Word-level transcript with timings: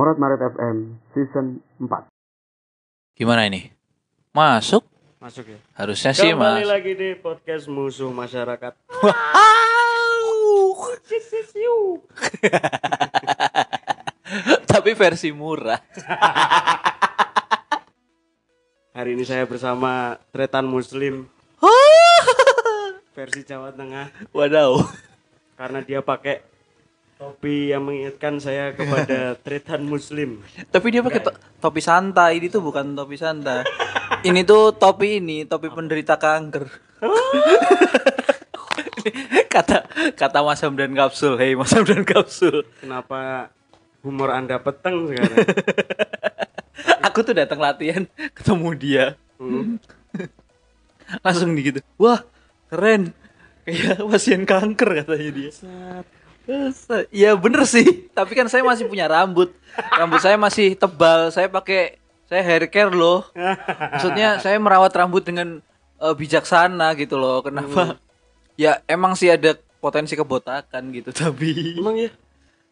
Morat 0.00 0.16
Maret 0.16 0.40
FM 0.56 0.96
Season 1.12 1.60
4 1.76 2.08
Gimana 3.20 3.44
ini? 3.52 3.68
Masuk? 4.32 4.80
Masuk 5.20 5.44
ya. 5.44 5.60
Harusnya 5.76 6.16
sih 6.16 6.32
Kembali 6.32 6.64
mas. 6.64 6.72
lagi 6.72 6.96
di 6.96 7.12
podcast 7.20 7.68
musuh 7.68 8.08
masyarakat. 8.08 8.80
Tapi 14.72 14.96
versi 14.96 15.36
murah. 15.36 15.84
Hari 18.96 19.20
ini 19.20 19.28
saya 19.28 19.44
bersama 19.44 20.16
Tretan 20.32 20.64
Muslim 20.64 21.28
versi 23.20 23.44
Jawa 23.44 23.76
Tengah 23.76 24.32
Wadaw. 24.32 24.80
karena 25.60 25.84
dia 25.84 26.00
pakai 26.00 26.40
topi 27.20 27.68
yang 27.68 27.84
mengingatkan 27.84 28.40
saya 28.40 28.72
kepada 28.72 29.32
Tretan 29.44 29.84
Muslim. 29.84 30.40
Tapi 30.72 30.86
dia 30.88 31.04
pakai 31.04 31.20
to- 31.20 31.36
topi 31.60 31.84
santai. 31.84 32.40
Ini 32.40 32.48
tuh 32.48 32.64
bukan 32.64 32.96
topi 32.96 33.20
santai. 33.20 33.68
ini 34.24 34.40
tuh 34.48 34.72
topi 34.72 35.20
ini, 35.20 35.44
topi 35.44 35.68
penderita 35.68 36.16
kanker. 36.16 36.64
kata 39.52 39.84
kata 40.16 40.38
Mas 40.40 40.64
Hamdan 40.64 40.96
Kapsul. 40.96 41.36
Hei 41.36 41.52
Mas 41.52 41.76
Hamdan 41.76 42.08
Kapsul. 42.08 42.64
Kenapa 42.80 43.52
humor 44.00 44.32
Anda 44.32 44.56
peteng 44.56 45.12
sekarang? 45.12 45.44
Aku 47.12 47.20
tuh 47.20 47.36
datang 47.36 47.60
latihan 47.60 48.08
ketemu 48.32 48.68
dia. 48.80 49.06
Hmm. 49.36 49.76
Langsung 51.20 51.52
gitu. 51.52 51.84
Wah, 52.00 52.24
keren. 52.72 53.12
Kayak 53.68 54.08
pasien 54.08 54.48
kanker 54.48 55.04
katanya 55.04 55.30
dia. 55.36 55.52
Set. 55.52 56.19
Ya 57.10 57.36
bener 57.36 57.62
sih, 57.68 57.84
tapi 58.16 58.34
kan 58.34 58.46
saya 58.50 58.64
masih 58.64 58.88
punya 58.88 59.06
rambut. 59.06 59.52
Rambut 59.94 60.20
saya 60.22 60.34
masih 60.34 60.74
tebal. 60.74 61.30
Saya 61.30 61.46
pakai 61.46 62.00
saya 62.26 62.42
hair 62.42 62.66
care 62.70 62.90
loh. 62.90 63.26
Maksudnya 63.94 64.38
saya 64.42 64.56
merawat 64.58 64.90
rambut 64.94 65.22
dengan 65.22 65.62
eh, 66.00 66.14
bijaksana 66.14 66.96
gitu 66.98 67.20
loh. 67.20 67.44
Kenapa? 67.44 68.00
Ya 68.58 68.82
emang 68.90 69.14
sih 69.14 69.30
ada 69.30 69.56
potensi 69.80 70.12
kebotakan 70.14 70.92
gitu, 70.92 71.10
tapi 71.24 71.76
Emang 71.78 71.96
ya? 71.96 72.10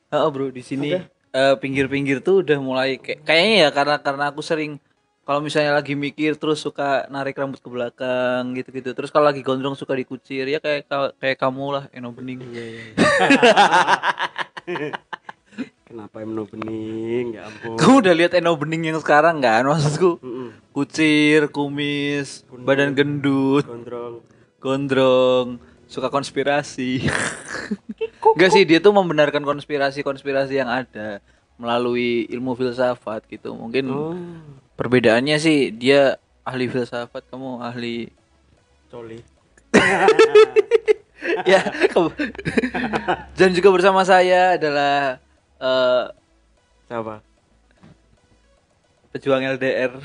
Heeh, 0.09 0.29
bro 0.33 0.49
di 0.53 0.65
sini 0.65 0.97
eh, 1.33 1.55
pinggir-pinggir 1.61 2.25
tuh 2.25 2.41
udah 2.45 2.59
mulai 2.61 2.97
kayak 3.01 3.25
kayaknya 3.25 3.57
ya 3.65 3.71
karena 3.73 3.97
karena 4.01 4.25
aku 4.33 4.41
sering 4.41 4.81
kalau 5.29 5.39
misalnya 5.39 5.77
lagi 5.77 5.93
mikir 5.93 6.35
terus 6.35 6.57
suka 6.57 7.05
narik 7.09 7.37
rambut 7.37 7.61
ke 7.61 7.69
belakang 7.69 8.57
gitu-gitu. 8.57 8.91
Terus 8.91 9.13
kalau 9.13 9.29
lagi 9.29 9.45
gondrong 9.45 9.77
suka 9.77 9.93
dikucir 9.93 10.49
ya 10.49 10.57
kayak 10.57 10.89
ka- 10.89 11.13
kayak 11.21 11.37
kamu 11.37 11.65
lah 11.69 11.85
Eno 11.93 12.09
Bening. 12.11 12.41
Iya 12.41 12.65
iya. 12.65 12.83
Kenapa 15.85 16.21
Emno 16.21 16.45
Bening? 16.45 17.35
Ya 17.35 17.45
ampun. 17.45 17.77
Kamu 17.77 17.95
udah 18.01 18.15
lihat 18.15 18.33
Eno 18.33 18.53
Bening 18.55 18.87
yang 18.87 18.97
sekarang 18.97 19.41
kan 19.41 19.65
maksudku? 19.65 20.21
Mm-mm. 20.21 20.49
Kucir, 20.71 21.49
kumis, 21.49 22.45
badan 22.49 22.93
gendut, 22.93 23.65
Gondrong. 23.65 24.21
gondrong, 24.61 25.47
suka 25.85 26.09
konspirasi. 26.09 27.05
Enggak 28.21 28.51
sih 28.53 28.63
dia 28.65 28.79
tuh 28.79 28.93
membenarkan 28.93 29.43
konspirasi-konspirasi 29.43 30.53
yang 30.57 30.69
ada 30.69 31.19
melalui 31.59 32.25
ilmu 32.27 32.55
filsafat 32.55 33.27
gitu. 33.27 33.53
Mungkin 33.53 33.85
Oh, 33.87 34.15
Perbedaannya 34.73 35.37
sih 35.37 35.71
dia 35.71 36.17
ahli 36.43 36.67
filsafat, 36.67 37.27
kamu 37.27 37.59
ahli 37.61 38.07
coli. 38.89 39.19
ya. 41.45 41.61
kamu- 41.91 42.15
Dan 43.35 43.51
juga 43.53 43.69
bersama 43.69 44.01
saya 44.03 44.55
adalah 44.55 45.19
eh, 45.59 46.05
Siapa? 46.87 47.21
pejuang 49.11 49.43
LDR. 49.51 49.93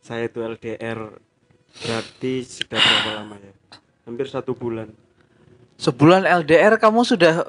Saya 0.00 0.28
itu 0.28 0.36
LDR 0.38 1.16
berarti 1.74 2.44
sudah 2.44 2.76
berapa 2.76 3.10
lama 3.16 3.36
ya? 3.40 3.54
Hampir 4.04 4.28
satu 4.28 4.52
bulan. 4.52 4.92
Sebulan 5.74 6.28
LDR 6.44 6.76
kamu 6.76 7.02
sudah 7.02 7.40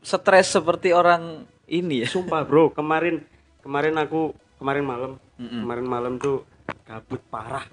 stres 0.00 0.48
seperti 0.50 0.90
orang 0.90 1.44
ini 1.68 2.04
ya. 2.04 2.08
Sumpah 2.10 2.42
bro, 2.44 2.72
kemarin 2.72 3.22
kemarin 3.60 3.94
aku 4.00 4.32
kemarin 4.58 4.84
malam 4.84 5.12
kemarin 5.38 5.86
malam 5.86 6.14
tuh 6.16 6.44
gabut 6.84 7.20
parah. 7.30 7.64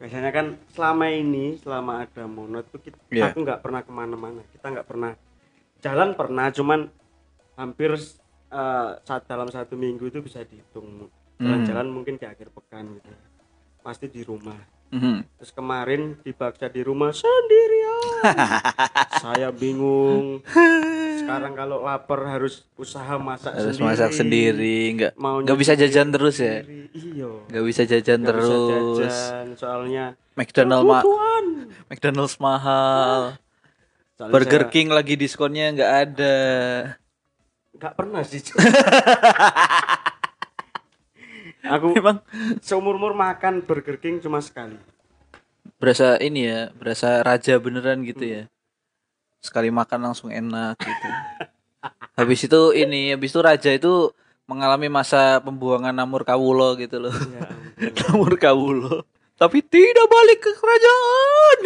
Biasanya 0.00 0.32
kan 0.32 0.56
selama 0.72 1.12
ini 1.12 1.60
selama 1.60 2.08
ada 2.08 2.24
monot 2.24 2.64
tuh 2.72 2.80
kita, 2.80 2.96
Iya. 3.12 3.32
aku 3.36 3.44
nggak 3.44 3.60
pernah 3.60 3.84
ke 3.84 3.92
mana-mana. 3.92 4.40
Kita 4.48 4.72
nggak 4.72 4.88
pernah 4.88 5.12
jalan 5.84 6.16
pernah, 6.16 6.46
cuman 6.48 6.80
hampir 7.56 7.92
eh, 8.50 8.90
saat 9.04 9.22
dalam 9.28 9.52
satu 9.52 9.76
minggu 9.76 10.08
itu 10.08 10.24
bisa 10.24 10.40
dihitung 10.42 11.12
jalan-jalan 11.36 11.88
mungkin 11.88 12.16
di 12.16 12.24
akhir 12.24 12.48
pekan 12.52 12.96
gitu. 12.96 13.12
Pasti 13.80 14.08
di 14.08 14.20
rumah. 14.24 14.56
Mhm. 14.90 15.22
Terus 15.38 15.52
kemarin 15.52 16.18
dipaksa 16.20 16.66
di 16.66 16.82
rumah 16.82 17.10
sendirian. 17.10 18.26
Saya 19.22 19.48
bingung. 19.50 20.42
Sekarang 21.16 21.54
kalau 21.54 21.80
lapar 21.80 22.26
harus 22.26 22.66
usaha 22.74 23.14
masak 23.16 23.54
Harus 23.54 23.78
sendiri. 23.78 23.86
masak 23.86 24.10
sendiri, 24.10 24.78
nggak 24.92 25.12
Mau 25.14 25.38
nggak 25.38 25.54
bisa 25.54 25.72
nyuci 25.72 25.82
jajan 25.84 26.08
terus 26.10 26.36
ya. 26.36 26.60
sendiri. 26.60 26.80
Iya. 26.90 27.30
Nggak 27.46 27.64
bisa 27.64 27.82
jajan 27.84 28.18
Nggak 28.18 28.34
bisa 28.34 28.50
terus. 28.50 28.98
jajan, 29.00 29.46
soalnya 29.54 30.04
McDonald 30.34 30.84
ma. 30.84 31.00
McDonald's 31.86 32.34
mahal. 32.36 33.38
Soalnya 34.14 34.32
Burger 34.32 34.62
saya 34.62 34.70
King 34.70 34.88
lagi 34.90 35.14
diskonnya 35.14 35.70
nggak 35.70 35.92
ada. 36.04 36.36
nggak 37.72 37.94
pernah 37.94 38.20
sih. 38.20 38.42
Aku 41.70 41.94
Emang 41.98 42.18
seumur 42.58 42.94
umur 42.94 43.14
makan 43.14 43.62
Burger 43.62 43.96
King 43.96 44.18
cuma 44.18 44.42
sekali. 44.42 44.74
berasa 45.80 46.20
ini 46.20 46.44
ya, 46.44 46.68
berasa 46.74 47.22
raja 47.22 47.56
beneran 47.56 48.04
gitu 48.04 48.20
ya. 48.20 48.42
Sekali 49.40 49.72
makan 49.72 50.12
langsung 50.12 50.28
enak 50.28 50.76
gitu. 50.76 51.08
Habis 52.20 52.44
itu 52.44 52.76
ini, 52.76 53.08
habis 53.10 53.32
itu 53.32 53.40
raja 53.40 53.72
itu 53.72 54.12
mengalami 54.44 54.92
masa 54.92 55.40
pembuangan 55.40 55.96
namur 55.96 56.20
kawulo 56.20 56.76
gitu 56.76 57.00
loh. 57.00 57.14
Ya 57.16 57.48
namur 58.04 58.36
kawulo. 58.36 59.08
Tapi 59.40 59.64
tidak 59.64 60.04
balik 60.04 60.44
ke 60.44 60.52
kerajaan. 60.52 61.58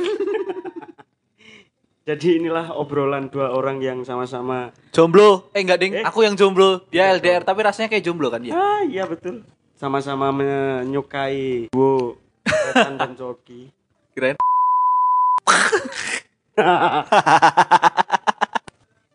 Jadi 2.04 2.38
inilah 2.38 2.70
obrolan 2.70 3.26
dua 3.26 3.50
orang 3.50 3.80
yang 3.80 4.04
sama-sama 4.04 4.70
jomblo. 4.92 5.48
Eh 5.50 5.64
enggak 5.64 5.80
ding, 5.80 5.92
Eh? 5.96 6.04
aku 6.04 6.20
yang 6.20 6.36
jomblo. 6.36 6.84
Dia 6.92 7.10
LDR 7.10 7.42
tapi 7.42 7.64
rasanya 7.64 7.88
kayak 7.88 8.04
jomblo 8.04 8.28
kan 8.28 8.44
ya. 8.44 8.52
Ah 8.52 8.84
iya 8.84 9.08
betul. 9.08 9.40
Sama-sama 9.84 10.32
menyukai 10.32 11.68
duo 11.68 12.16
Setan 12.48 12.96
dan 12.96 13.12
Coki. 13.20 13.68
Kirain 14.16 14.32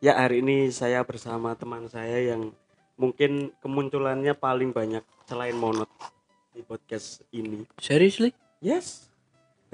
Ya 0.06 0.14
hari 0.14 0.46
ini 0.46 0.70
saya 0.70 1.02
bersama 1.02 1.58
teman 1.58 1.90
saya 1.90 2.22
yang 2.22 2.54
mungkin 3.02 3.50
kemunculannya 3.66 4.38
paling 4.38 4.70
banyak 4.70 5.02
selain 5.26 5.58
monot 5.58 5.90
di 6.54 6.62
podcast 6.62 7.26
ini. 7.34 7.66
seriously? 7.82 8.30
Yes. 8.62 9.10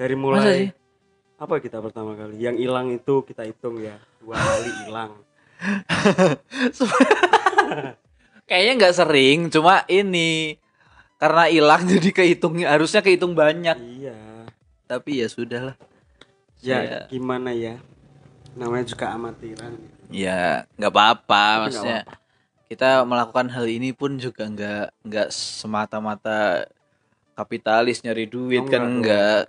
Dari 0.00 0.16
Masa 0.16 0.24
mulai 0.24 0.48
sih? 0.48 0.72
apa 1.36 1.60
kita 1.60 1.76
pertama 1.84 2.16
kali? 2.16 2.40
Yang 2.40 2.56
hilang 2.64 2.88
itu 2.88 3.20
kita 3.20 3.44
hitung 3.44 3.84
ya 3.84 4.00
dua 4.24 4.40
kali 4.48 4.70
hilang. 4.88 5.12
Kayaknya 8.48 8.72
nggak 8.80 8.96
sering, 8.96 9.52
cuma 9.52 9.84
ini 9.92 10.56
karena 11.16 11.44
hilang 11.46 11.82
jadi 11.92 12.08
kehitung 12.10 12.60
harusnya 12.60 13.00
kehitung 13.00 13.32
banyak. 13.32 13.76
Iya. 13.76 14.16
Tapi 14.86 15.20
ya 15.20 15.26
sudahlah. 15.26 15.76
Ya 16.60 16.76
Saya- 16.80 17.06
gimana 17.08 17.50
ya? 17.50 17.76
Namanya 18.56 18.86
juga 18.86 19.12
amatiran. 19.12 19.76
Ya 20.08 20.64
nggak 20.76 20.92
apa-apa, 20.92 21.66
maksudnya 21.66 22.02
nggak 22.02 22.24
kita 22.66 22.88
melakukan 23.02 23.46
hal 23.46 23.66
ini 23.66 23.92
pun 23.92 24.18
juga 24.18 24.42
nggak 24.42 24.86
nggak 25.04 25.28
semata-mata 25.30 26.66
kapitalis 27.32 28.02
nyari 28.02 28.26
duit 28.26 28.62
Oh, 28.62 28.66
kan 28.66 28.82
enggak. 28.82 29.46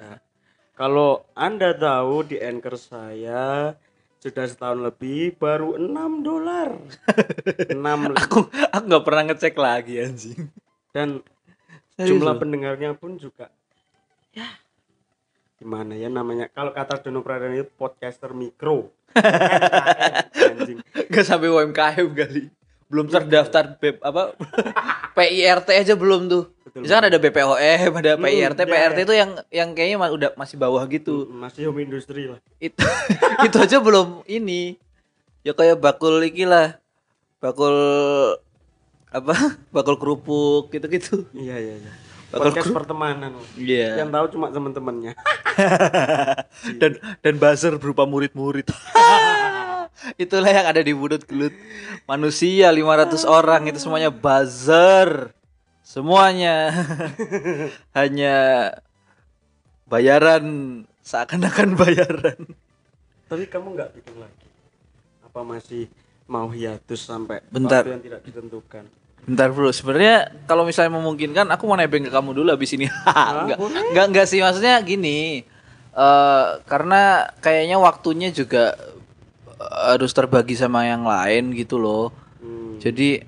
Kalau 0.73 1.25
Anda 1.33 1.73
tahu 1.73 2.27
di 2.27 2.37
anchor 2.37 2.77
saya 2.77 3.73
sudah 4.17 4.45
setahun 4.45 4.81
lebih 4.83 5.37
baru 5.37 5.77
6 5.77 5.87
dolar. 6.21 6.77
6 7.73 8.17
Aku 8.19 8.39
aku 8.67 8.83
nggak 8.83 9.05
pernah 9.05 9.23
ngecek 9.25 9.55
lagi 9.55 9.93
anjing. 9.97 10.49
dan 10.91 11.21
Serius 11.97 12.13
jumlah 12.13 12.37
pendengarnya 12.37 12.93
pun 12.93 13.17
juga 13.17 13.49
ya 14.31 14.45
gimana 15.57 15.97
ya 15.97 16.05
namanya 16.07 16.45
kalau 16.47 16.69
kata 16.69 17.01
Dono 17.01 17.25
Pradana 17.25 17.57
itu 17.57 17.73
podcaster 17.73 18.29
mikro 18.31 18.93
anjing 20.37 20.77
Nggak 21.09 21.25
sampai 21.25 21.49
UMKM 21.49 22.07
kali. 22.13 22.43
Belum 22.87 23.03
terdaftar 23.03 23.75
BEP 23.75 23.97
apa 23.99 24.37
PIRT 25.17 25.67
aja 25.73 25.97
belum 25.97 26.29
tuh. 26.29 26.43
Betul. 26.63 26.85
Misalkan 26.85 27.09
ada 27.09 27.17
BPOM, 27.17 27.57
ada 27.57 28.11
Hmm, 28.15 28.23
PIRT, 28.23 28.59
ya, 28.61 28.65
PRT 28.69 28.97
ya. 28.97 29.03
itu 29.03 29.13
yang 29.15 29.31
yang 29.49 29.69
kayaknya 29.73 29.97
udah 30.07 30.29
masih 30.37 30.55
bawah 30.55 30.83
gitu. 30.85 31.25
masih 31.27 31.67
home 31.67 31.81
industry 31.81 32.29
lah 32.29 32.37
Itu 32.61 32.85
itu 33.47 33.57
aja 33.57 33.81
belum 33.81 34.21
ini. 34.29 34.77
Ya 35.41 35.51
kayak 35.51 35.81
bakul 35.81 36.21
iki 36.21 36.45
lah. 36.45 36.77
bakul 37.37 37.73
apa 39.09 39.33
bakul 39.73 39.95
kerupuk 39.95 40.69
gitu-gitu 40.69 41.25
Iya 41.31 41.57
iya 41.57 41.75
iya. 41.79 41.93
Podcast 42.27 42.67
grup. 42.67 42.83
pertemanan. 42.83 43.39
Iya. 43.55 44.03
Yang 44.03 44.09
tahu 44.11 44.25
cuma 44.35 44.51
teman-temannya. 44.51 45.15
dan 46.83 46.99
dan 47.23 47.33
buzzer 47.39 47.79
berupa 47.79 48.03
murid-murid 48.03 48.67
itulah 50.23 50.51
yang 50.51 50.67
ada 50.69 50.83
di 50.83 50.93
budut 50.93 51.25
gelut 51.25 51.55
manusia 52.05 52.69
500 52.69 53.25
orang 53.25 53.65
itu 53.65 53.81
semuanya 53.81 54.13
buzzer 54.13 55.33
semuanya 55.81 56.69
hanya 57.97 58.35
bayaran 59.87 60.45
seakan-akan 61.01 61.73
bayaran 61.73 62.39
Tapi 63.27 63.43
kamu 63.49 63.75
nggak 63.75 63.91
bikin 63.97 64.15
lagi? 64.21 64.47
Apa 65.25 65.43
masih 65.43 65.91
mau 66.27 66.51
hiatus 66.51 67.07
sampai 67.07 67.43
Bentar. 67.47 67.83
waktu 67.83 67.95
yang 67.95 68.03
tidak 68.03 68.21
ditentukan? 68.27 68.83
Bentar 69.27 69.51
bro, 69.51 69.71
sebenarnya 69.75 70.31
kalau 70.47 70.63
misalnya 70.63 70.95
memungkinkan 70.95 71.51
aku 71.51 71.67
mau 71.67 71.75
nebeng 71.75 72.07
ke 72.07 72.11
kamu 72.11 72.31
dulu 72.31 72.49
habis 72.55 72.71
ini. 72.75 72.87
enggak, 73.43 73.59
enggak, 73.59 74.05
enggak 74.07 74.27
sih 74.27 74.39
maksudnya 74.39 74.79
gini. 74.83 75.43
eh 75.97 76.47
karena 76.69 77.33
kayaknya 77.41 77.81
waktunya 77.81 78.29
juga 78.29 78.77
eh, 79.57 79.97
harus 79.97 80.13
terbagi 80.13 80.53
sama 80.55 80.87
yang 80.87 81.03
lain 81.03 81.51
gitu 81.57 81.75
loh. 81.75 82.13
Hmm. 82.39 82.79
Jadi 82.79 83.25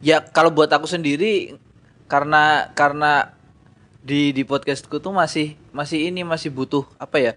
ya 0.00 0.22
kalau 0.24 0.48
buat 0.48 0.70
aku 0.72 0.86
sendiri 0.88 1.58
karena 2.08 2.70
karena 2.72 3.34
di 4.04 4.32
di 4.36 4.44
podcastku 4.44 5.00
tuh 5.00 5.12
masih 5.12 5.56
masih 5.74 6.08
ini 6.08 6.24
masih 6.24 6.48
butuh 6.54 6.88
apa 6.96 7.20
ya? 7.20 7.32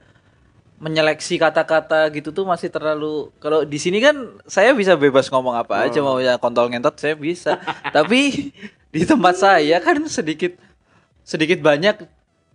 Menyeleksi 0.78 1.42
kata-kata 1.42 2.06
gitu 2.14 2.30
tuh 2.30 2.46
masih 2.46 2.70
terlalu 2.70 3.34
kalau 3.42 3.66
di 3.66 3.82
sini 3.82 3.98
kan 3.98 4.14
saya 4.46 4.78
bisa 4.78 4.94
bebas 4.94 5.26
ngomong 5.34 5.58
apa 5.58 5.90
aja 5.90 5.98
mau 6.06 6.22
ya 6.22 6.38
kontol 6.38 6.70
ngentot 6.70 6.94
saya 7.02 7.18
bisa. 7.18 7.58
Tapi 7.96 8.54
di 8.94 9.02
tempat 9.04 9.42
saya 9.42 9.82
kan 9.82 9.98
sedikit 10.06 10.54
sedikit 11.26 11.60
banyak 11.66 12.06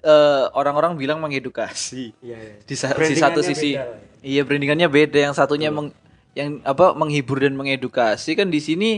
eh, 0.06 0.44
orang-orang 0.54 0.94
bilang 0.94 1.18
mengedukasi. 1.18 2.14
Iya 2.22 2.38
iya. 2.38 2.54
di, 2.62 2.74
sa- 2.78 2.94
di 2.94 3.16
satu 3.18 3.42
sisi. 3.42 3.74
beda 3.74 3.82
ya. 3.82 3.98
iya 4.22 4.42
brandingannya 4.46 4.86
beda. 4.86 5.18
Yang 5.18 5.34
satunya 5.42 5.74
meng, 5.74 5.90
yang 6.38 6.62
apa 6.62 6.94
menghibur 6.94 7.42
dan 7.42 7.58
mengedukasi 7.58 8.38
kan 8.38 8.48
di 8.48 8.62
sini 8.62 8.90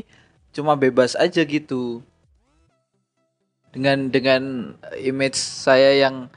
cuma 0.53 0.77
bebas 0.77 1.17
aja 1.17 1.41
gitu. 1.49 2.05
Dengan 3.73 4.13
dengan 4.13 4.77
image 5.01 5.41
saya 5.41 5.97
yang 5.97 6.29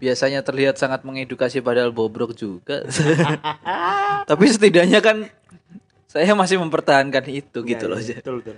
biasanya 0.00 0.40
terlihat 0.40 0.80
sangat 0.80 1.04
mengedukasi 1.04 1.60
padahal 1.60 1.92
bobrok 1.92 2.32
juga 2.32 2.80
tapi 4.30 4.44
setidaknya 4.48 4.98
kan 4.98 5.28
saya 6.08 6.32
masih 6.32 6.58
mempertahankan 6.58 7.22
itu 7.28 7.60
gitu 7.62 7.84
Iya, 7.86 7.90
loh 7.92 8.00
betul 8.00 8.36
betul. 8.42 8.56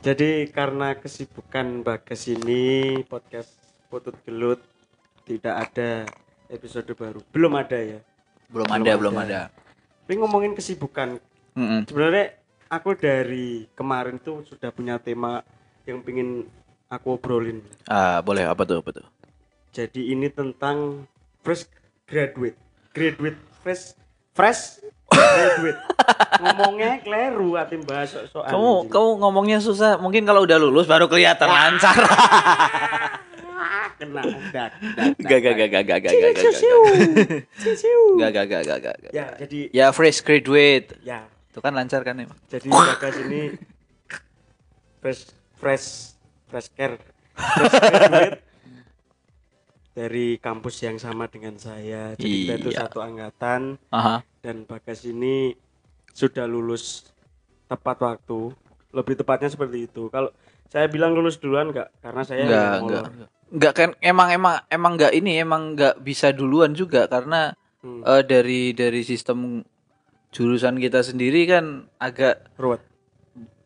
Jadi 0.00 0.50
karena 0.50 0.92
kesibukan 0.94 1.80
Bagas 1.80 2.26
ini 2.26 2.62
podcast 3.04 3.56
Putut 3.88 4.16
Gelut 4.22 4.60
tidak 5.22 5.70
ada 5.70 6.04
episode 6.46 6.90
baru. 6.92 7.22
Belum 7.30 7.52
ada 7.54 7.78
ya. 7.78 8.00
belum 8.46 8.68
Belum 8.68 8.76
ada 8.76 8.84
ada. 8.84 9.00
belum 9.00 9.14
ada 9.16 9.40
Tapi 10.04 10.12
ngomongin 10.20 10.52
kesibukan, 10.52 11.16
Mm-mm. 11.56 11.88
sebenarnya 11.88 12.36
aku 12.68 12.92
dari 12.92 13.64
kemarin 13.72 14.18
tuh 14.18 14.44
sudah 14.44 14.68
punya 14.68 15.00
tema 15.00 15.40
yang 15.84 16.04
pingin 16.04 16.44
aku 16.86 17.16
obrolin. 17.16 17.64
ah 17.86 18.20
boleh 18.20 18.44
apa 18.44 18.62
tuh 18.64 18.84
apa 18.84 18.90
tuh 18.92 19.06
Jadi 19.74 20.14
ini 20.14 20.30
tentang 20.30 21.02
fresh 21.42 21.66
graduate, 22.06 22.54
graduate 22.94 23.34
fresh 23.58 23.98
fresh 24.30 24.78
graduate. 25.10 25.82
Ngomongnya 26.46 27.02
kleru 27.02 27.58
atim 27.58 27.82
bahas 27.82 28.14
soal 28.30 28.54
kamu 28.54 28.86
kamu 28.86 29.10
ngomongnya 29.18 29.58
susah. 29.58 29.98
Mungkin 29.98 30.22
kalau 30.22 30.46
udah 30.46 30.62
lulus 30.62 30.86
baru 30.86 31.10
kelihatan 31.10 31.50
lancar. 31.50 31.90
Kena 33.94 34.22
dak, 34.54 34.74
Gak 35.22 35.38
gak 35.42 35.54
gak 35.54 35.68
gak 35.70 35.82
gak 35.86 35.98
gak 36.02 36.12
gak 36.18 36.34
gak 38.30 38.46
gak 38.46 38.62
gak. 38.62 38.78
gak 38.78 38.78
gak 38.82 39.10
Ya, 39.10 39.34
jadi 39.42 39.58
ya 39.74 39.86
fresh 39.90 40.22
graduate. 40.22 40.94
Ya, 41.02 41.26
itu 41.50 41.58
kan 41.58 41.74
lancar 41.74 42.06
kan 42.06 42.14
emang. 42.14 42.38
Jadi 42.46 42.70
Bagas 42.70 43.14
ini 43.26 43.58
fresh 45.02 45.34
fresh 45.58 46.14
fresh 46.46 46.70
care. 46.78 46.98
Fresh 47.34 47.74
graduate 47.74 48.43
dari 49.94 50.36
kampus 50.36 50.82
yang 50.82 50.98
sama 50.98 51.24
dengan 51.26 51.54
saya. 51.56 52.12
Jadi 52.14 52.34
kita 52.44 52.54
itu 52.58 52.70
Iya. 52.70 52.78
satu 52.84 52.98
angkatan 52.98 53.78
aha 53.88 54.26
dan 54.42 54.66
Bagas 54.66 55.06
ini 55.06 55.54
sudah 56.10 56.44
lulus 56.44 57.08
tepat 57.64 57.96
waktu. 58.00 58.52
Lebih 58.90 59.14
tepatnya 59.16 59.48
seperti 59.48 59.86
itu. 59.86 60.06
Kalau 60.06 60.30
saya 60.66 60.86
bilang 60.86 61.14
lulus 61.14 61.38
duluan 61.38 61.70
enggak 61.70 61.94
karena 62.00 62.22
saya 62.22 62.42
enggak 62.42 62.74
enggak 62.76 63.04
enggak 63.48 63.72
kan 63.72 63.90
emang 64.00 64.28
emang 64.30 64.54
emang 64.68 64.92
enggak 64.92 65.12
ini 65.12 65.38
emang 65.38 65.62
enggak 65.72 65.94
bisa 65.98 66.30
duluan 66.30 66.74
juga 66.74 67.06
karena 67.06 67.54
Hmm. 67.78 68.00
eh, 68.00 68.24
dari 68.24 68.72
dari 68.72 69.04
sistem 69.04 69.60
jurusan 70.30 70.80
kita 70.80 71.04
sendiri 71.04 71.44
kan 71.44 71.84
agak 71.94 72.48
Ruwet. 72.56 72.80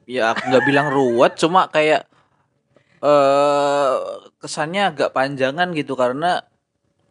ya 0.04 0.34
aku 0.34 0.42
nggak 0.44 0.66
bilang 0.66 0.90
ruwet 0.90 1.38
cuma 1.38 1.64
kayak 1.66 2.02
eh 2.98 3.94
kesannya 4.38 4.82
agak 4.90 5.10
panjangan 5.10 5.70
gitu 5.72 5.94
karena 5.94 6.42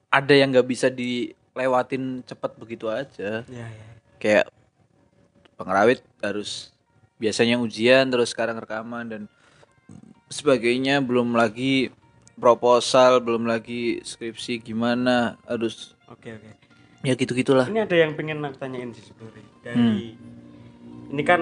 ada 0.08 0.34
yang 0.34 0.52
nggak 0.52 0.68
bisa 0.68 0.88
dilewatin 0.88 2.24
cepat 2.24 2.56
begitu 2.56 2.88
aja 2.88 3.44
Ya, 3.48 3.68
ya. 3.68 3.88
kayak 4.18 4.46
pengrawit 5.56 6.04
harus 6.20 6.72
biasanya 7.18 7.58
ujian 7.58 8.08
terus 8.08 8.32
sekarang 8.32 8.62
rekaman 8.62 9.06
dan 9.10 9.22
sebagainya 10.30 11.02
belum 11.02 11.34
lagi 11.34 11.90
proposal 12.38 13.24
belum 13.24 13.50
lagi 13.50 13.98
skripsi 14.04 14.62
gimana 14.62 15.40
harus 15.50 15.98
Oke, 16.08 16.36
oke. 16.38 16.52
ya 17.02 17.14
gitu 17.18 17.34
gitulah 17.34 17.66
Ini 17.66 17.84
ada 17.84 17.96
yang 17.98 18.14
pengen 18.14 18.44
aku 18.46 18.58
tanyain 18.60 18.94
sih 18.94 19.02
sebenarnya. 19.04 19.44
Dari 19.66 20.14
ini 21.08 21.24
kan 21.26 21.42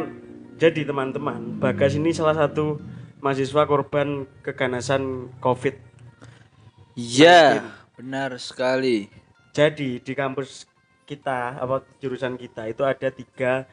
jadi 0.55 0.87
teman-teman, 0.87 1.59
Bagas 1.59 1.93
ini 1.93 2.15
salah 2.15 2.33
satu 2.33 2.79
mahasiswa 3.19 3.63
korban 3.65 4.23
keganasan 4.41 5.31
Covid. 5.39 5.75
iya 6.95 7.63
benar 7.95 8.35
sekali 8.37 9.11
Jadi 9.55 10.03
di 10.03 10.13
kampus 10.13 10.67
kita 11.07 11.59
apa 11.59 11.79
jurusan 11.99 12.35
kita 12.35 12.67
itu 12.67 12.83
ada 12.83 13.07
tiga 13.07 13.63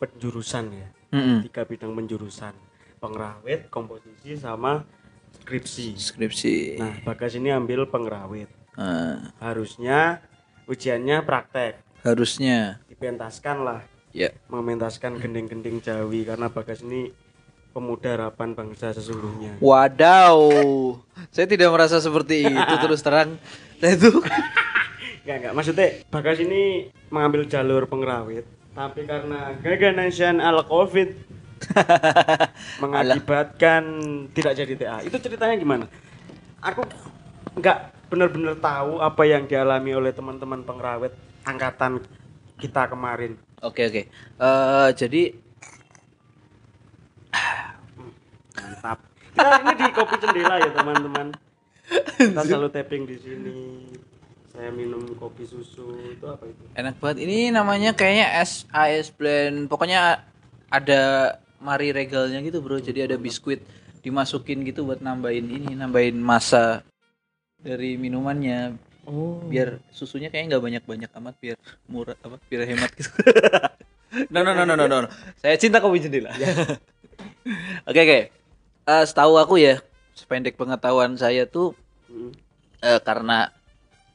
penjurusan 0.00 0.72
ya, 0.72 0.88
Mm-mm. 1.12 1.44
tiga 1.44 1.68
bidang 1.68 1.92
penjurusan, 1.92 2.56
pengrawit, 2.96 3.68
komposisi, 3.68 4.40
sama 4.40 4.88
skripsi. 5.36 6.00
skripsi 6.00 6.54
Nah, 6.80 6.96
Bagas 7.04 7.36
ini 7.36 7.52
ambil 7.52 7.84
pengrawit. 7.84 8.48
Ah, 8.72 9.34
Harusnya 9.36 10.24
ujiannya 10.64 11.20
praktek, 11.26 11.76
harusnya 12.00 12.80
dipentaskan 12.88 13.56
lah. 13.60 13.80
ya 14.16 14.32
mementaskan 14.48 15.20
gending-gending 15.20 15.84
Jawi 15.84 16.24
karena 16.24 16.48
Bagas 16.48 16.80
ini 16.80 17.12
pemuda 17.72 18.08
harapan 18.16 18.56
bangsa 18.56 18.90
sesungguhnya. 18.96 19.60
Wadaw, 19.62 20.38
saya 21.30 21.46
tidak 21.46 21.70
merasa 21.70 22.02
seperti 22.02 22.48
itu 22.48 22.74
terus 22.84 23.00
terang. 23.04 23.36
Saya 23.78 23.94
tuh 23.96 24.18
Enggak 25.28 25.36
enggak, 25.44 25.54
maksudnya 25.60 25.88
Bagas 26.08 26.40
ini 26.40 26.88
mengambil 27.12 27.44
jalur 27.44 27.84
pengrawit, 27.84 28.48
tapi 28.72 29.04
karena 29.04 29.52
gagasan 29.60 30.40
al 30.40 30.64
Covid 30.64 31.12
mengakibatkan 32.82 33.82
tidak 34.32 34.56
jadi 34.56 34.72
TA. 34.80 34.98
Itu 35.04 35.20
ceritanya 35.20 35.60
gimana? 35.60 35.84
Aku 36.64 36.80
enggak 37.60 37.92
benar-benar 38.08 38.56
tahu 38.56 39.04
apa 39.04 39.22
yang 39.28 39.44
dialami 39.44 39.92
oleh 39.92 40.16
teman-teman 40.16 40.64
pengrawit 40.64 41.12
angkatan 41.44 42.00
kita 42.56 42.88
kemarin. 42.88 43.36
Oke 43.60 43.84
oke. 43.84 44.02
Eh, 44.08 44.88
jadi 44.96 45.36
Mantap. 48.78 48.98
Kita 49.34 49.58
ini 49.58 49.72
di 49.74 49.86
kopi 49.90 50.14
cendela 50.22 50.54
ya 50.62 50.70
teman-teman. 50.70 51.26
Kita 52.14 52.40
selalu 52.46 52.68
tapping 52.70 53.02
di 53.10 53.16
sini. 53.18 53.58
Saya 54.54 54.70
minum 54.74 55.02
kopi 55.18 55.46
susu 55.46 55.94
itu 56.14 56.26
apa 56.26 56.46
itu? 56.46 56.62
enak 56.74 56.98
banget. 56.98 57.26
Ini 57.26 57.54
namanya 57.54 57.90
kayaknya 57.94 58.38
es 58.38 58.66
ice 58.70 59.10
blend. 59.14 59.66
Pokoknya 59.66 60.22
ada 60.70 61.02
mari 61.58 61.90
regalnya 61.90 62.38
gitu 62.42 62.62
bro. 62.62 62.78
Jadi 62.78 63.06
ada 63.06 63.16
biskuit 63.18 63.62
dimasukin 64.02 64.62
gitu 64.62 64.86
buat 64.86 65.02
nambahin 65.02 65.46
ini, 65.46 65.74
nambahin 65.74 66.18
masa 66.18 66.86
dari 67.58 67.98
minumannya. 67.98 68.78
Oh. 69.06 69.42
Biar 69.46 69.82
susunya 69.90 70.30
kayaknya 70.30 70.58
nggak 70.58 70.64
banyak-banyak 70.64 71.10
amat, 71.18 71.34
biar 71.38 71.56
murah 71.90 72.18
apa? 72.22 72.38
Biar 72.46 72.62
hemat 72.66 72.90
gitu. 72.94 73.10
no, 74.34 74.42
no 74.42 74.54
no 74.54 74.62
no 74.62 74.74
no 74.74 74.86
no. 74.86 74.96
no. 75.06 75.08
Saya 75.38 75.54
cinta 75.58 75.82
kopi 75.82 76.02
jendela. 76.02 76.30
Oke 77.88 78.00
oke. 78.04 78.37
Eh, 78.88 79.04
setahu 79.04 79.36
aku 79.36 79.60
ya, 79.60 79.84
sependek 80.16 80.56
pengetahuan 80.56 81.12
saya 81.20 81.44
tuh 81.44 81.76
Mm. 82.08 82.32
eh, 82.80 83.00
karena 83.04 83.52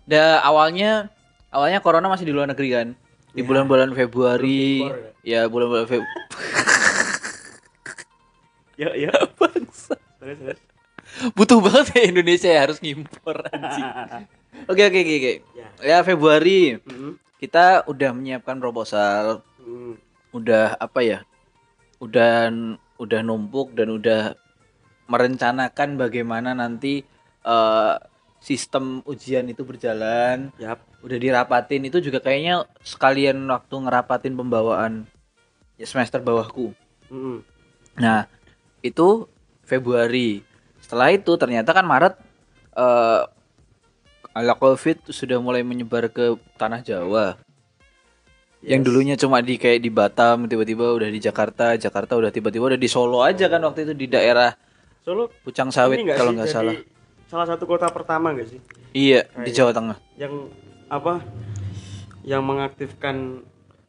da 0.10 0.42
awalnya 0.42 1.14
awalnya 1.54 1.78
corona 1.78 2.10
masih 2.10 2.26
di 2.26 2.34
luar 2.34 2.50
negeri 2.50 2.70
kan 2.74 2.88
di 3.30 3.46
bulan-bulan 3.46 3.94
Februari 3.94 4.82
Belum 4.82 4.90
impor 4.90 5.22
ya 5.22 5.42
bulan-bulan 5.46 5.86
Feb 5.86 6.02
Ya 8.74 8.90
ya. 8.98 9.14
Bangsa. 9.38 9.94
Terus 10.18 10.38
terus. 10.42 10.60
Butuh 11.38 11.62
banget 11.62 11.94
ya 11.94 12.04
Indonesia 12.10 12.50
ya 12.50 12.66
harus 12.66 12.82
ngimpor 12.82 13.46
anjing. 13.54 13.86
Oke 14.74 14.82
oke 14.90 14.98
oke. 14.98 15.34
Ya. 15.54 15.68
Ya 15.86 15.98
Februari 16.02 16.82
Mm, 16.82 17.22
kita 17.38 17.86
udah 17.86 18.10
menyiapkan 18.10 18.58
proposal, 18.58 19.46
mm. 19.62 20.02
udah 20.34 20.74
apa 20.82 21.06
ya? 21.06 21.20
Udah 22.02 22.50
udah 22.98 23.20
numpuk 23.22 23.78
dan 23.78 23.94
udah 23.94 24.34
merencanakan 25.08 26.00
bagaimana 26.00 26.56
nanti 26.56 27.04
eh, 27.44 27.96
sistem 28.44 29.00
ujian 29.08 29.48
itu 29.48 29.64
berjalan. 29.64 30.52
Yap. 30.60 30.84
Udah 31.04 31.18
dirapatin 31.20 31.84
itu 31.88 32.00
juga 32.00 32.20
kayaknya 32.20 32.68
sekalian 32.84 33.40
waktu 33.48 33.76
ngerapatin 33.76 34.36
pembawaan 34.36 35.08
ya 35.80 35.88
semester 35.88 36.20
bawahku. 36.20 36.72
Mm, 37.08 37.40
Nah, 37.94 38.26
itu 38.82 39.30
Februari. 39.64 40.42
Setelah 40.82 41.14
itu 41.14 41.32
ternyata 41.38 41.72
kan 41.72 41.86
Maret 41.86 42.16
eh 42.74 43.22
ala 44.34 44.58
Covid 44.58 45.14
sudah 45.14 45.38
mulai 45.38 45.62
menyebar 45.62 46.10
ke 46.10 46.36
tanah 46.58 46.82
Jawa. 46.82 47.38
Yang 48.64 48.82
Yes. 48.82 48.88
dulunya 48.88 49.16
cuma 49.20 49.44
di 49.44 49.60
kayak 49.60 49.84
di 49.84 49.92
Batam, 49.94 50.48
tiba-tiba 50.50 50.90
udah 50.96 51.10
di 51.12 51.20
Jakarta, 51.22 51.76
Jakarta 51.78 52.16
udah 52.18 52.32
tiba-tiba 52.34 52.74
udah 52.74 52.80
di 52.80 52.90
Solo 52.90 53.22
aja 53.22 53.46
kan 53.52 53.62
waktu 53.62 53.86
itu 53.86 53.94
di 53.94 54.08
daerah 54.10 54.56
Solo 55.04 55.28
Pucang 55.44 55.68
Sawit 55.68 56.00
nggak 56.00 56.16
kalau 56.16 56.32
nggak 56.32 56.48
salah. 56.50 56.76
Salah 57.28 57.44
satu 57.46 57.68
kota 57.68 57.88
pertama 57.90 58.32
nggak 58.32 58.48
sih? 58.48 58.60
Iya, 58.94 59.28
di 59.28 59.50
Kayak- 59.50 59.56
Jawa 59.56 59.72
Tengah. 59.74 59.98
Yang 60.16 60.34
apa? 60.88 61.14
Yang 62.24 62.42
mengaktifkan 62.42 63.16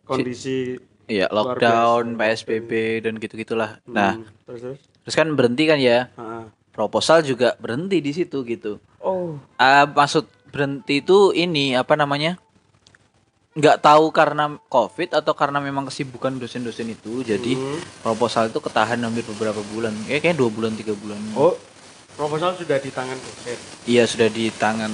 kondisi 0.03 0.79
Iya, 1.05 1.29
Luar 1.29 1.61
lockdown. 1.61 2.17
PSBB 2.17 2.71
dan 2.99 3.21
gitu-gitulah. 3.21 3.77
Nah, 3.85 4.17
Hmm, 4.17 4.25
terus 4.49 4.61
terus. 4.65 4.81
terus 5.05 5.15
kan 5.15 5.29
berhenti 5.31 5.69
kan 5.69 5.77
ya. 5.77 6.09
Ah. 6.17 6.49
Proposal 6.73 7.21
juga 7.21 7.55
berhenti 7.55 8.01
di 8.01 8.11
situ 8.11 8.41
gitu. 8.43 8.81
Oh. 8.99 9.37
Ah, 9.55 9.85
maksud 9.85 10.25
berhenti 10.49 10.99
itu 10.99 11.31
ini 11.31 11.77
apa 11.77 11.93
namanya? 11.93 12.41
Nggak 13.55 13.87
tahu 13.87 14.11
karena 14.11 14.59
COVID 14.67 15.15
atau 15.15 15.31
karena 15.39 15.63
memang 15.63 15.87
kesibukan 15.87 16.35
dosen-dosen 16.35 16.91
itu, 16.91 17.23
jadi 17.23 17.55
Hmm. 17.55 17.79
proposal 18.03 18.51
itu 18.51 18.59
ketahan 18.59 18.99
hampir 18.99 19.23
beberapa 19.31 19.63
bulan, 19.71 19.95
kayak 20.11 20.27
kayak 20.27 20.37
dua 20.43 20.51
bulan 20.51 20.75
tiga 20.75 20.91
bulan. 20.99 21.23
Oh, 21.39 21.55
proposal 22.19 22.59
sudah 22.59 22.83
di 22.83 22.91
tangan 22.91 23.15
dosen. 23.15 23.55
Iya 23.87 24.11
sudah 24.11 24.27
di 24.27 24.51
tangan 24.51 24.91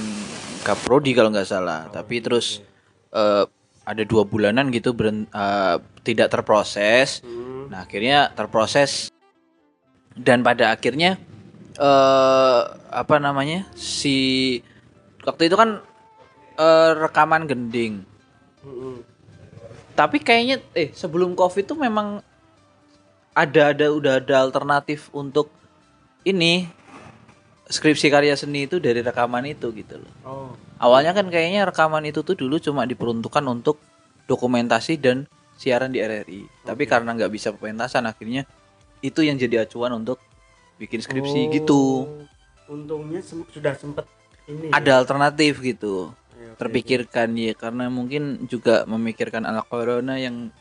Kaprodi 0.61 1.17
kalau 1.17 1.33
nggak 1.33 1.49
salah, 1.49 1.89
tapi 1.89 2.21
terus 2.21 2.61
eh, 3.09 3.49
ada 3.81 4.03
dua 4.05 4.29
bulanan 4.29 4.69
gitu 4.69 4.93
beren- 4.93 5.25
eh, 5.25 5.81
tidak 6.05 6.29
terproses. 6.29 7.25
Hmm. 7.25 7.65
Nah 7.65 7.81
akhirnya 7.81 8.29
terproses 8.29 9.09
dan 10.13 10.45
pada 10.45 10.69
akhirnya 10.69 11.17
eh 11.81 12.61
apa 12.93 13.15
namanya 13.17 13.65
si 13.73 14.61
waktu 15.25 15.49
itu 15.49 15.57
kan 15.57 15.81
eh, 16.61 16.91
rekaman 16.93 17.49
gending. 17.49 18.05
Hmm. 18.61 19.01
Tapi 19.91 20.17
kayaknya 20.17 20.63
eh 20.71 20.89
sebelum 20.93 21.35
covid 21.35 21.67
tuh 21.67 21.77
memang 21.77 22.23
ada 23.31 23.71
ada 23.71 23.87
udah 23.91 24.19
ada 24.19 24.35
alternatif 24.43 25.07
untuk 25.11 25.51
ini 26.23 26.67
skripsi 27.65 28.11
karya 28.11 28.35
seni 28.35 28.67
itu 28.67 28.77
dari 28.83 28.99
rekaman 28.99 29.47
itu 29.47 29.71
gitu 29.71 29.95
loh. 29.99 30.13
Oh. 30.27 30.51
Awalnya 30.77 31.15
kan 31.15 31.31
kayaknya 31.31 31.63
rekaman 31.63 32.03
itu 32.03 32.19
tuh 32.21 32.35
dulu 32.35 32.59
cuma 32.59 32.83
diperuntukkan 32.83 33.43
untuk 33.47 33.79
dokumentasi 34.27 34.99
dan 34.99 35.23
siaran 35.55 35.93
di 35.93 36.03
RRI. 36.03 36.67
Tapi 36.67 36.83
karena 36.83 37.15
nggak 37.15 37.31
bisa 37.31 37.53
pementasan 37.55 38.03
akhirnya 38.03 38.43
itu 38.99 39.23
yang 39.23 39.39
jadi 39.39 39.63
acuan 39.63 39.95
untuk 39.95 40.19
bikin 40.75 40.99
skripsi 40.99 41.41
Oh. 41.47 41.51
gitu. 41.53 41.81
Untungnya 42.67 43.21
sem- 43.23 43.47
sudah 43.47 43.75
sempet 43.77 44.03
ini. 44.49 44.67
Ada 44.73 44.99
alternatif 44.99 45.63
gitu. 45.63 46.11
Oke, 46.51 46.59
Terpikirkan 46.59 47.31
ya 47.33 47.53
karena 47.53 47.87
mungkin 47.87 48.43
juga 48.45 48.83
memikirkan 48.83 49.43
anak 49.43 49.67
corona 49.67 50.15
yang 50.15 50.51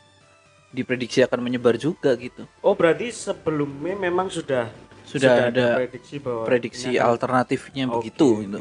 diprediksi 0.70 1.20
akan 1.20 1.42
menyebar 1.42 1.74
juga 1.74 2.14
gitu. 2.14 2.46
Oh, 2.62 2.72
berarti 2.72 3.10
sebelumnya 3.10 3.98
memang 3.98 4.30
sudah 4.30 4.70
Sudah 5.02 5.50
ada 5.50 5.74
prediksi 5.76 6.22
bahwa 6.22 6.46
Prediksi 6.46 6.94
akan- 6.94 7.06
alternatifnya 7.10 7.84
Oke, 7.90 7.94
begitu 7.98 8.28
oke. 8.30 8.40
gitu. 8.46 8.60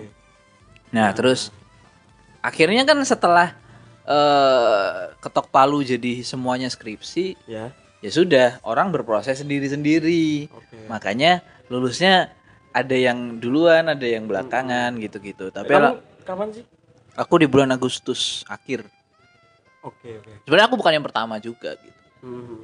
Nah, 0.89 1.13
terus 1.13 1.53
akhirnya 2.41 2.81
kan 2.83 2.98
setelah 3.03 3.53
eh 4.03 4.89
ketok 5.21 5.53
palu 5.53 5.86
jadi 5.86 6.25
semuanya 6.25 6.65
skripsi, 6.65 7.38
Ya. 7.45 7.69
ya 8.01 8.09
sudah 8.09 8.57
orang 8.65 8.89
berproses 8.89 9.38
sendiri-sendiri. 9.38 10.50
Oke. 10.50 10.89
Makanya 10.89 11.45
lulusnya 11.69 12.33
ada 12.71 12.98
yang 12.98 13.38
duluan, 13.38 13.86
ada 13.86 14.01
yang 14.01 14.25
belakangan 14.25 14.98
gitu-gitu. 14.98 15.53
Tapi 15.53 15.69
Kamu 15.69 15.86
ala- 15.86 16.01
kapan 16.25 16.50
sih? 16.50 16.65
Aku 17.19 17.35
di 17.38 17.45
bulan 17.45 17.67
Agustus 17.69 18.47
akhir. 18.47 18.88
Oke, 19.79 20.15
oke. 20.15 20.31
Sebenarnya 20.43 20.67
aku 20.67 20.75
bukan 20.75 20.93
yang 20.93 21.03
pertama 21.03 21.35
juga 21.38 21.75
gitu. 21.75 21.99
Hmm. 22.23 22.63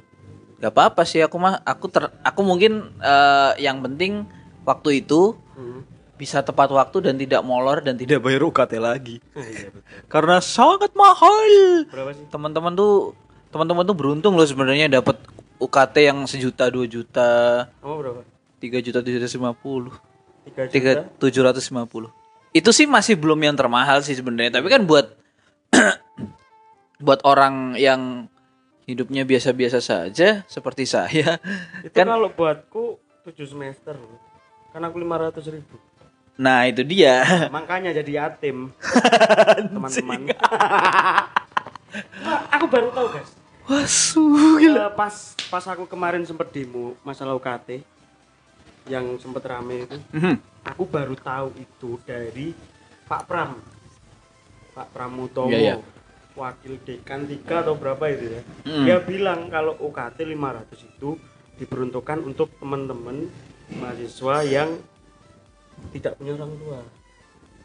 Gak 0.56 0.72
apa-apa 0.72 1.04
sih 1.04 1.20
aku 1.20 1.36
mah 1.36 1.60
aku 1.60 1.86
ter 1.86 2.08
aku 2.20 2.40
mungkin 2.40 2.96
eh, 2.96 3.52
yang 3.60 3.80
penting 3.80 4.24
waktu 4.64 5.00
itu 5.00 5.36
Hmm. 5.52 5.80
bisa 6.16 6.40
tepat 6.40 6.68
waktu 6.68 7.00
dan 7.00 7.16
tidak 7.16 7.40
molor 7.40 7.80
dan 7.80 7.96
tidak 7.96 8.20
bayar 8.20 8.44
UKT 8.44 8.72
lagi. 8.76 9.16
Iya, 9.32 9.68
betul. 9.68 9.84
Karena 10.04 10.36
sangat 10.40 10.92
mahal. 10.92 11.88
Berapa 11.88 12.12
sih? 12.12 12.28
Teman-teman 12.28 12.72
tuh 12.72 13.16
teman-teman 13.48 13.84
tuh 13.84 13.96
beruntung 13.96 14.36
loh 14.36 14.44
sebenarnya 14.44 14.88
dapat 14.90 15.16
UKT 15.56 15.96
yang 16.04 16.18
sejuta 16.24 16.68
dua 16.68 16.84
juta 16.84 17.30
Kamu 17.80 17.94
berapa? 17.96 18.20
tiga 18.56 18.80
juta 18.80 19.00
tujuh 19.00 19.16
ratus 19.16 19.32
lima 19.32 19.52
puluh 19.52 19.92
tiga 20.68 21.08
tujuh 21.16 21.40
ratus 21.40 21.64
lima 21.72 21.84
puluh 21.84 22.12
itu 22.56 22.70
sih 22.72 22.88
masih 22.88 23.20
belum 23.20 23.36
yang 23.44 23.56
termahal 23.56 24.00
sih 24.00 24.16
sebenarnya 24.16 24.60
tapi 24.60 24.72
kan 24.72 24.88
buat 24.88 25.12
buat 27.04 27.20
orang 27.28 27.76
yang 27.76 28.32
hidupnya 28.86 29.26
biasa-biasa 29.26 29.82
saja 29.82 30.46
seperti 30.46 30.86
saya 30.86 31.42
Itu 31.82 31.92
kan 31.92 32.06
kalau 32.06 32.30
buatku 32.30 33.02
7 33.26 33.34
semester. 33.42 33.98
Kan 34.70 34.82
aku 34.86 35.02
500 35.02 35.42
ribu. 35.50 35.76
nah 36.36 36.68
itu 36.68 36.84
dia 36.84 37.24
Makanya 37.56 37.90
jadi 37.96 38.24
yatim. 38.24 38.70
Teman-teman. 39.74 40.30
Wah, 42.22 42.40
aku 42.54 42.64
baru 42.70 42.88
tahu, 42.94 43.06
guys. 43.18 43.30
wasu 43.66 44.22
Eh, 44.62 44.92
pas 44.94 45.34
pas 45.50 45.64
aku 45.66 45.90
kemarin 45.90 46.22
sempet 46.22 46.54
demo 46.54 46.94
masalah 47.02 47.34
UKT 47.34 47.82
yang 48.86 49.18
sempet 49.18 49.42
rame 49.46 49.86
itu, 49.86 49.98
Mhm. 50.14 50.34
aku 50.62 50.82
baru 50.86 51.14
tahu 51.18 51.54
itu 51.58 51.98
dari 52.06 52.54
Pak 53.06 53.22
Pram. 53.26 53.58
Pak 54.74 54.88
Pramutomo. 54.92 55.50
Iya, 55.50 55.58
iya. 55.58 55.74
Wakil 56.36 56.76
dekan 56.84 57.24
3 57.24 57.64
atau 57.64 57.74
berapa 57.80 58.12
itu 58.12 58.28
ya. 58.28 58.42
Mm. 58.68 58.84
Dia 58.84 58.98
bilang 59.00 59.48
kalau 59.48 59.72
UKT 59.80 60.20
500 60.28 60.84
itu 60.84 61.16
diperuntukkan 61.56 62.20
untuk 62.20 62.52
teman-teman 62.60 63.32
mahasiswa 63.72 64.44
yang 64.44 64.76
tidak 65.96 66.20
punya 66.20 66.36
orang 66.36 66.52
tua. 66.60 66.80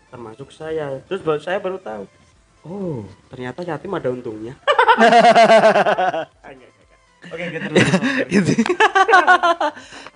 Termasuk 0.07 0.55
saya. 0.55 1.03
Terus 1.03 1.19
baru 1.19 1.43
saya 1.43 1.59
baru 1.59 1.83
tahu. 1.83 2.03
Oh, 2.63 3.03
ternyata 3.27 3.65
yatim 3.67 3.91
ada 3.91 4.07
untungnya. 4.07 4.55
Oke. 7.29 7.43
Gitu. 8.33 8.51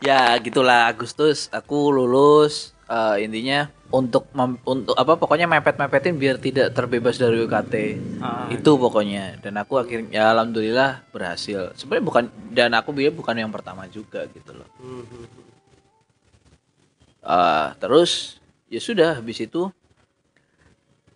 ya 0.01 0.33
gitulah 0.41 0.89
Agustus 0.89 1.51
aku 1.53 1.93
lulus 1.93 2.73
eh, 2.87 3.21
intinya 3.21 3.69
untuk 3.93 4.25
mem- 4.33 4.59
untuk 4.65 4.97
apa 4.97 5.13
pokoknya 5.15 5.45
mepet-mepetin 5.45 6.17
biar 6.17 6.41
tidak 6.41 6.73
terbebas 6.73 7.15
dari 7.15 7.37
UKT 7.39 7.73
Ah, 8.19 8.49
itu 8.49 8.71
pokoknya 8.75 9.37
dan 9.39 9.61
aku 9.61 9.77
akhirnya 9.77 10.09
ya 10.11 10.23
alhamdulillah 10.33 11.05
berhasil 11.13 11.71
sebenarnya 11.77 12.05
bukan 12.05 12.23
dan 12.49 12.73
aku 12.73 12.89
biar 12.91 13.13
bukan 13.13 13.37
yang 13.37 13.51
pertama 13.53 13.85
juga 13.87 14.25
gitu 14.33 14.51
loh. 14.51 14.67
Eh, 17.25 17.67
terus 17.77 18.37
ya 18.69 18.81
sudah 18.81 19.17
habis 19.21 19.41
itu 19.41 19.69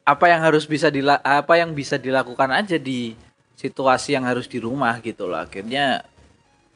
apa 0.06 0.26
yang 0.26 0.42
harus 0.42 0.66
bisa 0.66 0.90
dila 0.90 1.22
apa 1.22 1.54
yang 1.58 1.74
bisa 1.78 1.98
dilakukan 2.02 2.50
aja 2.50 2.78
di 2.82 3.14
situasi 3.60 4.16
yang 4.16 4.24
harus 4.24 4.48
di 4.48 4.64
rumah 4.64 4.96
gitu 5.04 5.28
loh. 5.28 5.44
Akhirnya 5.44 6.08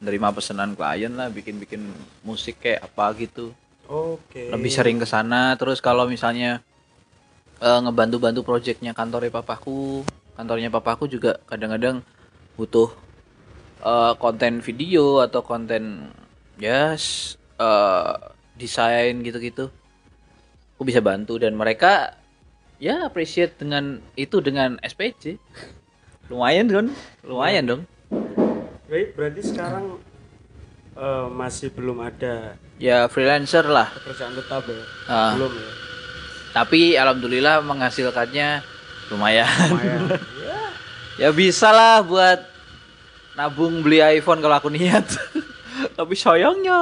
nerima 0.03 0.35
pesanan 0.35 0.75
klien 0.75 1.15
lah 1.15 1.31
bikin-bikin 1.31 1.79
musik 2.27 2.59
kayak 2.59 2.83
apa 2.83 3.15
gitu. 3.15 3.55
Oke. 3.87 4.51
lebih 4.51 4.71
sering 4.71 4.97
ke 4.99 5.07
sana. 5.07 5.55
Terus 5.55 5.79
kalau 5.79 6.03
misalnya 6.07 6.59
eh, 7.63 7.79
ngebantu-bantu 7.79 8.43
proyeknya 8.43 8.91
kantornya 8.91 9.31
papaku 9.31 10.03
kantornya 10.35 10.67
papaku 10.67 11.07
juga 11.07 11.39
kadang-kadang 11.47 12.03
butuh 12.59 12.91
eh, 13.83 14.13
konten 14.19 14.59
video 14.59 15.23
atau 15.23 15.39
konten 15.39 16.11
ya 16.59 16.95
s- 16.99 17.39
eh, 17.59 18.13
desain 18.59 19.15
gitu-gitu. 19.23 19.71
Aku 20.75 20.83
bisa 20.83 20.99
bantu 20.99 21.39
dan 21.39 21.55
mereka 21.55 22.17
ya 22.81 23.07
appreciate 23.07 23.55
dengan 23.55 24.03
itu 24.19 24.43
dengan 24.43 24.75
SPC 24.83 25.39
lumayan 26.27 26.67
kan 26.67 26.85
lumayan 27.21 27.63
dong 27.65 27.83
Baik, 28.85 29.17
berarti 29.17 29.41
sekarang 29.43 29.97
eh, 30.93 31.25
masih 31.27 31.69
belum 31.69 31.97
ada 31.99 32.53
Ya 32.75 33.07
freelancer 33.07 33.63
lah. 33.63 33.89
pekerjaan 33.95 34.33
tetap 34.33 34.63
ya 34.63 34.83
Ah. 35.05 35.33
belum 35.33 35.51
ya 35.51 35.71
Tapi 36.53 36.93
alhamdulillah 36.93 37.61
menghasilkannya 37.61 38.61
lumayan. 39.09 39.49
lumayan 39.67 40.01
ya 41.21 41.29
bisa 41.31 41.69
lah 41.69 42.01
buat 42.01 42.39
nabung 43.33 43.81
beli 43.81 43.97
iPhone 43.99 44.37
kalau 44.39 44.55
aku 44.55 44.69
niat. 44.69 45.01
Tapi 45.97 46.13
sayangnya 46.13 46.77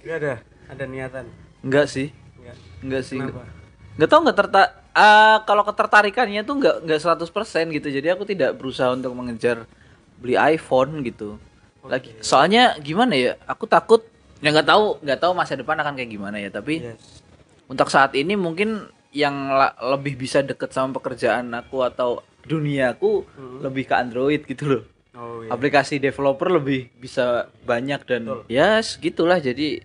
Ini 0.00 0.12
ada 0.12 0.32
ada 0.66 0.84
niatan 0.84 1.26
enggak 1.62 1.86
sih. 1.86 2.10
enggak 2.36 2.56
Enggak 2.82 3.02
sih. 3.04 3.18
kenapa 3.18 3.46
Enggak 3.94 4.08
tahu 4.08 4.20
enggak 4.20 4.38
terta 4.40 4.62
ah, 4.96 5.44
kalau 5.44 5.62
ketertarikannya 5.68 6.40
tuh 6.42 6.56
enggak 6.56 6.76
enggak 6.80 7.00
100% 7.04 7.76
gitu. 7.76 7.88
Jadi 7.92 8.08
aku 8.08 8.24
tidak 8.24 8.56
berusaha 8.56 8.96
untuk 8.96 9.12
mengejar 9.12 9.68
beli 10.16 10.40
iPhone 10.40 11.04
gitu. 11.04 11.36
Lagi 11.84 12.16
soalnya 12.24 12.74
gimana 12.80 13.12
ya? 13.12 13.32
Aku 13.44 13.68
takut 13.68 14.02
ya 14.40 14.48
nggak 14.50 14.68
tahu 14.68 14.84
nggak 15.04 15.20
tahu 15.20 15.32
masa 15.36 15.56
depan 15.56 15.76
akan 15.80 15.96
kayak 15.96 16.10
gimana 16.12 16.36
ya, 16.40 16.48
tapi 16.48 16.80
yes 16.80 17.24
untuk 17.66 17.90
saat 17.90 18.14
ini 18.14 18.38
mungkin 18.38 18.86
yang 19.10 19.50
lebih 19.80 20.18
bisa 20.18 20.42
deket 20.42 20.70
sama 20.70 20.94
pekerjaan 20.98 21.50
aku 21.56 21.82
atau 21.82 22.22
duniaku 22.46 23.26
lebih 23.64 23.90
ke 23.90 23.94
Android 23.96 24.42
gitu 24.46 24.64
loh. 24.70 24.82
oh 25.18 25.42
iya 25.42 25.50
Aplikasi 25.50 25.98
developer 25.98 26.46
lebih 26.46 26.92
bisa 27.00 27.50
banyak 27.66 28.00
dan 28.06 28.22
ya 28.46 28.78
segitulah 28.84 29.42
jadi 29.42 29.82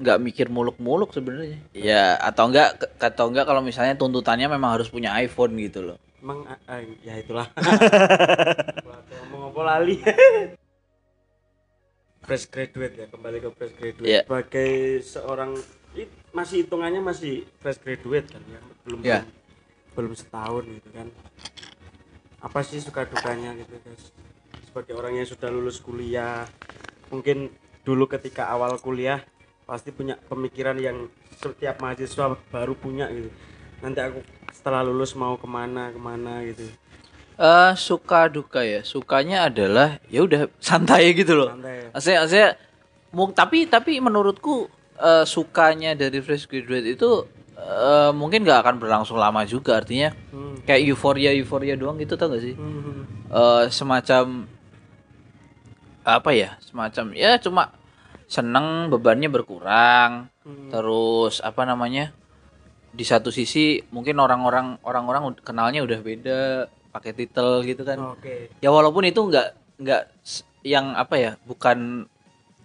nggak 0.00 0.18
mikir 0.18 0.46
muluk-muluk 0.48 1.10
sebenarnya. 1.10 1.60
Ya 1.72 2.16
atau 2.16 2.48
enggak 2.48 2.68
atau 2.96 3.28
enggak 3.28 3.44
kalau 3.44 3.60
misalnya 3.60 3.94
tuntutannya 3.94 4.48
memang 4.48 4.74
harus 4.74 4.88
punya 4.88 5.12
iPhone 5.14 5.54
gitu 5.56 5.84
loh. 5.84 5.98
emang 6.20 6.44
ah, 6.44 6.76
ya 7.00 7.16
itulah 7.16 7.48
ngomong 9.24 9.48
apa 9.50 9.60
lali 9.64 9.96
fresh 12.20 12.46
graduate 12.46 12.94
ya 12.94 13.06
kembali 13.08 13.40
ke 13.40 13.48
fresh 13.50 13.74
graduate 13.74 14.04
Iya. 14.06 14.20
sebagai 14.24 14.72
seorang 15.00 15.56
i- 15.96 16.12
masih 16.30 16.62
hitungannya 16.62 17.00
masih 17.00 17.48
fresh 17.58 17.80
graduate 17.80 18.28
kan 18.28 18.42
ya 18.46 18.60
belum 18.84 19.00
Iya. 19.00 19.20
belum 19.90 20.12
setahun 20.12 20.64
gitu 20.68 20.88
kan 20.92 21.08
apa 22.40 22.58
sih 22.62 22.80
suka 22.80 23.04
dukanya 23.04 23.56
gitu 23.56 23.74
guys 23.80 24.12
sebagai 24.62 24.94
orang 24.94 25.16
yang 25.16 25.26
sudah 25.26 25.48
lulus 25.48 25.80
kuliah 25.80 26.44
mungkin 27.08 27.48
dulu 27.80 28.04
ketika 28.06 28.46
awal 28.46 28.76
kuliah 28.76 29.24
pasti 29.70 29.90
punya 29.90 30.18
pemikiran 30.26 30.74
yang 30.76 31.06
setiap 31.32 31.78
mahasiswa 31.78 32.26
baru 32.50 32.74
punya 32.74 33.06
gitu 33.06 33.30
nanti 33.78 34.02
aku 34.02 34.18
setelah 34.50 34.82
lulus 34.82 35.14
mau 35.14 35.38
ke 35.38 35.46
mana 35.46 35.88
ke 35.88 36.00
mana 36.00 36.42
gitu 36.44 36.66
Eh 37.40 37.72
suka 37.72 38.28
duka 38.28 38.60
ya. 38.60 38.84
Sukanya 38.84 39.48
adalah 39.48 39.96
ya 40.08 40.20
udah 40.20 40.44
santai 40.60 41.16
gitu 41.16 41.32
loh. 41.32 41.48
santai 41.48 41.88
ya. 41.88 41.88
Saya 41.96 42.18
saya 42.26 42.46
mung- 43.10 43.32
tapi 43.32 43.64
tapi 43.64 43.96
menurutku 43.96 44.68
eh, 44.98 45.24
sukanya 45.24 45.96
dari 45.96 46.20
fresh 46.20 46.44
graduate 46.44 46.84
itu 46.90 47.24
eh, 47.56 48.12
mungkin 48.12 48.44
nggak 48.44 48.60
akan 48.60 48.76
berlangsung 48.76 49.16
lama 49.16 49.40
juga 49.44 49.80
artinya 49.80 50.12
Hmm. 50.28 50.60
kayak 50.62 50.84
euforia 50.84 51.32
euforia 51.32 51.74
doang 51.74 51.96
gitu 51.96 52.12
tau 52.12 52.28
gak 52.28 52.44
sih 52.44 52.52
Hmm. 52.52 53.08
Eh, 53.26 53.64
semacam 53.70 54.44
apa 56.02 56.30
ya 56.32 56.60
semacam 56.60 57.04
ya 57.14 57.36
cuma 57.36 57.72
seneng 58.30 58.86
bebannya 58.88 59.26
berkurang 59.26 60.30
Hmm. 60.40 60.72
terus 60.72 61.42
apa 61.42 61.62
namanya 61.62 62.16
di 62.90 63.04
satu 63.04 63.28
sisi 63.28 63.76
mungkin 63.86 64.16
orang-orang 64.16 64.80
orang-orang 64.80 65.36
kenalnya 65.38 65.84
udah 65.84 66.00
beda 66.00 66.40
pakai 66.90 67.12
titel 67.12 67.60
gitu 67.62 67.84
kan 67.84 68.16
Oke. 68.16 68.48
ya 68.56 68.72
walaupun 68.72 69.04
itu 69.04 69.20
nggak 69.20 69.48
nggak 69.78 70.02
yang 70.62 70.94
apa 70.94 71.14
ya 71.14 71.30
bukan 71.42 72.08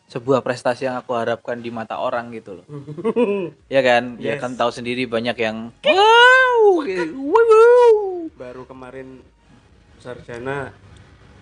sebuah 0.05 0.39
prestasi 0.39 0.85
yang 0.85 0.95
aku 0.95 1.13
harapkan 1.13 1.57
di 1.57 1.67
mata 1.67 1.97
orang 1.97 2.31
gitu 2.31 2.57
loh 2.57 2.65
ya 3.67 3.81
kan 3.81 4.15
ya 4.17 4.33
Yes. 4.33 4.39
kan 4.39 4.55
tahu 4.55 4.71
sendiri 4.71 5.03
banyak 5.05 5.35
yang 5.35 5.75
wow. 5.83 6.87
Baru 8.31 8.63
kemarin 8.63 9.19
sarjana 9.97 10.71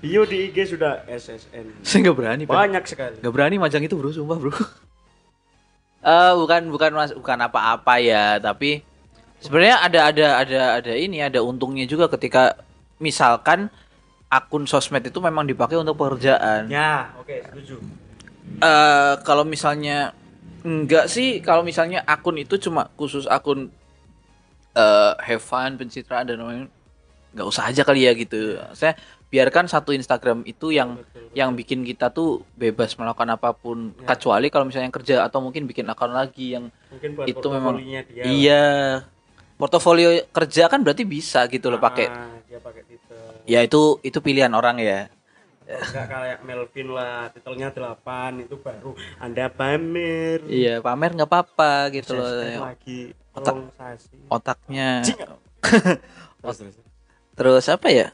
bio 0.04 0.22
di 0.24 0.52
IG 0.52 0.58
sudah 0.70 1.08
SSN. 1.08 1.80
saya 1.80 1.98
nggak 2.04 2.18
berani 2.18 2.44
Pak. 2.44 2.52
Banyak 2.54 2.84
sekali. 2.86 3.16
nggak 3.18 3.34
berani 3.34 3.56
majang 3.56 3.80
itu 3.82 3.96
bro 3.96 4.12
sumpah 4.12 4.36
bro 4.36 4.52
Eh 6.04 6.32
bukan 6.36 6.68
bukan 6.68 6.92
mas 6.92 7.12
bukan 7.12 7.40
apa-apa 7.40 7.96
ya 7.96 8.36
tapi 8.38 8.84
sebenarnya 9.40 9.80
ada 9.80 10.00
ada 10.06 10.28
ada 10.38 10.62
ada 10.78 10.94
ini 10.94 11.24
ada 11.24 11.40
untungnya 11.40 11.88
juga 11.88 12.12
ketika 12.12 12.60
misalkan 13.00 13.72
akun 14.28 14.68
sosmed 14.68 15.00
itu 15.02 15.16
memang 15.18 15.48
dipakai 15.48 15.80
untuk 15.80 15.96
pekerjaan 15.96 16.68
Ya, 16.68 17.08
oke, 17.16 17.40
setuju. 17.48 17.80
eh 18.60 19.14
kalau 19.24 19.48
misalnya 19.48 20.12
enggak 20.60 21.08
sih 21.08 21.40
kalau 21.40 21.64
misalnya 21.64 22.04
akun 22.04 22.36
itu 22.36 22.60
cuma 22.60 22.92
khusus 22.94 23.24
akun 23.24 23.72
eh 24.76 25.12
have 25.22 25.40
fun 25.40 25.80
pencitraan 25.80 26.28
dan 26.28 26.36
lain-lain 26.38 26.68
nggak 27.32 27.48
usah 27.48 27.72
aja 27.72 27.82
kali 27.82 28.04
ya 28.04 28.12
gitu 28.12 28.60
saya 28.74 29.00
biarkan 29.34 29.66
satu 29.66 29.90
Instagram 29.92 30.46
itu 30.46 30.70
yang 30.70 31.02
yang 31.34 31.58
bikin 31.58 31.82
kita 31.82 32.14
tuh 32.14 32.46
bebas 32.54 32.94
melakukan 32.94 33.34
apa 33.34 33.50
pun. 33.52 33.90
Kecuali 34.00 34.54
kalau 34.54 34.70
misalnya 34.70 34.94
kerja 34.94 35.26
atau 35.26 35.42
mungkin 35.42 35.66
bikin 35.66 35.90
akun 35.90 36.14
lagi 36.14 36.54
yang 36.54 36.70
Mungkin 36.94 37.10
buat 37.18 37.26
itu 37.26 37.48
memang 37.50 37.82
dia. 37.82 38.06
iya. 38.22 38.66
Portofolio 39.54 40.22
kerja 40.30 40.70
kan 40.70 40.86
berarti 40.86 41.02
bisa 41.02 41.50
gitu 41.50 41.74
loh 41.74 41.82
pakai. 41.82 42.06
Ah, 42.06 42.38
dia 42.46 42.62
pakai 42.62 42.86
titel. 42.86 43.22
ya 43.44 43.60
itu 43.60 43.98
itu 44.02 44.22
pilihan 44.22 44.54
orang 44.54 44.78
ya. 44.78 45.10
Enggak 45.64 46.06
kayak 46.06 46.40
Melvin 46.44 46.92
lah, 46.92 47.32
titelnya 47.32 47.72
8 47.72 48.44
itu 48.44 48.60
baru 48.60 48.94
Anda 49.18 49.48
pamer. 49.48 50.44
iya 50.46 50.78
pamer 50.78 51.16
nggak 51.16 51.26
apa-apa 51.26 51.90
gitu 51.90 52.14
loh. 52.14 52.28
Lagi 52.62 53.16
Otak- 53.34 53.72
otaknya. 54.30 55.02
Terus, 56.44 56.58
terus. 56.60 56.76
Terus 57.34 57.66
apa 57.66 57.88
ya? 57.90 58.12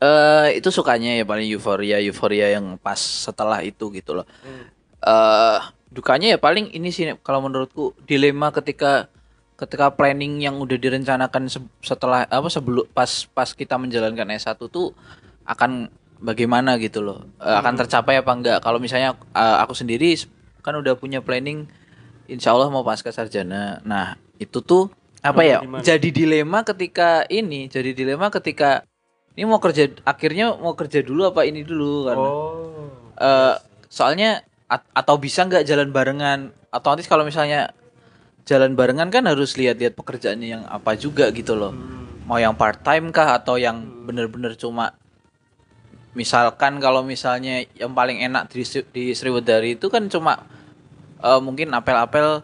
Eh 0.00 0.56
itu 0.56 0.72
sukanya 0.72 1.12
ya 1.12 1.28
paling 1.28 1.44
euforia 1.52 2.00
euforia 2.00 2.56
yang 2.56 2.80
pas 2.80 2.96
setelah 2.96 3.60
itu 3.60 3.92
gitu 3.92 4.16
loh. 4.16 4.26
Hmm. 4.40 4.64
Eh 5.04 5.60
dukanya 5.92 6.32
ya 6.34 6.38
paling 6.40 6.72
ini 6.72 6.88
sih 6.88 7.12
kalau 7.20 7.44
menurutku 7.44 7.92
dilema 8.08 8.48
ketika 8.48 9.12
ketika 9.60 9.92
planning 9.92 10.40
yang 10.40 10.56
udah 10.56 10.80
direncanakan 10.80 11.52
se- 11.52 11.72
setelah 11.84 12.24
apa 12.24 12.48
sebelum 12.48 12.88
pas 12.96 13.28
pas 13.28 13.52
kita 13.52 13.76
menjalankan 13.76 14.32
S1 14.32 14.56
tuh 14.72 14.96
akan 15.44 15.92
bagaimana 16.16 16.80
gitu 16.80 17.04
loh. 17.04 17.28
Eh, 17.36 17.52
akan 17.60 17.76
tercapai 17.76 18.16
apa 18.24 18.32
enggak? 18.32 18.58
Kalau 18.64 18.80
misalnya 18.80 19.20
eh, 19.36 19.56
aku 19.60 19.76
sendiri 19.76 20.16
kan 20.64 20.76
udah 20.76 20.96
punya 20.96 21.20
planning 21.20 21.68
insya 22.24 22.56
Allah 22.56 22.72
mau 22.72 22.80
pasca 22.80 23.12
sarjana. 23.12 23.84
Nah, 23.84 24.16
itu 24.40 24.64
tuh 24.64 24.88
apa 25.20 25.44
ya? 25.44 25.58
Jadi 25.84 26.08
dilema 26.08 26.64
ketika 26.64 27.28
ini, 27.28 27.68
jadi 27.68 27.92
dilema 27.92 28.32
ketika 28.32 28.88
ini 29.34 29.44
mau 29.44 29.58
kerja 29.58 29.86
akhirnya 30.02 30.56
mau 30.56 30.74
kerja 30.74 31.00
dulu 31.00 31.30
apa 31.30 31.46
ini 31.46 31.62
dulu 31.62 32.08
kan. 32.08 32.16
Oh. 32.18 32.90
Eh, 33.16 33.54
soalnya 33.86 34.40
at- 34.66 34.86
atau 34.94 35.18
bisa 35.18 35.44
nggak 35.44 35.66
jalan 35.66 35.90
barengan 35.90 36.50
otomatis 36.70 37.04
kalau 37.04 37.22
misalnya 37.22 37.74
jalan 38.46 38.72
barengan 38.72 39.10
kan 39.10 39.26
harus 39.26 39.54
lihat-lihat 39.54 39.94
pekerjaannya 39.94 40.48
yang 40.48 40.62
apa 40.64 40.94
juga 40.94 41.28
gitu 41.30 41.54
loh 41.54 41.74
Hmm. 41.74 42.06
mau 42.24 42.38
yang 42.38 42.54
part 42.54 42.80
time 42.80 43.10
kah 43.10 43.36
atau 43.36 43.58
yang 43.58 43.82
bener-bener 44.06 44.54
cuma 44.54 44.94
misalkan 46.10 46.78
kalau 46.78 47.02
misalnya 47.02 47.62
yang 47.78 47.94
paling 47.94 48.18
enak 48.18 48.50
di, 48.50 48.62
di 48.90 49.14
Sriwedari 49.14 49.78
itu 49.78 49.86
kan 49.86 50.06
cuma 50.06 50.42
eh, 51.18 51.40
mungkin 51.42 51.70
apel-apel 51.70 52.42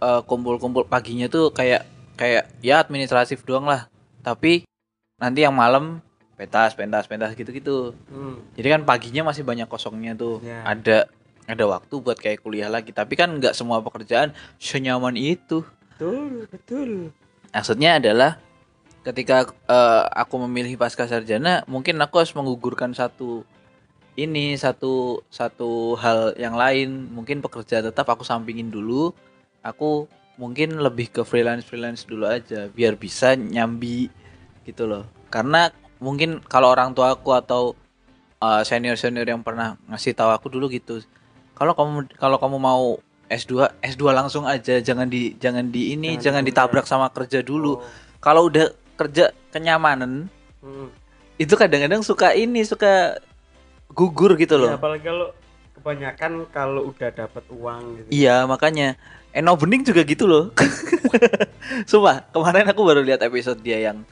eh, 0.00 0.20
kumpul-kumpul 0.26 0.86
paginya 0.86 1.26
tuh 1.26 1.50
kayak 1.50 1.86
kayak 2.18 2.50
ya 2.60 2.82
administratif 2.82 3.42
doang 3.42 3.66
lah 3.66 3.86
tapi 4.20 4.66
nanti 5.20 5.44
yang 5.44 5.52
malam 5.52 6.00
pentas 6.34 6.72
pentas 6.72 7.04
pentas 7.04 7.36
gitu-gitu 7.36 7.92
Hmm. 8.08 8.40
jadi 8.56 8.80
kan 8.80 8.88
paginya 8.88 9.28
masih 9.28 9.44
banyak 9.44 9.68
kosongnya 9.68 10.16
tuh. 10.16 10.40
Ya. 10.40 10.64
Ada 10.64 11.06
ada 11.44 11.64
waktu 11.66 11.94
buat 12.00 12.16
kayak 12.16 12.40
kuliah 12.40 12.72
lagi. 12.72 12.94
Tapi 12.94 13.18
kan 13.18 13.28
nggak 13.36 13.52
semua 13.52 13.82
pekerjaan 13.84 14.32
senyaman 14.56 15.18
itu. 15.18 15.66
Betul, 15.98 16.46
betul. 16.48 16.90
Maksudnya 17.52 18.00
adalah 18.00 18.40
ketika 19.04 19.50
eh, 19.68 20.04
aku 20.16 20.46
memilih 20.48 20.78
pasca 20.80 21.04
sarjana, 21.04 21.66
mungkin 21.68 21.98
aku 22.00 22.22
harus 22.22 22.32
menggugurkan 22.32 22.94
satu 22.96 23.44
ini 24.16 24.56
satu 24.56 25.20
satu 25.28 25.98
hal 25.98 26.38
yang 26.38 26.54
lain. 26.54 27.10
Mungkin 27.12 27.42
pekerja 27.44 27.82
tetap 27.84 28.08
aku 28.08 28.24
sampingin 28.24 28.70
dulu. 28.70 29.12
Aku 29.60 30.08
mungkin 30.40 30.80
lebih 30.80 31.12
ke 31.12 31.20
freelance 31.20 31.68
freelance 31.68 32.08
dulu 32.08 32.24
aja 32.24 32.72
biar 32.72 32.96
bisa 32.96 33.36
nyambi 33.36 34.08
gitu 34.64 34.84
loh. 34.84 35.04
Karena 35.28 35.70
mungkin 35.98 36.40
kalau 36.44 36.72
orang 36.72 36.92
tua 36.92 37.12
aku 37.14 37.32
atau 37.32 37.76
senior 38.64 38.96
senior 38.96 39.28
yang 39.28 39.44
pernah 39.44 39.76
ngasih 39.86 40.16
tahu 40.16 40.30
aku 40.32 40.46
dulu 40.48 40.72
gitu. 40.72 41.04
Kalau 41.52 41.76
kamu 41.76 42.08
kalau 42.16 42.40
kamu 42.40 42.56
mau 42.56 42.82
S2 43.28 43.68
S2 43.84 44.02
langsung 44.10 44.48
aja 44.48 44.80
jangan 44.80 45.06
di 45.06 45.36
jangan 45.36 45.68
di 45.68 45.92
ini 45.92 46.16
jangan, 46.16 46.40
Jangan 46.40 46.42
ditabrak 46.48 46.86
sama 46.88 47.06
kerja 47.12 47.44
dulu. 47.44 47.76
Oh. 47.76 47.84
Kalau 48.18 48.48
udah 48.48 48.72
kerja 48.96 49.32
kenyamanan 49.48 50.28
Hmm. 50.60 50.92
itu 51.40 51.56
kadang-kadang 51.56 52.04
suka 52.04 52.36
ini 52.36 52.60
suka 52.68 53.16
gugur 53.88 54.36
gitu 54.36 54.60
loh 54.60 54.68
Ya, 54.68 54.76
apalagi 54.76 55.08
kalau 55.08 55.32
kebanyakan 55.72 56.32
kalau 56.52 56.92
udah 56.92 57.08
dapat 57.08 57.44
uang 57.48 57.82
gitu. 57.96 58.08
Iya 58.12 58.44
makanya 58.44 59.00
Eno 59.32 59.56
Bening 59.56 59.88
juga 59.88 60.04
gitu 60.04 60.28
loh. 60.28 60.52
Sumpah 61.88 62.28
kemarin 62.28 62.68
aku 62.68 62.84
baru 62.84 63.00
lihat 63.00 63.24
episode 63.24 63.56
dia 63.64 63.80
yang 63.80 64.04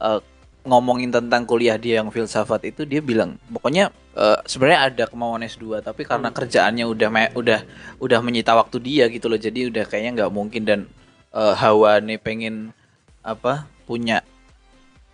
eh, 0.00 0.20
ngomongin 0.60 1.08
tentang 1.08 1.48
kuliah 1.48 1.80
dia 1.80 2.04
yang 2.04 2.12
filsafat 2.12 2.68
itu 2.68 2.84
dia 2.84 3.00
bilang 3.00 3.40
pokoknya 3.48 3.88
eh, 4.16 4.38
sebenarnya 4.44 4.80
ada 4.92 5.04
kemauan 5.08 5.44
S2 5.44 5.80
tapi 5.80 6.04
karena 6.04 6.28
kerjaannya 6.28 6.84
udah 6.84 7.08
me- 7.08 7.32
udah 7.32 7.60
udah 7.96 8.18
menyita 8.20 8.52
waktu 8.52 8.76
dia 8.80 9.04
gitu 9.08 9.28
loh 9.28 9.40
jadi 9.40 9.72
udah 9.72 9.84
kayaknya 9.88 10.24
nggak 10.24 10.32
mungkin 10.32 10.62
dan 10.68 10.80
eh, 11.32 11.54
hawa 11.56 12.00
nih 12.00 12.20
pengen 12.20 12.72
apa 13.20 13.68
punya 13.84 14.24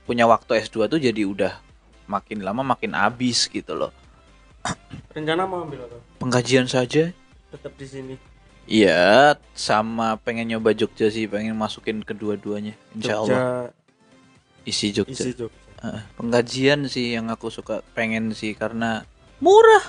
punya 0.06 0.26
waktu 0.26 0.62
S2 0.62 0.86
tuh 0.86 1.02
jadi 1.02 1.26
udah 1.26 1.58
makin 2.06 2.46
lama 2.46 2.62
makin 2.62 2.94
habis 2.94 3.50
gitu 3.50 3.74
loh. 3.74 3.90
Rencana 5.14 5.42
mau 5.42 5.66
ambil 5.66 5.82
apa? 5.90 5.98
Pengkajian 6.22 6.70
saja 6.70 7.10
Tetap 7.50 7.74
di 7.74 7.86
sini. 7.86 8.14
Iya, 8.66 9.34
sama 9.54 10.18
pengen 10.18 10.50
nyoba 10.50 10.74
Jogja 10.74 11.06
sih, 11.06 11.30
pengen 11.30 11.54
masukin 11.54 12.02
kedua-duanya. 12.02 12.74
Insya 12.94 13.14
Jogja, 13.14 13.34
Allah 13.38 13.40
isi 14.66 14.92
Jogja. 14.92 15.14
isi 15.14 15.32
Jogja. 15.32 15.62
Heeh, 15.80 16.02
pengkajian 16.18 16.90
sih 16.90 17.14
yang 17.14 17.30
aku 17.30 17.48
suka, 17.48 17.86
pengen 17.94 18.34
sih 18.34 18.52
karena 18.52 19.06
murah. 19.38 19.86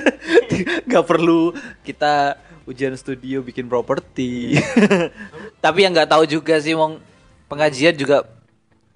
Gak 0.90 1.04
perlu 1.04 1.52
kita 1.86 2.40
ujian 2.66 2.94
studio 2.98 3.42
bikin 3.42 3.70
properti. 3.70 4.58
Tapi 5.64 5.78
yang 5.82 5.94
nggak 5.94 6.10
tahu 6.10 6.24
juga 6.26 6.58
sih, 6.58 6.74
mau 6.74 6.98
pengajian 7.50 7.94
juga 7.94 8.26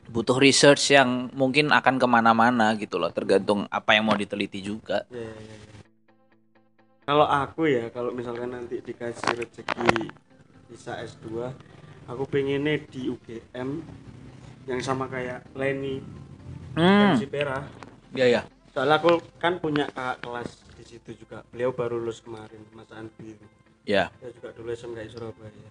butuh 0.06 0.38
research 0.38 0.94
yang 0.94 1.30
mungkin 1.34 1.74
akan 1.74 1.98
ke 1.98 2.06
mana-mana 2.06 2.74
gitu 2.78 2.98
loh, 2.98 3.10
tergantung 3.10 3.66
apa 3.70 3.94
yang 3.94 4.06
mau 4.06 4.14
diteliti 4.14 4.62
juga. 4.62 5.02
Ya, 5.10 5.22
ya, 5.22 5.34
ya. 5.34 5.56
Kalau 7.06 7.26
aku 7.26 7.70
ya, 7.70 7.86
kalau 7.94 8.10
misalkan 8.10 8.50
nanti 8.50 8.82
dikasih 8.82 9.38
rezeki 9.38 10.10
bisa 10.66 10.98
S2, 10.98 11.54
aku 12.10 12.22
pengennya 12.26 12.82
di 12.90 13.14
UGM 13.14 13.82
yang 14.66 14.80
sama 14.80 15.06
kayak 15.06 15.46
Leni 15.54 16.02
Hmm, 16.76 17.16
MC 17.16 17.24
Pera. 17.26 17.64
ya 18.12 18.28
ya. 18.28 18.42
Soalnya 18.68 19.00
aku 19.00 19.16
kan 19.40 19.56
punya 19.56 19.88
kakak 19.88 20.20
kelas 20.20 20.50
di 20.76 20.84
situ 20.84 21.10
juga. 21.16 21.40
Beliau 21.48 21.72
baru 21.72 21.96
lulus 21.96 22.20
kemarin, 22.20 22.60
Mas 22.76 22.92
Andi. 22.92 23.32
itu. 23.32 23.46
Ya. 23.88 24.12
Saya 24.20 24.28
juga 24.36 24.52
dulu 24.52 24.68
SMK 24.68 25.08
Surabaya. 25.08 25.68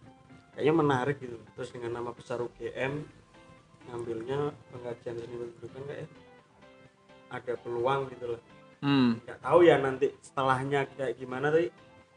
Kayaknya 0.58 0.74
menarik 0.74 1.22
gitu. 1.22 1.38
Terus 1.54 1.70
dengan 1.70 2.02
nama 2.02 2.10
besar 2.10 2.42
UGM 2.42 3.06
ngambilnya 3.86 4.50
pengajian 4.74 5.16
seni 5.16 5.36
pendidikan 5.38 5.84
kayak 5.86 6.10
ada 7.30 7.54
peluang 7.62 8.10
gitu 8.10 8.26
loh. 8.34 8.42
Hmm, 8.82 9.18
nggak 9.22 9.40
tahu 9.42 9.60
ya 9.62 9.78
nanti 9.78 10.10
setelahnya 10.22 10.90
kayak 10.94 11.18
gimana 11.18 11.50
tapi 11.50 11.70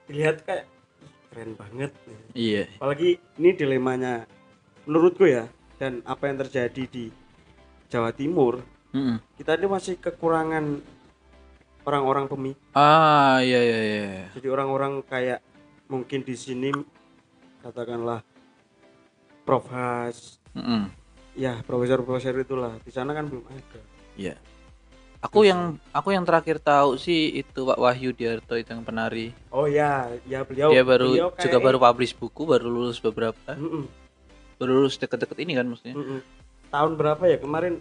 dilihat 0.04 0.44
kayak 0.44 0.64
"Ih, 1.00 1.12
keren 1.28 1.52
banget 1.54 1.90
iya. 2.32 2.68
apalagi 2.76 3.16
ini 3.36 3.50
dilemanya 3.54 4.28
menurutku 4.84 5.24
ya 5.24 5.48
dan 5.78 6.02
apa 6.04 6.26
yang 6.26 6.38
terjadi 6.38 6.84
di 6.84 7.04
Jawa 7.86 8.10
Timur 8.10 8.60
Mm-mm. 8.90 9.22
kita 9.34 9.54
ini 9.54 9.66
masih 9.66 9.94
kekurangan 9.96 10.82
orang-orang 11.82 12.26
pemikir 12.26 12.60
Ah, 12.72 13.38
iya 13.40 13.60
iya 13.60 13.78
iya. 13.80 14.06
jadi 14.32 14.48
orang-orang 14.48 15.00
kayak 15.02 15.40
mungkin 15.86 16.20
di 16.20 16.34
sini 16.34 16.68
katakanlah 17.58 18.20
Prof 19.42 19.64
Has 19.68 20.36
Mm-mm. 20.52 20.90
ya 21.32 21.62
profesor-profesor 21.62 22.34
itulah 22.36 22.76
di 22.78 22.90
sana 22.90 23.12
kan 23.12 23.24
belum 23.24 23.46
ada 23.46 23.80
Iya. 24.12 24.34
Aku 25.20 25.42
yang 25.42 25.78
aku 25.90 26.10
yang 26.10 26.22
terakhir 26.22 26.58
tahu 26.58 26.94
sih 26.94 27.34
itu 27.36 27.60
Pak 27.60 27.74
Wahyu 27.76 28.10
Diarto 28.10 28.54
itu 28.54 28.66
yang 28.68 28.82
penari. 28.82 29.34
oh 29.48 29.66
ya 29.66 30.06
ya 30.24 30.42
beliau 30.42 30.70
Dia 30.70 30.82
baru 30.82 31.10
beliau 31.12 31.30
juga 31.32 31.42
kayak- 31.50 31.64
baru 31.64 31.78
publish 31.80 32.14
buku, 32.14 32.42
baru 32.44 32.66
lulus 32.66 32.98
beberapa. 32.98 33.50
Mm-mm. 33.52 33.86
Baru 34.58 34.82
lulus 34.82 34.98
deket-deket 34.98 35.38
ini 35.38 35.54
kan 35.54 35.66
maksudnya. 35.70 35.94
Mm-mm. 35.94 36.20
tahun 36.68 37.00
berapa 37.00 37.24
ya? 37.24 37.38
Kemarin 37.40 37.80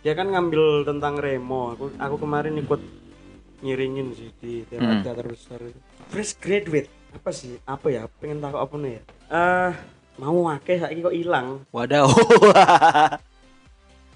dia 0.00 0.16
kan 0.16 0.32
ngambil 0.32 0.88
tentang 0.88 1.20
Remo. 1.20 1.76
Aku 1.76 1.92
aku 1.98 2.16
kemarin 2.16 2.56
ikut 2.56 2.80
ngiringin 3.60 4.16
sih 4.16 4.30
di 4.40 4.52
teater 4.70 5.04
teater 5.04 5.26
besar 5.28 5.60
itu. 5.60 5.78
Fresh 6.08 6.40
graduate. 6.40 6.88
Apa 7.12 7.30
sih? 7.34 7.60
Apa 7.68 7.92
ya? 7.92 8.08
Pengen 8.22 8.40
tahu 8.40 8.56
apa 8.56 8.74
nih 8.80 8.92
ya? 8.96 9.02
Eh 9.34 9.72
mau 10.16 10.48
akeh 10.48 10.80
saiki 10.80 11.04
kok 11.04 11.16
hilang. 11.16 11.66
Wadaw. 11.74 12.08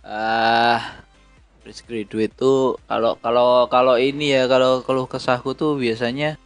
ah, 0.06 0.80
fresh 1.60 1.84
graduate 1.84 2.32
tuh 2.32 2.80
kalau 2.88 3.16
kalau 3.20 3.66
kalau 3.68 3.96
ini 4.00 4.32
ya 4.36 4.48
kalau 4.48 4.80
kalau 4.80 5.04
kesahku 5.04 5.52
tuh 5.56 5.76
biasanya 5.76 6.40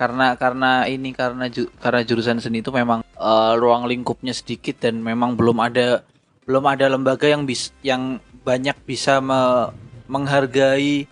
karena 0.00 0.32
karena 0.32 0.88
ini 0.88 1.12
karena 1.12 1.44
ju- 1.46 1.68
karena 1.76 2.00
jurusan 2.00 2.40
seni 2.40 2.64
itu 2.64 2.72
memang 2.72 3.04
eh, 3.04 3.52
ruang 3.60 3.84
lingkupnya 3.84 4.32
sedikit 4.32 4.80
dan 4.80 5.04
memang 5.04 5.36
belum 5.36 5.60
ada 5.60 6.00
belum 6.48 6.64
ada 6.64 6.88
lembaga 6.88 7.28
yang 7.28 7.44
bis 7.44 7.68
yang 7.84 8.16
banyak 8.40 8.72
bisa 8.88 9.20
me- 9.20 9.68
menghargai 10.08 11.04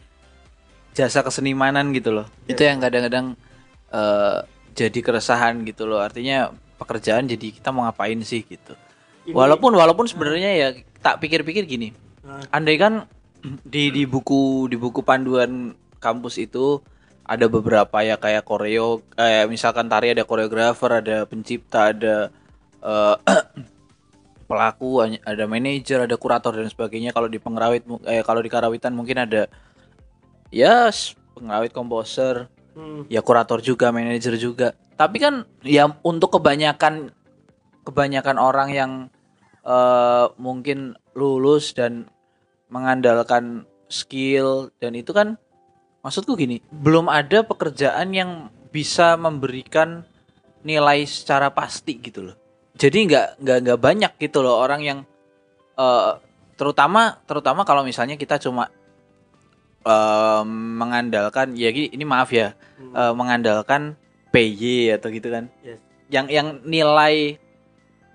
jasa 0.97 1.21
kesenimanan 1.21 1.93
gitu 1.93 2.11
loh. 2.11 2.27
Itu 2.49 2.65
yang 2.65 2.81
kadang-kadang 2.81 3.37
eh, 3.93 4.39
jadi 4.73 4.99
keresahan 4.99 5.69
gitu 5.69 5.85
loh. 5.85 6.01
Artinya 6.01 6.49
pekerjaan 6.81 7.29
jadi 7.29 7.53
kita 7.53 7.69
mau 7.69 7.85
ngapain 7.85 8.17
sih 8.25 8.41
gitu. 8.41 8.73
Ini- 9.29 9.37
Walaupun 9.37 9.77
walaupun 9.77 10.09
sebenarnya 10.09 10.51
ya 10.57 10.69
tak 10.99 11.21
pikir-pikir 11.21 11.69
gini. 11.69 11.93
Nah. 12.25 12.41
Andai 12.51 12.81
kan 12.81 13.05
di 13.63 13.93
di 13.93 14.09
buku 14.09 14.67
di 14.67 14.75
buku 14.75 15.05
panduan 15.05 15.77
kampus 16.01 16.41
itu 16.41 16.81
ada 17.29 17.45
beberapa 17.47 18.01
ya 18.01 18.17
kayak 18.17 18.49
koreo 18.49 19.05
kayak 19.13 19.53
misalkan 19.53 19.87
tari 19.87 20.17
ada 20.17 20.25
koreografer, 20.25 21.05
ada 21.05 21.29
pencipta, 21.29 21.93
ada 21.93 22.33
eh, 22.81 23.17
pelaku, 24.49 25.05
ada 25.05 25.45
manajer, 25.45 26.09
ada 26.09 26.17
kurator 26.17 26.57
dan 26.57 26.73
sebagainya. 26.73 27.13
Kalau 27.13 27.29
di 27.29 27.37
pengrawit 27.37 27.85
eh 28.09 28.25
kalau 28.25 28.41
di 28.41 28.49
karawitan 28.49 28.97
mungkin 28.97 29.29
ada 29.29 29.45
ya 30.49 30.89
s- 30.89 31.13
pengrawit 31.37 31.71
komposer, 31.77 32.49
Hmm, 32.79 33.11
ya 33.11 33.27
kurator 33.27 33.59
juga, 33.59 33.91
manajer 33.91 34.39
juga. 34.39 34.71
Tapi 34.95 35.19
kan 35.19 35.43
ya 35.67 35.91
untuk 36.07 36.39
kebanyakan 36.39 37.11
kebanyakan 37.83 38.39
orang 38.39 38.69
yang 38.71 38.93
eh, 39.67 40.27
mungkin 40.39 40.95
lulus 41.19 41.75
dan 41.75 42.07
mengandalkan 42.71 43.67
skill 43.91 44.71
dan 44.79 44.95
itu 44.95 45.11
kan 45.11 45.35
maksudku 46.03 46.39
gini, 46.39 46.63
belum 46.71 47.11
ada 47.11 47.43
pekerjaan 47.43 48.15
yang 48.15 48.31
bisa 48.71 49.17
memberikan 49.17 50.05
nilai 50.63 51.07
secara 51.07 51.51
pasti 51.51 51.99
gitu 51.99 52.31
loh. 52.31 52.37
Jadi 52.79 53.11
nggak 53.11 53.43
nggak 53.43 53.59
nggak 53.67 53.81
banyak 53.81 54.13
gitu 54.23 54.39
loh 54.45 54.63
orang 54.63 54.81
yang 54.85 54.99
eh, 55.75 56.13
terutama 56.55 57.19
terutama 57.27 57.67
kalau 57.67 57.83
misalnya 57.83 58.15
kita 58.15 58.39
cuma 58.39 58.71
eh, 59.83 60.43
mengandalkan 60.79 61.59
ya 61.59 61.71
ini 61.75 62.05
maaf 62.07 62.31
ya 62.31 62.55
hmm. 62.55 62.95
eh, 62.95 63.13
mengandalkan 63.15 63.99
PY 64.31 64.95
atau 65.01 65.09
gitu 65.11 65.29
kan. 65.33 65.51
Yes. 65.65 65.81
Yang 66.13 66.27
yang 66.31 66.49
nilai 66.65 67.41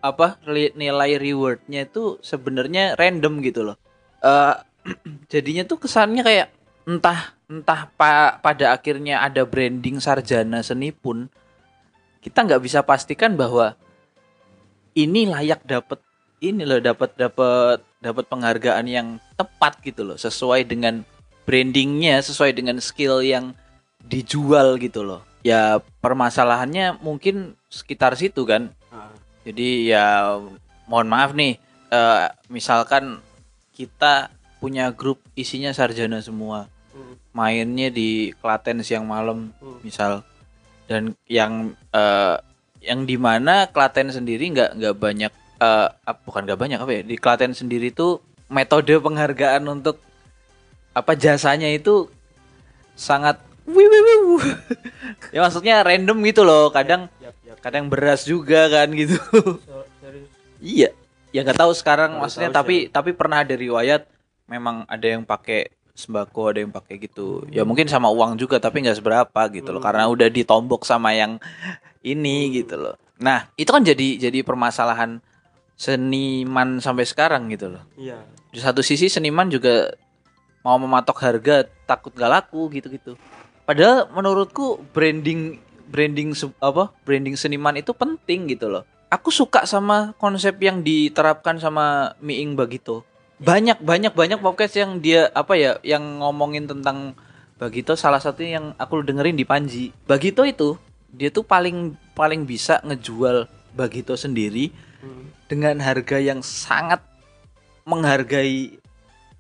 apa 0.03 0.35
nilai 0.75 1.11
rewardnya 1.15 1.87
itu 1.87 2.19
sebenarnya 2.19 2.95
random 2.99 3.43
gitu 3.43 3.67
loh. 3.67 3.77
Eh 4.23 4.55
jadinya 5.31 5.63
tuh 5.63 5.79
kesannya 5.79 6.23
kayak 6.23 6.47
entah 6.83 7.31
entah 7.47 7.87
pa- 7.95 8.39
pada 8.43 8.75
akhirnya 8.75 9.23
ada 9.23 9.47
branding 9.47 10.03
sarjana 10.03 10.59
seni 10.59 10.91
pun 10.91 11.31
kita 12.19 12.43
nggak 12.43 12.63
bisa 12.63 12.83
pastikan 12.83 13.35
bahwa 13.35 13.75
ini 14.95 15.27
layak 15.27 15.63
dapat 15.63 15.99
ini 16.43 16.67
loh 16.67 16.79
dapat 16.83 17.15
dapat 17.15 17.79
dapat 18.03 18.25
penghargaan 18.27 18.85
yang 18.87 19.07
tepat 19.39 19.79
gitu 19.79 20.03
loh 20.03 20.19
sesuai 20.19 20.67
dengan 20.67 21.07
brandingnya 21.47 22.19
sesuai 22.19 22.55
dengan 22.55 22.79
skill 22.79 23.23
yang 23.23 23.55
dijual 24.03 24.75
gitu 24.79 25.03
loh. 25.03 25.23
Ya 25.43 25.79
permasalahannya 26.03 26.99
mungkin 26.99 27.55
sekitar 27.67 28.15
situ 28.15 28.43
kan. 28.47 28.71
Ah, 28.91 29.11
jadi 29.43 29.95
ya 29.95 30.07
mohon 30.87 31.07
maaf 31.07 31.31
nih 31.35 31.59
eh, 31.91 32.27
misalkan 32.51 33.19
kita 33.75 34.31
punya 34.63 34.91
grup 34.95 35.19
isinya 35.35 35.75
sarjana 35.75 36.23
semua 36.23 36.71
mainnya 37.33 37.89
di 37.89 38.31
Klaten 38.39 38.85
siang 38.85 39.09
malam 39.09 39.49
hmm. 39.57 39.81
misal 39.81 40.21
dan 40.85 41.17
yang 41.25 41.73
eh, 41.89 42.37
yang 42.85 43.09
di 43.09 43.17
mana 43.17 43.67
Klaten 43.67 44.13
sendiri 44.13 44.53
nggak 44.53 44.77
nggak 44.77 44.95
banyak 44.95 45.33
eh, 45.59 45.87
ap- 45.89 46.23
bukan 46.23 46.45
nggak 46.45 46.61
banyak 46.61 46.79
apa 46.79 46.91
ya 46.93 47.01
di 47.01 47.15
Klaten 47.17 47.57
sendiri 47.57 47.89
tuh 47.89 48.21
metode 48.53 48.93
penghargaan 49.01 49.65
untuk 49.65 49.97
apa 50.93 51.17
jasanya 51.17 51.73
itu 51.73 52.05
sangat 52.93 53.41
wiu. 53.65 54.37
ya 55.33 55.41
maksudnya 55.41 55.81
random 55.81 56.21
gitu 56.29 56.45
loh 56.45 56.69
kadang 56.69 57.09
Yap, 57.17 57.33
yap. 57.41 57.57
kadang 57.65 57.89
beras 57.89 58.29
juga 58.29 58.69
kan 58.69 58.93
gitu 58.93 59.17
So- 59.65 59.89
iya 60.61 60.93
ya 61.33 61.41
nggak 61.41 61.57
tahu 61.57 61.73
sekarang 61.73 62.13
Nggak 62.15 62.21
maksudnya 62.21 62.51
tahu 62.53 62.57
tapi 62.61 62.75
tapi 62.93 63.11
pernah 63.17 63.41
ada 63.41 63.57
riwayat 63.57 64.05
memang 64.45 64.85
ada 64.85 65.07
yang 65.09 65.25
pakai 65.25 65.73
sembako 65.93 66.53
ada 66.53 66.59
yang 66.65 66.73
pakai 66.73 66.97
gitu 66.97 67.45
ya 67.53 67.61
mungkin 67.61 67.85
sama 67.85 68.09
uang 68.09 68.37
juga 68.41 68.57
tapi 68.57 68.81
nggak 68.81 68.97
seberapa 68.97 69.41
gitu 69.53 69.69
loh 69.69 69.81
karena 69.81 70.09
udah 70.09 70.25
ditombok 70.27 70.85
sama 70.85 71.13
yang 71.13 71.37
ini 72.01 72.49
gitu 72.49 72.77
loh 72.81 72.95
nah 73.21 73.45
itu 73.55 73.69
kan 73.69 73.85
jadi 73.85 74.17
jadi 74.17 74.41
permasalahan 74.41 75.21
seniman 75.77 76.81
sampai 76.81 77.05
sekarang 77.05 77.45
gitu 77.53 77.77
loh 77.77 77.83
iya 77.93 78.17
di 78.53 78.61
satu 78.61 78.85
sisi 78.85 79.09
seniman 79.09 79.49
juga 79.49 79.93
mau 80.63 80.79
mematok 80.79 81.17
harga 81.19 81.67
takut 81.83 82.15
gak 82.15 82.31
laku 82.31 82.71
gitu-gitu. 82.71 83.19
Padahal 83.67 84.07
menurutku 84.13 84.79
branding 84.95 85.59
branding 85.91 86.31
apa 86.63 86.89
branding 87.03 87.35
seniman 87.35 87.75
itu 87.75 87.91
penting 87.91 88.47
gitu 88.53 88.71
loh. 88.71 88.87
Aku 89.11 89.29
suka 89.29 89.67
sama 89.69 90.17
konsep 90.17 90.57
yang 90.57 90.81
diterapkan 90.81 91.61
sama 91.61 92.17
Miing 92.17 92.57
Bagito. 92.57 93.05
Banyak 93.43 93.83
banyak 93.83 94.13
banyak 94.15 94.39
podcast 94.39 94.79
yang 94.79 95.03
dia 95.03 95.27
apa 95.35 95.59
ya 95.59 95.75
yang 95.83 96.23
ngomongin 96.23 96.63
tentang 96.65 97.11
Bagito 97.53 97.95
salah 97.95 98.19
satunya 98.19 98.59
yang 98.59 98.67
aku 98.75 99.05
dengerin 99.05 99.35
di 99.35 99.45
Panji. 99.47 99.91
Bagito 100.03 100.43
itu 100.43 100.75
dia 101.11 101.29
tuh 101.29 101.45
paling 101.45 101.95
paling 102.11 102.43
bisa 102.43 102.79
ngejual 102.83 103.45
Bagito 103.75 104.15
sendiri 104.15 104.71
Hmm. 105.03 105.27
dengan 105.51 105.83
harga 105.83 106.15
yang 106.15 106.39
sangat 106.39 107.03
menghargai 107.83 108.79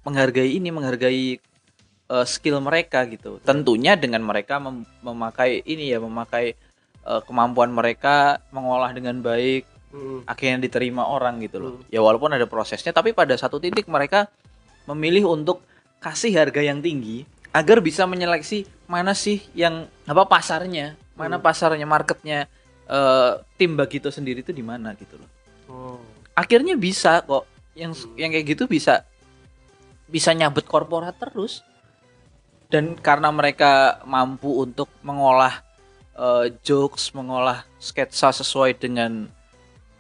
menghargai 0.03 0.59
ini 0.59 0.75
menghargai 0.75 1.39
eh, 2.11 2.25
skill 2.27 2.59
mereka 2.59 3.07
gitu 3.07 3.39
tentunya 3.39 3.95
dengan 3.95 4.27
mereka 4.27 4.59
mem- 4.59 4.83
memakai 4.99 5.63
ini 5.63 5.95
ya 5.95 6.03
memakai 6.03 6.59
eh, 6.99 7.21
kemampuan 7.23 7.71
mereka 7.71 8.43
mengolah 8.51 8.91
dengan 8.91 9.23
baik 9.23 9.63
Hmm. 9.93 10.25
akhirnya 10.25 10.65
diterima 10.65 11.05
orang 11.05 11.37
gitu 11.45 11.61
loh. 11.61 11.73
Ya 11.93 12.01
walaupun 12.01 12.33
ada 12.33 12.49
prosesnya 12.49 12.89
tapi 12.89 13.13
pada 13.13 13.37
satu 13.37 13.61
titik 13.61 13.85
mereka 13.85 14.25
memilih 14.89 15.29
untuk 15.29 15.61
kasih 16.01 16.33
harga 16.33 16.65
yang 16.65 16.81
tinggi 16.81 17.29
agar 17.53 17.77
bisa 17.77 18.09
menyeleksi 18.09 18.65
mana 18.89 19.13
sih 19.13 19.45
yang 19.53 19.85
apa 20.09 20.25
pasarnya 20.25 20.97
mana 21.13 21.37
pasarnya 21.37 21.85
marketnya 21.85 22.49
eh, 22.89 23.31
tim 23.53 23.77
Bagito 23.77 24.09
sendiri 24.09 24.41
itu 24.41 24.49
di 24.49 24.65
mana 24.65 24.97
gitu 24.97 25.21
loh. 25.21 25.29
Oh. 25.69 26.01
Akhirnya 26.33 26.73
bisa 26.73 27.21
kok. 27.21 27.45
Yang 27.73 28.05
yang 28.17 28.29
kayak 28.29 28.45
gitu 28.53 28.63
bisa 28.69 29.05
bisa 30.09 30.33
nyabet 30.33 30.65
korporat 30.65 31.13
terus. 31.17 31.61
Dan 32.69 32.97
karena 32.97 33.29
mereka 33.29 34.01
mampu 34.09 34.57
untuk 34.57 34.89
mengolah 35.05 35.61
eh, 36.17 36.49
jokes 36.65 37.13
mengolah 37.13 37.61
sketsa 37.77 38.33
sesuai 38.33 38.81
dengan 38.81 39.29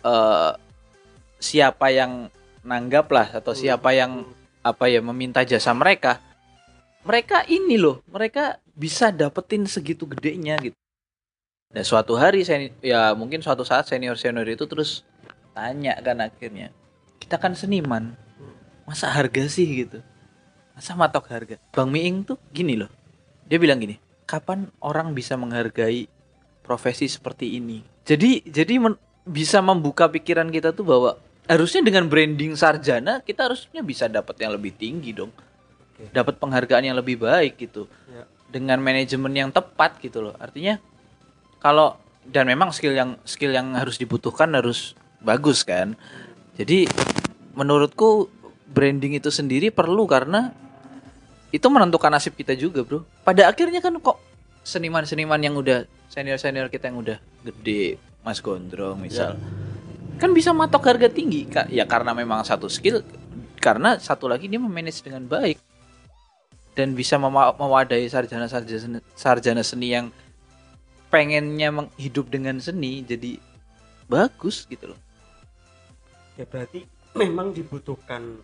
eh, 0.03 0.51
siapa 1.39 1.91
yang 1.91 2.31
nanggap 2.63 3.11
lah 3.11 3.27
atau 3.39 3.51
siapa 3.51 3.91
yang 3.91 4.23
apa 4.63 4.87
ya 4.87 5.03
meminta 5.03 5.43
jasa 5.43 5.75
mereka 5.75 6.23
mereka 7.03 7.43
ini 7.51 7.75
loh 7.75 7.99
mereka 8.07 8.63
bisa 8.73 9.11
dapetin 9.11 9.67
segitu 9.67 10.07
gedenya 10.07 10.55
gitu. 10.63 10.77
Dan 11.73 11.83
suatu 11.83 12.15
hari 12.15 12.47
saya 12.47 12.71
ya 12.79 13.11
mungkin 13.11 13.43
suatu 13.43 13.67
saat 13.67 13.89
senior 13.89 14.15
senior 14.15 14.47
itu 14.47 14.63
terus 14.63 15.03
tanya 15.51 15.99
kan 15.99 16.23
akhirnya 16.23 16.71
kita 17.19 17.35
kan 17.35 17.53
seniman 17.53 18.15
masa 18.87 19.11
harga 19.11 19.45
sih? 19.51 19.85
gitu. 19.85 19.99
Masa 20.73 20.95
matok 20.97 21.29
harga? 21.29 21.59
Bang 21.75 21.91
Miing 21.91 22.23
tuh 22.23 22.39
gini 22.55 22.79
loh 22.79 22.89
dia 23.45 23.59
bilang 23.59 23.83
gini 23.83 23.99
kapan 24.23 24.71
orang 24.79 25.11
bisa 25.11 25.35
menghargai 25.35 26.07
profesi 26.63 27.11
seperti 27.11 27.59
ini? 27.59 27.83
Jadi 28.07 28.47
jadi 28.47 28.79
men- 28.79 29.01
bisa 29.23 29.63
membuka 29.63 30.11
pikiran 30.11 30.51
kita 30.51 30.75
tuh 30.75 30.83
bahwa 30.83 31.11
harusnya 31.47 31.83
dengan 31.83 32.07
branding 32.07 32.55
sarjana 32.55 33.19
kita 33.23 33.51
harusnya 33.51 33.83
bisa 33.83 34.07
dapat 34.07 34.35
yang 34.39 34.51
lebih 34.55 34.75
tinggi 34.75 35.15
dong. 35.15 35.31
Dapat 36.11 36.35
penghargaan 36.39 36.83
yang 36.91 36.97
lebih 36.99 37.23
baik 37.23 37.55
gitu. 37.59 37.87
Ya. 38.11 38.27
dengan 38.53 38.77
manajemen 38.77 39.33
yang 39.33 39.49
tepat 39.49 39.97
gitu 39.97 40.29
loh. 40.29 40.37
Artinya 40.37 40.77
kalau 41.57 41.97
dan 42.21 42.45
memang 42.45 42.69
skill 42.69 42.93
yang 42.93 43.17
skill 43.25 43.49
yang 43.49 43.73
harus 43.73 43.97
dibutuhkan 43.97 44.53
harus 44.53 44.93
bagus 45.25 45.65
kan. 45.65 45.97
Jadi 46.53 46.85
menurutku 47.57 48.29
branding 48.69 49.17
itu 49.17 49.33
sendiri 49.33 49.73
perlu 49.73 50.05
karena 50.05 50.53
itu 51.49 51.65
menentukan 51.65 52.13
nasib 52.13 52.37
kita 52.37 52.53
juga 52.53 52.85
bro. 52.85 53.01
Pada 53.25 53.49
akhirnya 53.49 53.81
kan 53.81 53.97
kok 53.97 54.21
seniman-seniman 54.61 55.41
yang 55.41 55.57
udah 55.57 55.89
senior-senior 56.13 56.69
kita 56.69 56.93
yang 56.93 57.01
udah 57.01 57.17
gede 57.41 57.97
Mas 58.23 58.39
Gondrong 58.39 58.97
misal. 58.97 59.35
Kan 60.17 60.31
bisa 60.31 60.55
matok 60.55 60.87
harga 60.87 61.11
tinggi 61.11 61.47
ya 61.67 61.83
karena 61.83 62.15
memang 62.15 62.41
satu 62.47 62.71
skill 62.71 63.03
karena 63.59 63.99
satu 63.99 64.31
lagi 64.31 64.47
dia 64.47 64.59
memanage 64.59 65.03
dengan 65.03 65.27
baik. 65.27 65.59
Dan 66.73 66.97
bisa 66.97 67.21
mema- 67.21 67.53
mewadai 67.53 68.09
sarjana-sarjana 68.09 68.97
sarjana 69.13 69.61
seni 69.61 69.93
yang 69.93 70.09
pengennya 71.13 71.69
meng- 71.69 71.93
hidup 72.01 72.33
dengan 72.33 72.57
seni 72.57 73.05
jadi 73.05 73.37
bagus 74.09 74.65
gitu 74.65 74.95
loh. 74.95 74.99
Ya 76.33 76.49
berarti 76.49 76.87
memang 77.13 77.53
dibutuhkan 77.53 78.41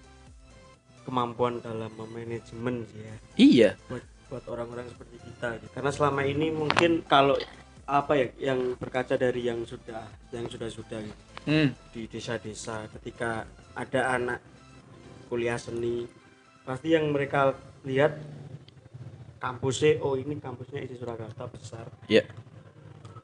kemampuan 1.09 1.57
dalam 1.57 1.89
memanajemen 1.97 2.85
ya. 2.93 3.13
Iya. 3.33 3.69
Buat 3.89 4.05
buat 4.29 4.45
orang-orang 4.45 4.85
seperti 4.93 5.17
kita 5.25 5.57
gitu. 5.57 5.73
karena 5.73 5.89
selama 5.89 6.21
ini 6.21 6.53
mungkin 6.53 7.01
kalau 7.09 7.33
apa 7.89 8.13
ya 8.13 8.54
yang 8.54 8.78
berkaca 8.78 9.17
dari 9.17 9.49
yang 9.49 9.65
sudah 9.65 10.06
yang 10.30 10.45
sudah 10.45 10.69
sudah 10.69 11.02
gitu, 11.02 11.21
hmm. 11.49 11.69
di 11.89 12.06
desa-desa 12.06 12.86
ketika 12.99 13.49
ada 13.73 14.13
anak 14.13 14.39
kuliah 15.25 15.58
seni 15.58 16.06
pasti 16.62 16.93
yang 16.93 17.10
mereka 17.10 17.58
lihat 17.82 18.21
kampusnya 19.41 19.97
oh 20.06 20.13
ini 20.13 20.38
kampusnya 20.38 20.86
isi 20.86 20.99
Surakarta 20.99 21.49
besar. 21.49 21.89
Ya. 22.06 22.28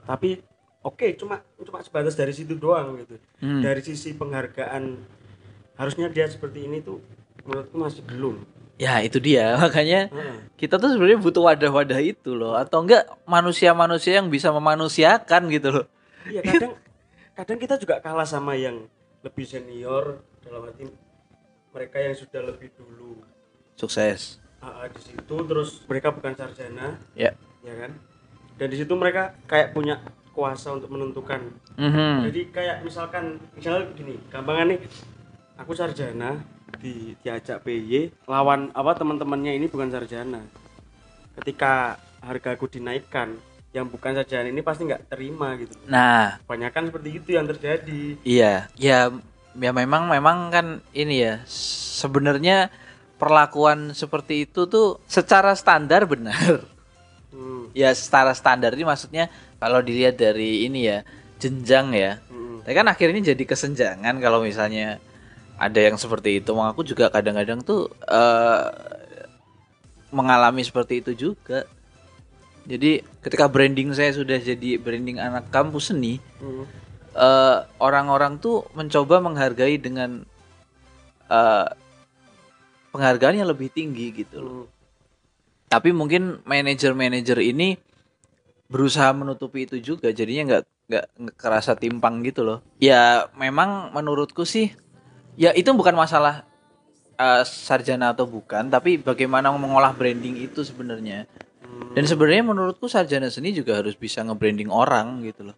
Tapi 0.10 0.42
oke 0.82 1.14
cuma 1.14 1.46
cuma 1.62 1.86
sebatas 1.86 2.18
dari 2.18 2.34
situ 2.34 2.58
doang 2.58 2.98
gitu. 3.06 3.22
Hmm. 3.42 3.62
dari 3.62 3.86
sisi 3.86 4.18
penghargaan 4.18 4.98
harusnya 5.78 6.10
dia 6.10 6.26
seperti 6.26 6.66
ini 6.66 6.82
tuh 6.82 6.98
menurutku 7.46 7.78
masih 7.78 8.02
belum 8.08 8.42
ya 8.76 9.00
itu 9.04 9.18
dia. 9.20 9.56
Makanya 9.64 10.12
Heeh. 10.12 10.38
kita 10.60 10.80
tuh 10.80 10.92
sebenarnya 10.92 11.20
butuh 11.20 11.44
wadah-wadah 11.44 12.00
itu 12.00 12.36
loh. 12.36 12.56
Atau 12.56 12.84
enggak 12.84 13.08
manusia-manusia 13.28 14.20
yang 14.20 14.28
bisa 14.28 14.52
memanusiakan 14.52 15.52
gitu 15.52 15.70
loh. 15.72 15.86
Iya 16.26 16.42
kadang 16.42 16.74
kadang 17.36 17.58
kita 17.60 17.76
juga 17.78 18.02
kalah 18.02 18.26
sama 18.26 18.58
yang 18.58 18.88
lebih 19.22 19.46
senior 19.46 20.22
dalam 20.46 20.70
arti 20.70 20.86
mereka 21.76 21.98
yang 22.00 22.16
sudah 22.16 22.42
lebih 22.46 22.72
dulu. 22.78 23.20
Sukses. 23.76 24.40
AA 24.64 24.88
di 24.96 25.02
situ 25.04 25.36
terus 25.46 25.84
mereka 25.86 26.10
bukan 26.16 26.34
sarjana 26.34 26.98
ya. 27.14 27.36
ya 27.62 27.74
kan? 27.76 27.92
Dan 28.56 28.68
di 28.72 28.78
situ 28.80 28.96
mereka 28.96 29.36
kayak 29.46 29.76
punya 29.76 30.00
kuasa 30.32 30.76
untuk 30.76 30.92
menentukan. 30.92 31.40
Mhm. 31.76 32.32
jadi 32.32 32.42
kayak 32.56 32.78
misalkan 32.88 33.36
misalnya 33.52 33.92
gini 33.94 34.16
gampangan 34.32 34.72
nih. 34.72 34.80
Aku 35.60 35.72
sarjana 35.76 36.40
di 36.80 37.16
diajak 37.24 37.64
PY 37.64 38.26
lawan 38.28 38.72
apa 38.76 38.92
teman-temannya 38.96 39.56
ini 39.56 39.66
bukan 39.68 39.92
sarjana. 39.92 40.42
Ketika 41.36 42.00
hargaku 42.24 42.72
dinaikkan 42.72 43.36
yang 43.76 43.92
bukan 43.92 44.16
sarjana 44.16 44.48
ini 44.48 44.64
pasti 44.64 44.88
nggak 44.88 45.12
terima 45.12 45.56
gitu. 45.60 45.76
Nah. 45.88 46.40
Kebanyakan 46.48 46.92
seperti 46.92 47.10
itu 47.12 47.30
yang 47.36 47.46
terjadi. 47.46 48.02
Iya. 48.24 48.54
Ya 48.80 49.12
ya 49.56 49.72
memang 49.72 50.12
memang 50.12 50.52
kan 50.52 50.68
ini 50.92 51.24
ya 51.24 51.34
sebenarnya 51.48 52.68
perlakuan 53.16 53.96
seperti 53.96 54.48
itu 54.48 54.68
tuh 54.68 55.00
secara 55.08 55.56
standar 55.56 56.04
benar. 56.08 56.68
Hmm. 57.36 57.68
ya 57.76 57.92
secara 57.92 58.32
standar 58.32 58.72
ini 58.80 58.88
maksudnya 58.88 59.28
kalau 59.60 59.84
dilihat 59.84 60.16
dari 60.16 60.64
ini 60.64 60.88
ya 60.88 61.04
jenjang 61.36 61.92
ya. 61.92 62.24
Hmm. 62.32 62.64
tapi 62.64 62.74
kan 62.80 62.88
akhirnya 62.88 63.36
jadi 63.36 63.44
kesenjangan 63.44 64.16
kalau 64.24 64.40
misalnya 64.40 65.04
ada 65.56 65.80
yang 65.80 65.96
seperti 65.96 66.44
itu. 66.44 66.52
Aku 66.52 66.84
juga 66.84 67.08
kadang-kadang 67.08 67.64
tuh 67.64 67.92
eh, 68.08 68.68
mengalami 70.12 70.64
seperti 70.64 71.04
itu 71.04 71.12
juga. 71.16 71.68
Jadi 72.66 73.06
ketika 73.22 73.46
branding 73.46 73.94
saya 73.94 74.10
sudah 74.10 74.42
jadi 74.42 74.82
branding 74.82 75.22
anak 75.22 75.54
kampus 75.54 75.94
seni 75.94 76.18
hmm. 76.42 76.66
eh, 77.14 77.58
orang-orang 77.78 78.42
tuh 78.42 78.66
mencoba 78.74 79.22
menghargai 79.22 79.78
dengan 79.78 80.26
eh, 81.30 81.70
penghargaan 82.92 83.44
yang 83.44 83.50
lebih 83.52 83.70
tinggi 83.72 84.12
gitu 84.24 84.40
loh. 84.40 84.56
Hmm. 84.66 84.74
tapi 85.66 85.92
mungkin 85.92 86.40
manajer-manajer 86.46 87.42
ini 87.42 87.76
berusaha 88.70 89.12
menutupi 89.12 89.68
itu 89.68 89.82
juga. 89.82 90.14
Jadinya 90.14 90.44
nggak 90.56 90.64
nggak 90.86 91.06
kerasa 91.36 91.74
timpang 91.74 92.22
gitu 92.22 92.46
loh. 92.46 92.60
Ya 92.78 93.28
memang 93.36 93.92
menurutku 93.92 94.46
sih 94.46 94.72
ya 95.36 95.52
itu 95.56 95.68
bukan 95.72 95.96
masalah 95.96 96.44
eh, 97.16 97.44
sarjana 97.44 98.12
atau 98.12 98.28
bukan 98.28 98.68
tapi 98.72 99.00
bagaimana 99.00 99.52
mengolah 99.56 99.96
branding 99.96 100.40
itu 100.42 100.64
sebenarnya. 100.64 101.28
Dan 101.92 102.08
sebenarnya 102.08 102.44
menurutku 102.44 102.88
sarjana 102.88 103.28
seni 103.28 103.52
juga 103.52 103.84
harus 103.84 104.00
bisa 104.00 104.24
nge-branding 104.24 104.72
orang 104.72 105.20
gitu 105.28 105.52
loh. 105.52 105.58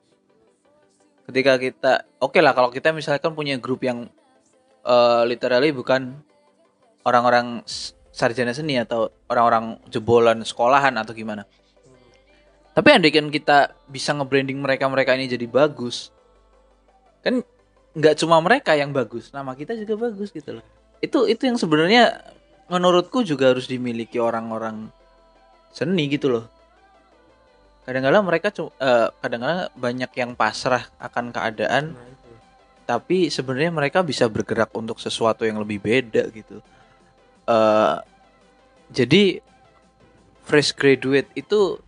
Ketika 1.29 1.61
kita 1.61 1.93
oke 2.17 2.41
lah 2.41 2.57
kalau 2.57 2.73
kita 2.73 2.89
misalkan 2.89 3.37
punya 3.37 3.57
grup 3.61 3.85
yang 3.85 4.09
eh, 4.85 5.23
literally 5.29 5.69
bukan 5.73 6.17
orang-orang 7.05 7.61
sarjana 8.11 8.49
seni 8.51 8.81
atau 8.81 9.13
orang-orang 9.29 9.77
jebolan 9.93 10.41
sekolahan 10.41 10.97
atau 10.97 11.13
gimana. 11.13 11.45
Tapi 12.73 12.89
andaikan 12.93 13.29
kita 13.29 13.73
bisa 13.89 14.13
nge-branding 14.13 14.57
mereka-mereka 14.61 15.17
ini 15.17 15.25
jadi 15.25 15.49
bagus, 15.49 16.13
kan 17.25 17.41
nggak 17.97 18.15
cuma 18.21 18.37
mereka 18.37 18.77
yang 18.77 18.93
bagus, 18.93 19.33
nama 19.33 19.57
kita 19.57 19.73
juga 19.73 19.97
bagus 20.09 20.29
gitu 20.29 20.61
loh. 20.61 20.65
Itu 21.01 21.25
itu 21.25 21.49
yang 21.49 21.57
sebenarnya 21.57 22.21
menurutku 22.69 23.25
juga 23.25 23.49
harus 23.55 23.65
dimiliki 23.65 24.21
orang-orang 24.21 24.93
seni 25.73 26.05
gitu 26.07 26.29
loh. 26.29 26.45
Kadang-kadang 27.87 28.23
mereka 28.27 28.51
eh, 28.53 29.07
kadang-kadang 29.17 29.71
banyak 29.73 30.11
yang 30.13 30.31
pasrah 30.35 30.85
akan 30.99 31.31
keadaan, 31.31 31.95
Nah, 31.95 32.05
itu. 32.05 32.31
tapi 32.83 33.17
sebenarnya 33.31 33.71
mereka 33.71 34.03
bisa 34.03 34.27
bergerak 34.27 34.69
untuk 34.75 34.99
sesuatu 34.99 35.47
yang 35.47 35.57
lebih 35.57 35.81
beda 35.81 36.29
gitu. 36.29 36.61
eh 37.47 37.97
jadi 38.91 39.39
fresh 40.47 40.71
graduate 40.75 41.27
itu 41.35 41.79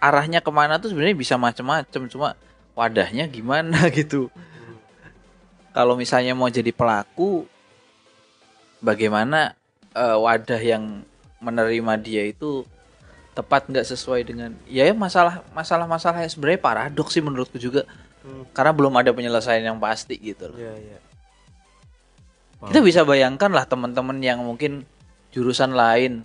arahnya 0.00 0.40
ke 0.44 0.50
mana 0.52 0.76
tuh 0.80 0.92
sebenarnya 0.92 1.16
bisa 1.16 1.36
macam-macam, 1.36 2.02
cuma 2.08 2.28
wadahnya 2.72 3.28
gimana 3.28 3.88
gitu. 3.98 4.32
Kalau 5.72 5.96
misalnya 5.96 6.36
mau 6.36 6.52
jadi 6.52 6.68
pelaku, 6.72 7.48
bagaimana 8.78 9.56
eh, 9.92 10.16
wadah 10.16 10.60
yang 10.60 11.04
menerima 11.42 11.92
dia 12.00 12.22
itu 12.28 12.64
tepat 13.32 13.64
nggak 13.64 13.88
sesuai 13.88 14.28
dengan 14.28 14.52
ya 14.68 14.84
ya, 14.84 14.92
masalah 14.92 15.40
masalah 15.56 15.88
masalah 15.88 16.20
yang 16.20 16.28
sebenarnya 16.28 16.60
paradoks 16.60 17.16
sih 17.16 17.24
menurutku 17.24 17.56
juga 17.56 17.88
Hmm. 18.22 18.46
karena 18.54 18.70
belum 18.70 18.94
ada 19.02 19.10
penyelesaian 19.10 19.66
yang 19.66 19.82
pasti 19.82 20.14
gitu 20.14 20.46
loh. 20.46 20.54
Iya, 20.54 20.74
iya. 20.78 20.98
Kita 22.62 22.78
bisa 22.78 23.02
bayangkan 23.02 23.50
lah 23.50 23.66
teman-teman 23.66 24.22
yang 24.22 24.38
mungkin 24.38 24.86
jurusan 25.34 25.74
lain 25.74 26.22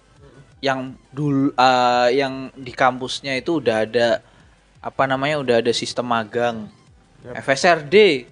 yang 0.61 0.93
dulu 1.09 1.49
eh, 1.57 2.09
yang 2.21 2.53
di 2.53 2.69
kampusnya 2.69 3.33
itu 3.41 3.57
udah 3.57 3.89
ada 3.89 4.21
apa 4.77 5.03
namanya 5.09 5.41
udah 5.41 5.55
ada 5.65 5.73
sistem 5.73 6.13
magang. 6.13 6.69
Yap. 7.25 7.41
FSRD. 7.41 8.29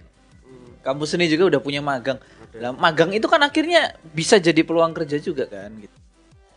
Kampus 0.86 1.17
seni 1.17 1.26
juga 1.26 1.58
udah 1.58 1.62
punya 1.65 1.82
magang. 1.82 2.21
Lah 2.54 2.69
magang 2.71 3.10
itu 3.17 3.26
kan 3.26 3.41
akhirnya 3.41 3.98
bisa 4.13 4.38
jadi 4.38 4.62
peluang 4.62 4.93
kerja 4.93 5.17
juga 5.17 5.50
kan 5.50 5.74
gitu. 5.82 5.98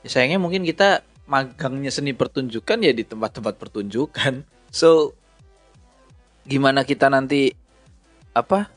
Ya, 0.04 0.08
sayangnya 0.12 0.36
mungkin 0.36 0.68
kita 0.68 1.00
magangnya 1.24 1.88
seni 1.88 2.12
pertunjukan 2.12 2.84
ya 2.84 2.92
di 2.92 3.08
tempat-tempat 3.08 3.56
pertunjukan. 3.56 4.44
So 4.68 5.16
gimana 6.44 6.84
kita 6.84 7.08
nanti 7.08 7.56
apa 8.36 8.68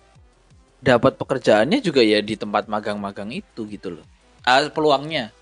dapat 0.80 1.20
pekerjaannya 1.20 1.84
juga 1.84 2.00
ya 2.00 2.24
di 2.24 2.40
tempat 2.40 2.72
magang-magang 2.72 3.28
itu 3.36 3.68
gitu 3.68 4.00
loh. 4.00 4.06
Ah, 4.48 4.64
peluangnya, 4.72 5.36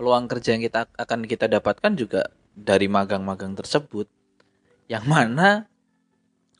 peluang 0.00 0.24
kerja 0.24 0.56
yang 0.56 0.64
kita 0.64 0.88
akan 0.96 1.28
kita 1.28 1.52
dapatkan 1.52 1.92
juga 1.94 2.32
dari 2.56 2.88
magang-magang 2.88 3.52
tersebut. 3.54 4.08
Yang 4.88 5.04
mana 5.04 5.68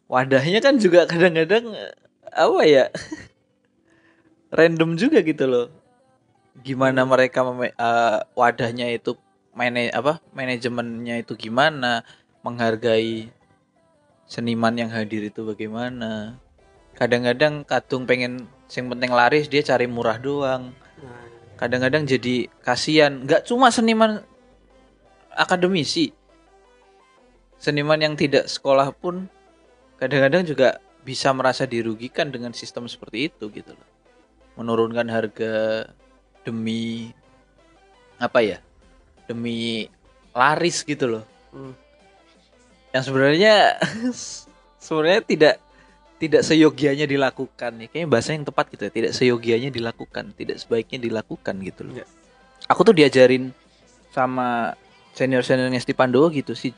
wadahnya 0.07 0.61
kan 0.63 0.79
juga 0.79 1.09
kadang-kadang 1.11 1.75
eh, 1.75 1.95
apa 2.33 2.63
ya 2.67 2.85
random 4.57 4.99
juga 4.99 5.23
gitu 5.23 5.47
loh. 5.47 5.67
Gimana 6.61 7.07
mereka 7.07 7.47
eh, 7.47 8.19
wadahnya 8.35 8.91
itu 8.91 9.17
mana 9.55 9.91
apa 9.91 10.23
manajemennya 10.35 11.23
itu 11.23 11.35
gimana, 11.35 12.07
menghargai 12.47 13.31
seniman 14.31 14.75
yang 14.79 14.91
hadir 14.91 15.27
itu 15.27 15.43
bagaimana. 15.43 16.39
Kadang-kadang 16.95 17.67
kadung 17.67 18.05
pengen 18.05 18.47
yang 18.71 18.87
penting 18.87 19.11
laris 19.11 19.51
dia 19.51 19.63
cari 19.67 19.91
murah 19.91 20.19
doang. 20.21 20.71
Kadang-kadang 21.59 22.09
jadi 22.09 22.49
kasihan, 22.65 23.27
nggak 23.27 23.45
cuma 23.45 23.69
seniman 23.69 24.25
akademisi. 25.35 26.15
Seniman 27.61 28.01
yang 28.01 28.15
tidak 28.17 28.49
sekolah 28.49 28.95
pun 28.97 29.29
kadang-kadang 30.01 30.49
juga 30.49 30.81
bisa 31.01 31.33
merasa 31.33 31.65
dirugikan 31.65 32.29
dengan 32.29 32.53
sistem 32.53 32.87
seperti 32.87 33.33
itu 33.33 33.49
gitu 33.51 33.73
loh. 33.73 33.89
Menurunkan 34.61 35.09
harga 35.09 35.87
demi 36.45 37.13
apa 38.21 38.45
ya? 38.45 38.59
Demi 39.25 39.89
laris 40.37 40.85
gitu 40.85 41.19
loh. 41.19 41.25
hmm. 41.55 41.75
Yang 42.91 43.05
sebenarnya 43.07 43.55
sebenarnya 44.85 45.23
tidak 45.25 45.55
tidak 46.21 46.43
seyogianya 46.45 47.09
dilakukan 47.09 47.81
nih. 47.81 47.89
Kayaknya 47.89 48.09
bahasa 48.13 48.31
yang 48.37 48.45
tepat 48.45 48.67
gitu 48.77 48.83
ya. 48.85 48.93
Tidak 48.93 49.13
seyogianya 49.17 49.71
dilakukan, 49.73 50.37
tidak 50.37 50.61
sebaiknya 50.61 50.99
dilakukan 51.01 51.57
gitu 51.65 51.81
loh. 51.89 51.95
Iya. 51.97 52.07
Aku 52.69 52.85
tuh 52.85 52.93
diajarin 52.93 53.57
sama 54.13 54.77
senior-seniornya 55.17 55.81
Stepan 55.81 56.13
Pandowo 56.13 56.29
gitu 56.29 56.53
sih. 56.53 56.77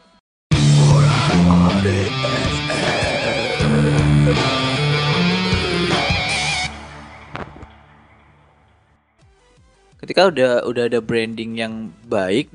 Ketika 9.99 10.31
udah 10.31 10.63
udah 10.63 10.85
ada 10.87 11.03
branding 11.03 11.59
yang 11.59 11.91
baik, 12.07 12.47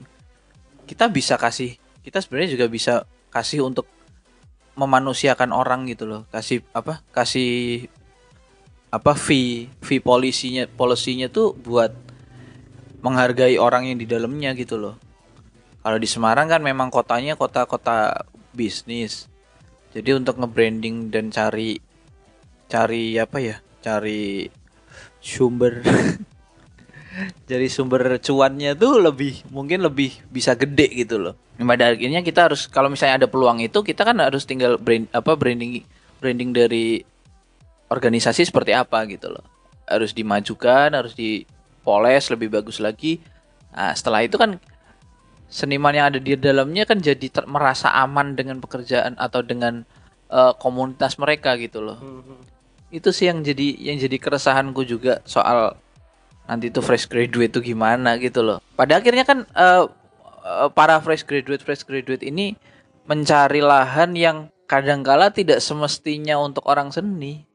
kita 0.88 1.12
bisa 1.12 1.36
kasih 1.36 1.76
kita 2.08 2.24
sebenarnya 2.24 2.56
juga 2.56 2.72
bisa 2.72 3.04
kasih 3.36 3.68
untuk 3.68 3.84
memanusiakan 4.80 5.52
orang 5.52 5.84
gitu 5.92 6.08
loh. 6.08 6.24
Kasih 6.32 6.64
apa? 6.72 7.04
Kasih 7.12 7.92
apa 8.88 9.20
fee 9.20 9.68
fee 9.84 10.00
polisinya 10.00 10.72
polisinya 10.72 11.28
tuh 11.28 11.52
buat 11.52 11.92
menghargai 13.04 13.60
orang 13.60 13.92
yang 13.92 14.00
di 14.00 14.08
dalamnya 14.08 14.56
gitu 14.56 14.80
loh. 14.80 14.96
Kalau 15.84 16.00
di 16.00 16.08
Semarang 16.08 16.48
kan 16.48 16.64
memang 16.64 16.88
kotanya 16.88 17.36
kota-kota 17.36 18.24
bisnis 18.56 19.28
jadi 19.98 20.14
untuk 20.14 20.38
nge-branding 20.38 21.10
dan 21.10 21.34
cari 21.34 21.82
cari 22.70 23.18
apa 23.18 23.38
ya 23.42 23.58
cari 23.82 24.46
sumber 25.18 25.82
jadi 27.50 27.66
sumber 27.66 28.22
cuannya 28.22 28.78
tuh 28.78 29.02
lebih 29.02 29.42
mungkin 29.50 29.82
lebih 29.82 30.14
bisa 30.30 30.54
gede 30.54 30.86
gitu 30.94 31.18
loh. 31.18 31.34
Pada 31.58 31.90
akhirnya 31.90 32.22
kita 32.22 32.52
harus 32.52 32.70
kalau 32.70 32.94
misalnya 32.94 33.26
ada 33.26 33.28
peluang 33.30 33.58
itu 33.66 33.82
kita 33.82 34.06
kan 34.06 34.22
harus 34.22 34.46
tinggal 34.46 34.78
brand 34.78 35.10
apa 35.10 35.34
branding 35.34 35.82
branding 36.22 36.54
dari 36.54 37.02
organisasi 37.90 38.46
seperti 38.46 38.78
apa 38.78 39.02
gitu 39.10 39.34
loh. 39.34 39.42
Harus 39.90 40.14
dimajukan, 40.14 40.94
harus 40.94 41.18
dipoles 41.18 42.30
lebih 42.30 42.54
bagus 42.54 42.78
lagi. 42.78 43.18
Nah, 43.74 43.96
setelah 43.98 44.22
itu 44.22 44.38
kan 44.38 44.62
seniman 45.48 45.96
yang 45.96 46.12
ada 46.12 46.20
di 46.20 46.36
dalamnya 46.36 46.84
kan 46.84 47.00
jadi 47.00 47.28
ter- 47.32 47.48
merasa 47.48 47.92
aman 47.96 48.36
dengan 48.36 48.60
pekerjaan 48.60 49.16
atau 49.16 49.42
dengan 49.42 49.88
eh, 50.28 50.54
komunitas 50.60 51.16
mereka 51.16 51.56
gitu 51.56 51.80
loh. 51.80 51.98
Hmm, 51.98 52.22
hmm. 52.24 52.42
Itu 52.92 53.12
sih 53.12 53.32
yang 53.32 53.44
jadi 53.44 53.92
yang 53.92 53.98
jadi 54.00 54.16
keresahanku 54.20 54.84
juga 54.88 55.24
soal 55.24 55.76
nanti 56.48 56.72
tuh 56.72 56.84
fresh 56.84 57.08
graduate 57.12 57.52
tuh 57.52 57.64
gimana 57.64 58.16
gitu 58.20 58.44
loh. 58.44 58.60
Pada 58.76 59.00
akhirnya 59.00 59.24
kan 59.24 59.44
eh, 59.44 59.86
para 60.72 61.00
fresh 61.04 61.28
graduate 61.28 61.64
fresh 61.64 61.84
graduate 61.84 62.24
ini 62.24 62.56
mencari 63.08 63.64
lahan 63.64 64.16
yang 64.16 64.38
kadangkala 64.68 65.32
tidak 65.32 65.64
semestinya 65.64 66.40
untuk 66.40 66.68
orang 66.68 66.92
seni. 66.92 67.48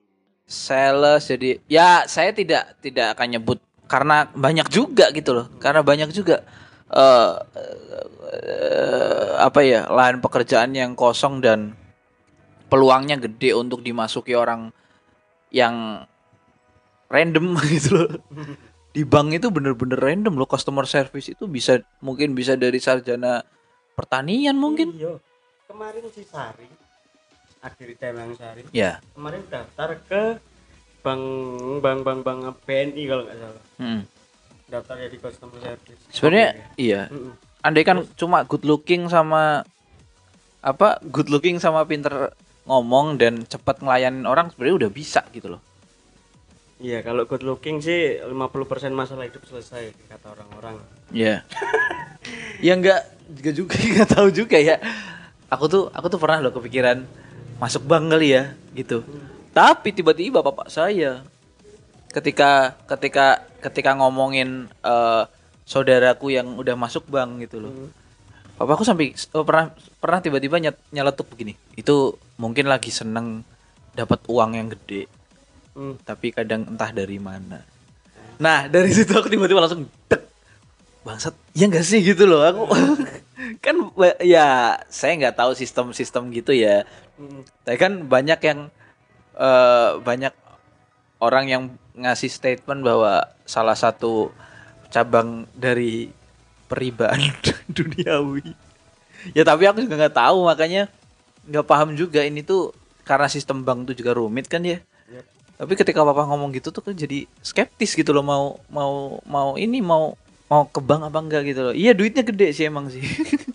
Sales 0.48 1.28
jadi 1.28 1.61
ya 1.68 2.05
saya 2.05 2.33
tidak 2.37 2.76
tidak 2.85 3.16
akan 3.16 3.37
nyebut 3.37 3.59
karena 3.88 4.28
banyak 4.33 4.68
juga 4.72 5.12
gitu 5.12 5.37
loh. 5.37 5.46
Karena 5.61 5.85
banyak 5.85 6.12
juga 6.12 6.44
eh 6.92 7.33
eh, 8.33 9.31
apa 9.40 9.61
ya 9.64 9.88
lahan 9.88 10.20
pekerjaan 10.20 10.77
yang 10.77 10.92
kosong 10.92 11.40
dan 11.40 11.73
peluangnya 12.69 13.16
gede 13.21 13.56
untuk 13.56 13.81
dimasuki 13.81 14.37
orang 14.37 14.73
yang 15.52 16.04
random 17.08 17.56
gitu 17.73 17.96
loh 17.96 18.10
di 18.92 19.08
bank 19.08 19.33
itu 19.33 19.48
bener-bener 19.48 19.96
random 19.96 20.37
loh 20.37 20.48
customer 20.48 20.85
service 20.85 21.33
itu 21.33 21.48
bisa 21.48 21.81
mungkin 22.04 22.37
bisa 22.37 22.56
dari 22.60 22.77
sarjana 22.77 23.40
pertanian 23.96 24.56
mungkin 24.56 24.92
Iya. 24.92 25.16
Kemarin 25.73 26.04
si 26.12 26.21
Sari 26.29 26.69
akhir 27.62 27.88
Temang 27.96 28.37
Sari 28.37 28.69
ya 28.75 28.98
kemarin 29.16 29.40
daftar 29.48 29.96
ke 30.04 30.23
bank 31.00 31.25
bank 31.81 32.00
bank 32.04 32.21
bank 32.27 32.40
BNI 32.66 33.02
kalau 33.06 33.23
nggak 33.25 33.38
salah 33.38 33.64
hmm. 33.79 34.00
Daftar 34.73 34.96
jadi 34.96 35.16
customer 35.20 35.58
service 35.60 36.00
sebenarnya 36.08 36.48
Oke. 36.56 36.81
iya. 36.81 37.02
Mm-mm. 37.12 37.33
andai 37.60 37.85
kan 37.85 38.00
cuma 38.16 38.48
good 38.48 38.64
looking 38.64 39.06
sama 39.12 39.68
apa 40.62 41.02
good 41.04 41.29
looking 41.29 41.60
sama 41.60 41.85
pinter 41.85 42.33
ngomong 42.66 43.18
dan 43.18 43.42
cepat 43.42 43.83
ngelayanin 43.83 44.23
orang 44.23 44.50
sebenarnya 44.54 44.87
udah 44.87 44.90
bisa 44.94 45.27
gitu 45.35 45.58
loh. 45.58 45.62
Iya 46.83 47.02
kalau 47.02 47.27
good 47.27 47.42
looking 47.46 47.79
sih 47.79 48.18
50% 48.23 48.35
masalah 48.94 49.27
hidup 49.27 49.42
selesai 49.46 49.94
kata 50.10 50.35
orang-orang. 50.35 50.79
Ya 51.10 51.42
ya 52.66 52.79
enggak 52.79 53.02
juga 53.35 53.50
juga 53.54 53.75
nggak 53.98 54.10
tahu 54.14 54.29
juga 54.31 54.58
ya. 54.58 54.79
Aku 55.50 55.66
tuh 55.66 55.90
aku 55.90 56.06
tuh 56.10 56.18
pernah 56.23 56.38
loh 56.42 56.54
kepikiran 56.54 57.02
masuk 57.58 57.87
bank 57.87 58.10
kali 58.10 58.35
ya 58.35 58.54
gitu. 58.75 59.02
Tapi 59.50 59.90
tiba-tiba 59.94 60.42
bapak 60.42 60.70
saya 60.70 61.23
ketika 62.14 62.79
ketika 62.87 63.46
ketika 63.63 63.94
ngomongin 63.94 64.67
eh, 64.83 65.23
saudaraku 65.63 66.35
yang 66.35 66.58
udah 66.58 66.75
masuk 66.75 67.06
bank 67.06 67.46
gitu 67.46 67.63
loh. 67.63 67.73
Papaku 68.58 68.85
sampai 68.85 69.15
oh, 69.33 69.46
pernah 69.46 69.73
pernah 69.98 70.19
tiba-tiba 70.21 70.60
nyet- 70.60 70.85
nyeletuk 70.92 71.31
begini. 71.33 71.54
Itu 71.75 72.19
mungkin 72.37 72.69
lagi 72.69 72.90
seneng 72.92 73.46
dapat 73.94 74.21
uang 74.29 74.56
yang 74.58 74.69
gede, 74.73 75.08
Hmm. 75.73 75.96
tapi 76.04 76.33
kadang 76.37 76.69
entah 76.69 76.92
dari 76.92 77.17
mana. 77.17 77.65
Nah, 78.37 78.69
dari 78.69 78.92
situ 78.92 79.13
aku 79.17 79.33
tiba-tiba 79.33 79.65
langsung 79.65 79.88
dek. 80.08 80.21
Bangsat, 81.02 81.35
ya 81.56 81.67
enggak 81.67 81.83
sih 81.83 81.98
gitu 82.04 82.29
loh. 82.29 82.44
Aku 82.44 82.63
kan 83.65 83.77
ya 84.23 84.79
saya 84.87 85.13
nggak 85.19 85.37
tahu 85.40 85.56
sistem-sistem 85.56 86.29
gitu 86.31 86.52
ya. 86.52 86.85
Hmm. 87.17 87.42
Tapi 87.65 87.77
kan 87.81 87.92
banyak 88.04 88.40
yang 88.44 88.60
eh, 89.35 89.90
banyak 89.98 90.35
orang 91.23 91.44
yang 91.46 91.62
ngasih 91.94 92.27
statement 92.27 92.83
bahwa 92.83 93.23
salah 93.46 93.79
satu 93.79 94.35
cabang 94.90 95.46
dari 95.54 96.10
peribaan 96.66 97.23
duniawi. 97.79 98.50
Ya 99.31 99.46
tapi 99.46 99.70
aku 99.70 99.87
juga 99.87 100.02
nggak 100.02 100.18
tahu 100.18 100.50
makanya 100.50 100.90
nggak 101.46 101.66
paham 101.66 101.94
juga 101.94 102.27
ini 102.27 102.42
tuh 102.42 102.75
karena 103.06 103.31
sistem 103.31 103.62
bank 103.62 103.87
tuh 103.87 103.94
juga 103.94 104.18
rumit 104.18 104.50
kan 104.50 104.66
ya. 104.66 104.83
Yep. 105.06 105.25
Tapi 105.62 105.73
ketika 105.79 106.02
papa 106.02 106.27
ngomong 106.27 106.50
gitu 106.58 106.75
tuh 106.75 106.83
kan 106.83 106.98
jadi 106.98 107.31
skeptis 107.38 107.94
gitu 107.94 108.10
loh 108.10 108.27
mau 108.27 108.58
mau 108.66 109.23
mau 109.23 109.54
ini 109.54 109.79
mau 109.79 110.18
mau 110.50 110.66
ke 110.66 110.83
bank 110.83 111.06
apa 111.06 111.18
enggak 111.23 111.42
gitu 111.46 111.70
loh. 111.70 111.75
Iya 111.75 111.94
duitnya 111.94 112.27
gede 112.27 112.50
sih 112.50 112.66
emang 112.66 112.90
sih. 112.90 113.02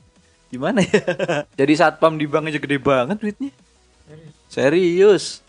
Gimana 0.53 0.79
ya? 0.79 1.03
jadi 1.59 1.73
satpam 1.75 2.15
di 2.15 2.31
bank 2.31 2.47
aja 2.47 2.59
gede 2.63 2.79
banget 2.79 3.19
duitnya. 3.19 3.51
Serius. 4.47 5.43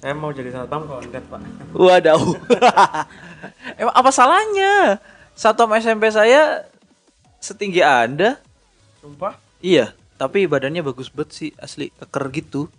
Saya 0.00 0.16
mau 0.16 0.32
jadi 0.32 0.48
satpam 0.48 0.88
konten, 0.88 1.20
Pak. 1.28 1.40
Waduh. 1.76 2.40
Emang 3.80 3.92
apa 3.92 4.08
salahnya? 4.08 4.96
Satpam 5.36 5.76
SMP 5.76 6.08
saya 6.08 6.64
setinggi 7.36 7.84
Anda. 7.84 8.40
Sumpah? 9.04 9.36
Iya, 9.60 9.92
tapi 10.16 10.48
badannya 10.48 10.80
bagus 10.80 11.12
banget 11.12 11.30
sih, 11.36 11.50
asli 11.60 11.92
keker 12.00 12.24
gitu. 12.32 12.72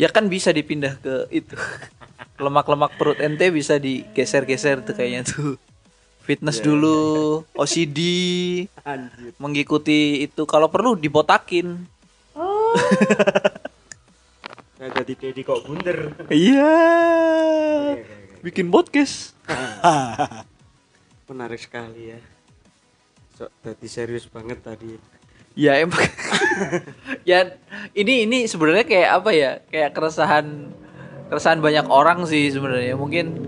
Ya 0.00 0.08
kan 0.08 0.32
bisa 0.32 0.48
dipindah 0.48 0.96
ke 0.96 1.28
itu. 1.28 1.52
Lemak-lemak 2.44 2.96
perut 2.96 3.20
ente 3.20 3.52
bisa 3.52 3.76
digeser-geser 3.76 4.80
tuh 4.80 4.96
kayaknya 4.96 5.28
tuh. 5.28 5.60
Fitness 6.24 6.62
dulu, 6.62 7.42
OCD, 7.52 7.98
Anjir. 8.86 9.34
mengikuti 9.36 10.24
itu 10.24 10.48
kalau 10.48 10.72
perlu 10.72 10.96
dibotakin. 10.96 11.84
Saya 14.82 14.98
jadi 15.06 15.14
Dedi 15.14 15.46
kok 15.46 15.62
bunder. 15.62 16.10
Iya. 16.26 16.74
Bikin 18.42 18.66
podcast. 18.66 19.38
Menarik 21.30 21.62
sekali 21.62 22.10
ya. 22.10 22.18
So, 23.38 23.46
jadi 23.62 23.86
serius 23.86 24.26
banget 24.26 24.58
tadi. 24.58 24.98
Ya 25.54 25.78
emang 25.78 26.02
ya 27.30 27.54
ini 27.94 28.26
ini 28.26 28.50
sebenarnya 28.50 28.82
kayak 28.82 29.10
apa 29.22 29.30
ya? 29.30 29.62
Kayak 29.70 29.94
keresahan 29.94 30.74
keresahan 31.30 31.62
banyak 31.62 31.86
orang 31.86 32.26
sih 32.26 32.50
sebenarnya. 32.50 32.98
Mungkin 32.98 33.38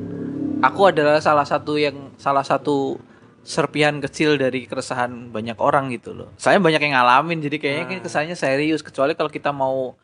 aku 0.62 0.94
adalah 0.94 1.18
salah 1.18 1.50
satu 1.50 1.74
yang 1.74 2.14
salah 2.14 2.46
satu 2.46 2.94
serpihan 3.42 3.98
kecil 3.98 4.38
dari 4.38 4.70
keresahan 4.70 5.34
banyak 5.34 5.58
orang 5.58 5.90
gitu 5.98 6.14
loh. 6.14 6.30
Saya 6.38 6.62
banyak 6.62 6.78
yang 6.78 6.94
ngalamin 6.94 7.42
jadi 7.42 7.58
kayaknya 7.58 7.84
kan 7.90 7.98
kesannya 8.06 8.38
serius 8.38 8.86
kecuali 8.86 9.18
kalau 9.18 9.34
kita 9.34 9.50
mau 9.50 9.98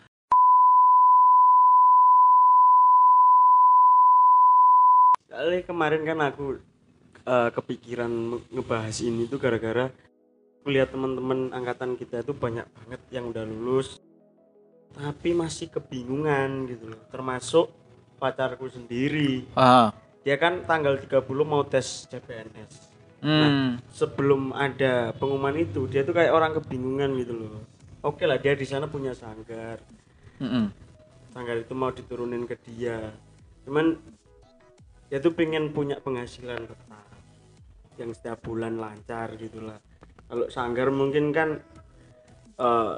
Kali 5.41 5.65
kemarin 5.65 6.05
kan 6.05 6.21
aku 6.21 6.61
eh, 7.25 7.49
kepikiran 7.57 8.13
ngebahas 8.53 9.01
ini 9.01 9.25
tuh 9.25 9.41
gara-gara 9.41 9.89
aku 10.61 10.69
lihat 10.69 10.93
teman-teman 10.93 11.49
angkatan 11.57 11.97
kita 11.97 12.21
itu 12.21 12.37
banyak 12.37 12.69
banget 12.77 13.01
yang 13.09 13.33
udah 13.33 13.49
lulus 13.49 14.05
tapi 14.93 15.33
masih 15.33 15.73
kebingungan 15.73 16.69
gitu 16.69 16.93
loh. 16.93 17.01
Termasuk 17.09 17.73
pacarku 18.21 18.69
sendiri. 18.69 19.49
ah 19.57 19.97
Dia 20.29 20.37
kan 20.37 20.61
tanggal 20.69 21.01
30 21.01 21.25
mau 21.49 21.65
tes 21.65 22.05
CPNS. 22.13 22.93
hmm, 23.25 23.81
Sebelum 23.89 24.53
ada 24.53 25.17
pengumuman 25.17 25.57
itu, 25.57 25.89
dia 25.89 26.05
tuh 26.05 26.13
kayak 26.13 26.37
orang 26.37 26.53
kebingungan 26.61 27.17
gitu 27.17 27.33
loh. 27.33 27.65
Oke 28.05 28.29
lah 28.29 28.37
dia 28.37 28.53
di 28.53 28.69
sana 28.69 28.85
punya 28.93 29.17
sanggar. 29.17 29.81
mm-mm. 30.41 30.73
sanggar 31.33 31.57
itu 31.61 31.73
mau 31.77 31.93
diturunin 31.95 32.45
ke 32.49 32.57
dia 32.67 33.13
cuman 33.65 34.01
dia 35.11 35.19
tuh 35.19 35.35
pengen 35.35 35.75
punya 35.75 35.99
penghasilan 35.99 36.65
tetap 36.65 37.05
yang 37.99 38.15
setiap 38.15 38.39
bulan 38.41 38.79
lancar 38.79 39.35
gitulah 39.37 39.77
kalau 40.25 40.47
sanggar 40.49 40.89
mungkin 40.89 41.35
kan 41.35 41.59
eh 42.57 42.95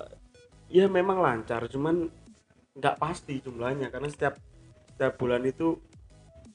ya 0.69 0.87
memang 0.87 1.19
lancar 1.19 1.67
cuman 1.67 2.07
nggak 2.73 2.97
pasti 2.97 3.41
jumlahnya 3.41 3.89
karena 3.89 4.09
setiap 4.09 4.37
setiap 4.89 5.17
bulan 5.17 5.43
itu 5.43 5.77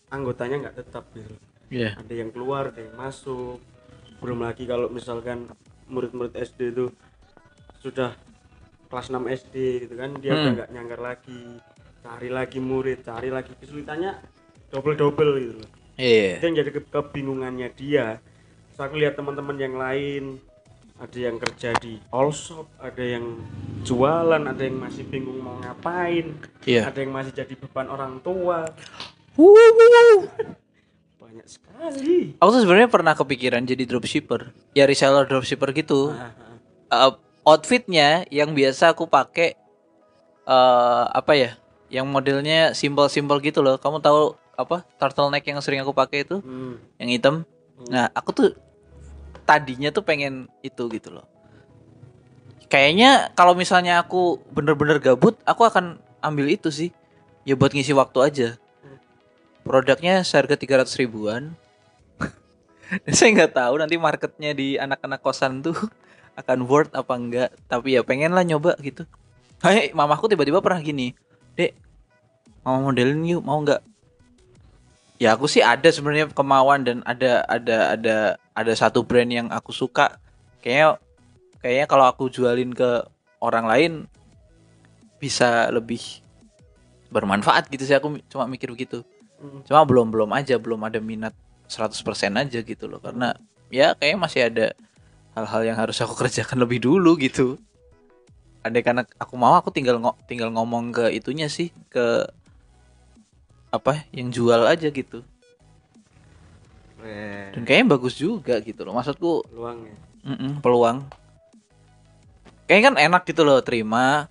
anggotanya 0.07 0.69
nggak 0.69 0.77
tetap 0.77 1.05
gitu 1.11 1.35
Iya. 1.67 1.99
ada 1.99 2.13
yang 2.15 2.31
keluar 2.31 2.71
ada 2.71 2.79
yang 2.79 2.95
masuk 2.95 3.59
belum 4.23 4.39
lagi 4.39 4.63
kalau 4.63 4.87
misalkan 4.87 5.51
murid-murid 5.91 6.31
SD 6.31 6.71
itu 6.71 6.87
sudah 7.83 8.15
kelas 8.87 9.11
6 9.11 9.19
SD 9.27 9.55
gitu 9.83 9.99
kan 9.99 10.15
dia 10.15 10.31
Hmm. 10.31 10.39
udah 10.39 10.51
nggak 10.55 10.69
nyanggar 10.71 10.99
lagi 11.03 11.59
cari 11.99 12.29
lagi 12.31 12.59
murid 12.63 13.03
cari 13.03 13.27
lagi 13.27 13.51
kesulitannya 13.59 14.15
double 14.69 14.95
double 14.95 15.31
gitu 15.37 15.55
loh 15.57 15.69
Iya. 15.97 16.37
itu 16.37 16.45
yang 16.45 16.57
jadi 16.57 16.71
ke- 16.71 16.87
kebingungannya 16.87 17.69
dia 17.73 18.21
Terus 18.69 18.79
aku 18.79 18.95
lihat 18.95 19.17
teman-teman 19.17 19.57
yang 19.57 19.75
lain 19.75 20.37
ada 20.97 21.17
yang 21.19 21.37
kerja 21.37 21.73
di 21.77 21.97
all 22.09 22.29
shop 22.29 22.69
ada 22.77 23.01
yang 23.01 23.37
jualan 23.81 24.41
ada 24.41 24.61
yang 24.61 24.77
masih 24.77 25.01
bingung 25.03 25.37
mau 25.37 25.57
ngapain 25.57 26.37
Iya. 26.63 26.85
ada 26.85 26.97
yang 26.97 27.09
masih 27.11 27.33
jadi 27.33 27.53
beban 27.53 27.87
orang 27.87 28.21
tua 28.21 28.69
banyak 31.17 31.45
sekali 31.45 32.33
Aku 32.37 32.49
tuh 32.49 32.61
sebenarnya 32.61 32.89
pernah 32.89 33.13
kepikiran 33.13 33.61
jadi 33.61 33.85
dropshipper. 33.85 34.49
Ya 34.71 34.85
reseller 34.85 35.25
dropshipper 35.25 35.73
gitu. 35.73 36.13
Ah. 36.89 37.13
outfitnya 37.43 38.25
yang 38.27 38.51
biasa 38.51 38.91
aku 38.91 39.05
pakai 39.05 39.53
eh 40.43 41.05
apa 41.07 41.33
ya? 41.33 41.51
Yang 41.87 42.05
modelnya 42.07 42.59
simpel-simpel 42.73 43.37
gitu 43.39 43.61
loh. 43.61 43.77
Kamu 43.77 43.99
tahu 43.99 44.35
apa? 44.57 44.83
Turtleneck 44.97 45.45
yang 45.45 45.61
sering 45.61 45.79
aku 45.85 45.93
pakai 45.93 46.25
itu, 46.25 46.41
Hmm. 46.41 46.81
yang 46.97 47.09
hitam. 47.13 47.35
Nah, 47.87 48.09
aku 48.11 48.33
tuh 48.33 48.47
tadinya 49.45 49.93
tuh 49.93 50.01
pengen 50.01 50.49
itu 50.65 50.83
gitu 50.89 51.13
loh. 51.13 51.29
Kayaknya 52.67 53.31
kalau 53.31 53.55
misalnya 53.55 54.01
aku 54.03 54.43
bener-bener 54.51 54.99
gabut, 54.99 55.39
aku 55.47 55.63
akan 55.63 56.01
ambil 56.19 56.51
itu 56.51 56.67
sih. 56.67 56.89
Ya 57.47 57.55
buat 57.55 57.71
ngisi 57.71 57.95
waktu 57.95 58.19
aja. 58.19 58.49
Produknya 59.63 60.19
seharga 60.25 60.59
300 60.59 60.99
ribuan. 60.99 61.55
Dan 63.07 63.13
saya 63.15 63.31
nggak 63.31 63.55
tahu 63.55 63.79
nanti 63.79 63.95
marketnya 63.95 64.51
di 64.51 64.75
anak-anak 64.75 65.23
kosan 65.23 65.63
tuh 65.63 65.77
akan 66.39 66.67
worth 66.67 66.91
apa 66.91 67.13
enggak. 67.15 67.49
Tapi 67.71 67.95
ya 67.95 68.03
pengen 68.03 68.35
lah 68.35 68.43
nyoba 68.43 68.75
gitu. 68.83 69.07
Hai, 69.63 69.89
mamaku 69.95 70.27
tiba-tiba 70.29 70.61
pernah 70.61 70.77
gini, 70.77 71.17
dek, 71.57 71.73
mau 72.61 72.77
modelin 72.77 73.25
yuk, 73.25 73.41
mau 73.41 73.57
nggak? 73.57 73.81
Ya 75.17 75.33
aku 75.33 75.49
sih 75.49 75.65
ada 75.65 75.89
sebenarnya 75.89 76.29
kemauan 76.29 76.85
dan 76.85 76.97
ada 77.01 77.41
ada 77.49 77.97
ada 77.97 78.15
ada 78.53 78.73
satu 78.77 79.01
brand 79.01 79.29
yang 79.29 79.47
aku 79.49 79.73
suka. 79.73 80.21
Kayaknya 80.61 81.01
kayaknya 81.57 81.85
kalau 81.89 82.05
aku 82.05 82.29
jualin 82.29 82.69
ke 82.69 83.01
orang 83.41 83.65
lain 83.65 83.91
bisa 85.17 85.73
lebih 85.73 86.21
bermanfaat 87.09 87.65
gitu 87.73 87.81
sih 87.81 87.97
aku 87.97 88.21
cuma 88.29 88.45
mikir 88.45 88.69
begitu. 88.69 89.01
Hmm. 89.41 89.65
Cuma 89.65 89.81
belum 89.89 90.13
belum 90.13 90.29
aja 90.37 90.61
belum 90.61 90.85
ada 90.85 91.01
minat 91.01 91.33
100% 91.65 92.37
aja 92.37 92.59
gitu 92.61 92.85
loh 92.85 93.01
karena 93.01 93.33
ya 93.73 93.97
kayaknya 93.97 94.19
masih 94.21 94.41
ada 94.47 94.65
hal-hal 95.33 95.61
yang 95.65 95.77
harus 95.81 95.97
aku 95.97 96.13
kerjakan 96.21 96.61
lebih 96.61 96.77
dulu 96.85 97.17
gitu. 97.17 97.57
Andai 98.61 98.85
karena 98.85 99.01
aku 99.17 99.33
mau 99.33 99.57
aku 99.57 99.73
tinggal 99.73 99.97
ngo- 99.97 100.19
tinggal 100.29 100.53
ngomong 100.53 100.93
ke 100.93 101.09
itunya 101.09 101.49
sih 101.49 101.73
ke 101.89 102.29
apa 103.69 104.07
yang 104.11 104.31
jual 104.31 104.63
aja 104.63 104.87
gitu. 104.87 105.21
Keren. 106.97 107.51
Dan 107.53 107.61
kayaknya 107.63 107.87
bagus 107.93 108.15
juga 108.17 108.57
gitu 108.59 108.81
loh. 108.83 108.93
Maksudku 108.95 109.45
peluang 109.47 109.79
ya 109.85 109.95
mm-mm, 110.27 110.51
peluang. 110.59 110.97
Kayaknya 112.67 112.83
kan 112.83 112.95
enak 112.99 113.21
gitu 113.23 113.41
loh 113.47 113.59
terima 113.63 114.27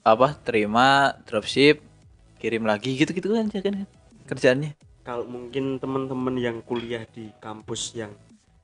apa 0.00 0.32
terima 0.40 1.12
dropship 1.28 1.84
kirim 2.40 2.64
lagi 2.64 2.96
gitu-gitu 2.96 3.28
kan 3.28 3.44
aja 3.44 3.60
kan 3.60 3.84
kerjaannya. 4.24 4.72
kalau 5.04 5.28
mungkin 5.28 5.76
teman-teman 5.76 6.32
yang 6.40 6.64
kuliah 6.64 7.04
di 7.12 7.28
kampus 7.44 7.92
yang 7.92 8.08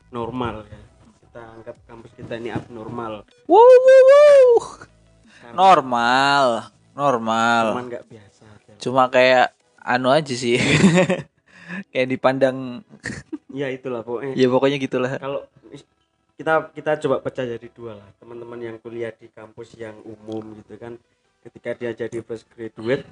normal 0.08 0.64
ya 0.64 0.80
kita 1.20 1.40
anggap 1.52 1.76
kampus 1.84 2.16
kita 2.16 2.40
ini 2.40 2.48
abnormal 2.48 3.28
Wow, 3.44 3.60
wow, 3.60 4.02
wow. 4.08 4.48
Normal, 5.52 6.46
normal. 6.96 7.64
cuman 7.76 7.86
nggak 7.92 8.04
biasa. 8.08 8.33
Cuma 8.80 9.10
kayak 9.10 9.54
anu 9.80 10.10
aja 10.10 10.34
sih. 10.34 10.58
kayak 11.92 12.08
dipandang. 12.08 12.82
Ya 13.54 13.70
itulah 13.70 14.02
pokoknya. 14.02 14.34
Ya 14.34 14.46
pokoknya 14.50 14.78
gitulah. 14.80 15.12
Kalau 15.20 15.46
kita 16.34 16.74
kita 16.74 16.90
coba 17.06 17.16
pecah 17.22 17.46
jadi 17.46 17.68
dua 17.70 18.00
lah. 18.00 18.08
Teman-teman 18.18 18.58
yang 18.58 18.76
kuliah 18.82 19.14
di 19.14 19.30
kampus 19.30 19.78
yang 19.78 19.94
umum 20.02 20.58
gitu 20.62 20.74
kan. 20.80 20.98
Ketika 21.44 21.76
dia 21.76 21.90
jadi 21.92 22.18
fresh 22.24 22.48
graduate 22.50 23.04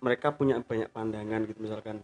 mereka 0.00 0.32
punya 0.32 0.58
banyak 0.62 0.88
pandangan 0.90 1.44
gitu. 1.46 1.58
Misalkan 1.62 2.02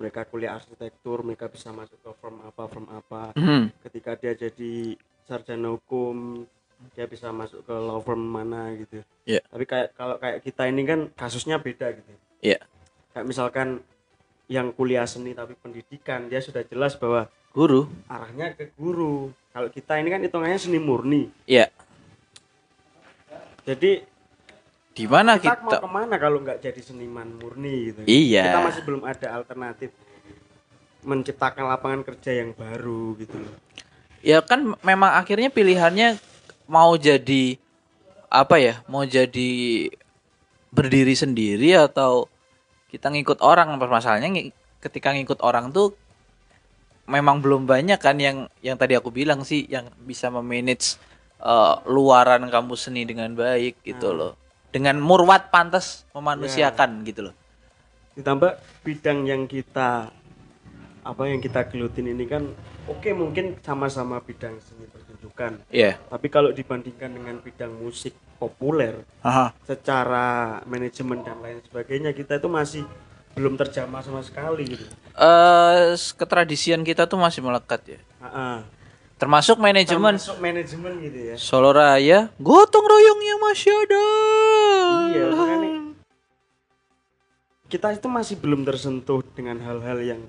mereka 0.00 0.24
kuliah 0.24 0.56
arsitektur 0.56 1.20
mereka 1.20 1.52
bisa 1.52 1.76
masuk 1.76 2.00
ke 2.00 2.10
firm 2.24 2.40
apa 2.40 2.62
firm 2.72 2.88
apa. 2.88 3.36
Hmm. 3.36 3.68
ketika 3.84 4.16
dia 4.16 4.32
jadi 4.32 4.96
sarjana 5.28 5.76
hukum 5.76 6.48
dia 6.96 7.04
bisa 7.04 7.28
masuk 7.28 7.60
ke 7.68 7.74
law 7.76 8.00
firm 8.00 8.24
mana 8.24 8.72
gitu. 8.80 9.04
Iya. 9.28 9.44
tapi 9.52 9.68
kayak 9.68 9.92
kalau 9.92 10.16
kayak 10.16 10.40
kita 10.40 10.64
ini 10.72 10.82
kan 10.88 11.00
kasusnya 11.12 11.60
beda 11.60 11.92
gitu 11.92 12.16
Iya. 12.40 12.60
kayak 13.10 13.26
misalkan 13.26 13.84
yang 14.50 14.72
kuliah 14.72 15.04
seni 15.04 15.36
tapi 15.36 15.54
pendidikan 15.58 16.26
dia 16.26 16.40
sudah 16.40 16.64
jelas 16.66 16.96
bahwa 16.96 17.28
guru. 17.52 17.86
arahnya 18.08 18.54
ke 18.56 18.72
guru. 18.74 19.30
Kalau 19.50 19.68
kita 19.68 19.98
ini 19.98 20.08
kan 20.14 20.22
hitungannya 20.22 20.58
seni 20.58 20.78
murni. 20.78 21.28
Ya 21.44 21.68
jadi 23.64 24.02
di 24.90 25.04
mana 25.06 25.38
kita, 25.38 25.62
mau 25.62 25.70
kita 25.70 25.78
ke 25.78 25.90
mana 25.90 26.14
kalau 26.18 26.38
nggak 26.42 26.58
jadi 26.60 26.80
seniman 26.82 27.28
murni 27.38 27.92
gitu? 27.92 28.00
Iya. 28.04 28.50
kita 28.50 28.60
masih 28.66 28.82
belum 28.82 29.02
ada 29.06 29.26
alternatif 29.38 29.90
menciptakan 31.00 31.64
lapangan 31.70 32.02
kerja 32.04 32.44
yang 32.44 32.50
baru 32.52 33.16
gitu 33.16 33.36
loh. 33.40 33.54
Ya 34.20 34.44
kan 34.44 34.76
memang 34.84 35.16
akhirnya 35.16 35.48
pilihannya 35.48 36.20
mau 36.68 36.92
jadi 36.98 37.56
apa 38.28 38.60
ya 38.60 38.84
mau 38.84 39.02
jadi 39.08 39.88
berdiri 40.70 41.16
sendiri 41.16 41.74
atau 41.74 42.29
kita 42.90 43.06
ngikut 43.08 43.38
orang 43.40 43.78
permasalahannya 43.78 44.50
ketika 44.82 45.14
ngikut 45.14 45.38
orang 45.46 45.70
tuh 45.70 45.94
memang 47.06 47.42
belum 47.42 47.66
banyak 47.66 47.98
kan 47.98 48.18
yang 48.18 48.46
yang 48.62 48.74
tadi 48.78 48.98
aku 48.98 49.14
bilang 49.14 49.42
sih 49.46 49.66
yang 49.66 49.86
bisa 50.06 50.30
memanage 50.30 50.98
eh, 51.38 51.74
luaran 51.86 52.46
kampus 52.50 52.90
seni 52.90 53.06
dengan 53.06 53.34
baik 53.34 53.82
gitu 53.86 54.10
loh. 54.14 54.34
Dengan 54.70 55.02
murwat 55.02 55.50
pantas 55.50 56.06
memanusiakan 56.14 57.02
gitu 57.02 57.30
loh. 57.30 57.34
Ditambah 58.14 58.58
bidang 58.86 59.26
yang 59.26 59.50
kita 59.50 60.14
apa 61.00 61.22
yang 61.24 61.38
kita 61.38 61.64
gelutin 61.66 62.06
ini 62.06 62.24
kan 62.24 62.44
oke 62.84 63.08
mungkin 63.12 63.56
sama-sama 63.60 64.20
bidang 64.20 64.60
seni 64.60 64.84
pertunjukan 64.84 65.64
Iya 65.68 65.96
tapi 66.06 66.28
kalau 66.28 66.50
dibandingkan 66.50 67.10
dengan 67.10 67.36
bidang 67.38 67.72
musik 67.74 68.12
populer 68.36 69.00
Aha. 69.20 69.56
secara 69.64 70.60
manajemen 70.64 71.20
dan 71.20 71.40
lain 71.40 71.60
sebagainya 71.62 72.12
kita 72.12 72.36
itu 72.36 72.48
masih 72.48 72.84
belum 73.32 73.54
terjamah 73.54 74.00
sama 74.00 74.20
sekali 74.20 74.64
gitu 74.68 74.84
eh 75.14 75.92
ketradisian 76.14 76.82
kita 76.82 77.04
tuh 77.04 77.16
masih 77.16 77.40
melekat 77.40 77.80
ya 77.86 78.00
Ah, 78.20 78.28
ah. 78.28 78.56
termasuk 79.16 79.56
manajemen 79.56 80.16
termasuk 80.16 80.36
manajemen 80.38 80.92
gitu 81.00 81.18
ya 81.32 81.36
Solo 81.36 81.72
Raya, 81.72 82.28
gotong 82.36 82.84
royongnya 82.84 83.36
masih 83.40 83.72
ada. 83.72 84.06
iya 85.08 85.24
makanya 85.30 85.70
kita 87.70 87.94
itu 87.94 88.08
masih 88.10 88.34
belum 88.36 88.66
tersentuh 88.66 89.22
dengan 89.32 89.62
hal-hal 89.62 89.98
yang 90.02 90.20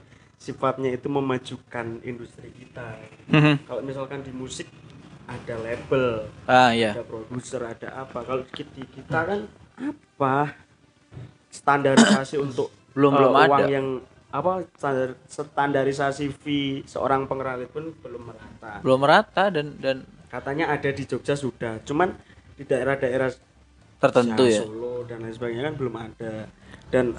sifatnya 0.41 0.89
itu 0.89 1.05
memajukan 1.05 2.01
industri 2.01 2.49
kita. 2.49 2.97
Mhm. 3.29 3.69
kalau 3.69 3.81
misalkan 3.85 4.25
di 4.25 4.33
musik 4.33 4.65
ada 5.29 5.55
label 5.61 6.25
ah 6.49 6.73
ya, 6.73 6.97
ada 6.97 7.05
produser 7.05 7.61
ada 7.61 7.87
apa. 8.01 8.25
Kalau 8.25 8.41
di 8.49 8.83
kita 8.83 9.19
kan 9.21 9.39
apa? 9.77 10.57
Standarisasi 11.53 12.41
untuk 12.49 12.73
Belum- 12.91 13.13
eh, 13.13 13.19
belum 13.21 13.33
uang 13.37 13.51
ada. 13.53 13.69
yang 13.69 13.87
apa 14.31 14.63
standar 14.79 15.09
standarisasi 15.27 16.31
fee 16.31 16.87
seorang 16.87 17.27
pengrajin 17.27 17.67
pun 17.67 17.91
belum 18.01 18.31
merata. 18.31 18.79
Belum 18.81 18.99
merata 18.99 19.43
dan 19.51 19.75
dan 19.77 20.07
katanya 20.27 20.71
ada 20.71 20.89
di 20.89 21.03
Jogja 21.03 21.35
sudah. 21.35 21.83
Cuman 21.83 22.15
di 22.55 22.63
daerah-daerah 22.63 23.29
tertentu 23.99 24.47
ya. 24.47 24.63
Solo 24.63 25.03
dan 25.03 25.21
lain 25.21 25.35
sebagainya 25.35 25.63
kan 25.71 25.75
belum 25.75 25.95
ada 25.95 26.47
dan 26.91 27.15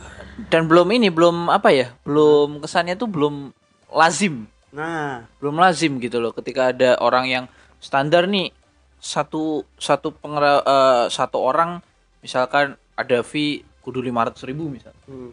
Dan 0.48 0.64
belum 0.64 0.88
ini, 0.92 1.12
belum 1.12 1.52
apa 1.52 1.68
ya, 1.72 1.92
belum 2.08 2.64
kesannya 2.64 2.96
tuh 2.96 3.08
belum 3.08 3.52
lazim, 3.92 4.48
nah. 4.72 5.28
Belum 5.40 5.60
lazim 5.60 6.00
gitu 6.00 6.20
loh. 6.24 6.32
Ketika 6.32 6.72
ada 6.72 6.96
orang 7.04 7.28
yang 7.28 7.44
standar 7.84 8.24
nih 8.24 8.48
satu 8.96 9.66
satu 9.76 10.14
pengera, 10.16 10.64
eh, 10.64 11.04
satu 11.12 11.36
orang 11.36 11.84
misalkan 12.24 12.80
ada 12.96 13.20
fee 13.20 13.60
kudu 13.84 14.00
500 14.00 14.40
ribu 14.48 14.72
misal, 14.72 14.94
hmm, 15.04 15.30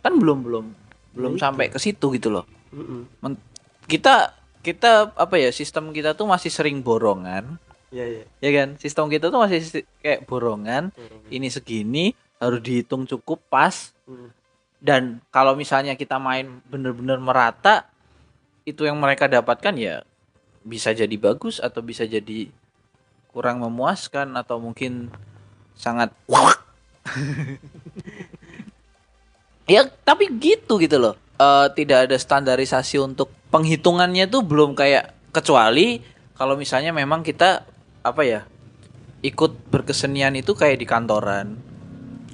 kan 0.00 0.16
belum 0.16 0.40
belum 0.40 0.64
belum 1.12 1.32
sampai 1.36 1.68
ke 1.68 1.76
situ 1.76 2.08
gitu 2.16 2.32
loh. 2.32 2.48
kita 3.84 4.32
kita 4.64 5.12
apa 5.12 5.36
ya 5.36 5.52
sistem 5.52 5.92
kita 5.92 6.16
tuh 6.16 6.24
masih 6.24 6.48
sering 6.48 6.80
borongan. 6.80 7.60
Ya 7.92 8.08
ya 8.08 8.24
ya 8.40 8.50
kan? 8.56 8.68
Sistem 8.80 9.12
kita 9.12 9.28
tuh 9.28 9.38
masih 9.38 9.60
si- 9.60 9.86
kayak 10.00 10.24
borongan. 10.24 10.90
Ini 11.28 11.52
segini 11.52 12.16
harus 12.44 12.60
dihitung 12.60 13.08
cukup 13.08 13.40
pas. 13.48 13.96
Hmm. 14.04 14.28
dan 14.84 15.24
kalau 15.32 15.56
misalnya 15.56 15.96
kita 15.96 16.20
main 16.20 16.60
bener-bener 16.68 17.16
merata 17.16 17.88
itu 18.68 18.84
yang 18.84 19.00
mereka 19.00 19.24
dapatkan 19.24 19.72
ya 19.80 20.04
bisa 20.60 20.92
jadi 20.92 21.16
bagus 21.16 21.56
atau 21.56 21.80
bisa 21.80 22.04
jadi 22.04 22.52
kurang 23.32 23.64
memuaskan 23.64 24.36
atau 24.36 24.60
mungkin 24.60 25.08
sangat 25.72 26.12
ya 29.72 29.88
tapi 30.04 30.28
gitu 30.36 30.76
gitu 30.76 31.00
loh. 31.00 31.16
Eh, 31.34 31.66
tidak 31.74 32.06
ada 32.06 32.14
standarisasi 32.14 33.02
untuk 33.02 33.26
penghitungannya 33.50 34.30
tuh 34.30 34.46
belum 34.46 34.78
kayak 34.78 35.34
kecuali 35.34 35.98
kalau 36.38 36.54
misalnya 36.54 36.94
memang 36.94 37.26
kita 37.26 37.66
apa 38.06 38.22
ya 38.22 38.46
ikut 39.26 39.66
berkesenian 39.66 40.38
itu 40.38 40.54
kayak 40.54 40.78
di 40.78 40.86
kantoran 40.86 41.58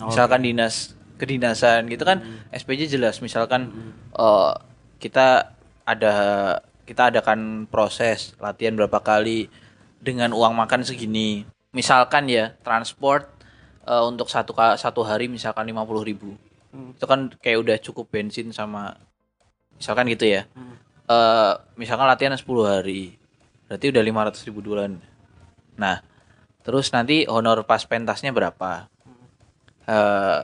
misalkan 0.04 0.40
dinas 0.44 0.96
kedinasan 1.20 1.84
gitu 1.92 2.08
kan 2.08 2.24
SPJ 2.48 2.96
jelas. 2.96 3.20
Misalkan 3.20 3.68
eh, 4.16 4.52
kita 4.96 5.52
ada 5.84 6.14
kita 6.88 7.12
adakan 7.12 7.68
proses 7.68 8.32
latihan 8.40 8.74
berapa 8.74 8.98
kali 9.04 9.52
dengan 10.00 10.32
uang 10.32 10.56
makan 10.56 10.80
segini. 10.82 11.44
Misalkan 11.76 12.26
ya 12.26 12.56
transport 12.64 13.28
eh, 13.84 14.04
untuk 14.08 14.32
satu 14.32 14.56
satu 14.56 15.04
hari 15.04 15.28
misalkan 15.28 15.68
50.000 15.68 16.08
ribu. 16.08 16.34
Itu 16.96 17.04
kan 17.04 17.28
kayak 17.42 17.58
udah 17.60 17.76
cukup 17.84 18.08
bensin 18.08 18.48
sama 18.56 18.96
misalkan 19.76 20.08
gitu 20.08 20.24
ya. 20.24 20.48
Eh, 21.10 21.52
misalkan 21.76 22.08
latihan 22.08 22.32
10 22.32 22.48
hari 22.64 23.20
berarti 23.68 23.86
udah 23.92 24.02
500.000 24.02 24.48
ribu 24.50 24.60
duluan. 24.64 24.96
Nah 25.76 26.00
terus 26.60 26.92
nanti 26.92 27.24
honor 27.24 27.64
pas 27.64 27.82
pentasnya 27.88 28.32
berapa 28.36 28.88
eh 29.90 30.40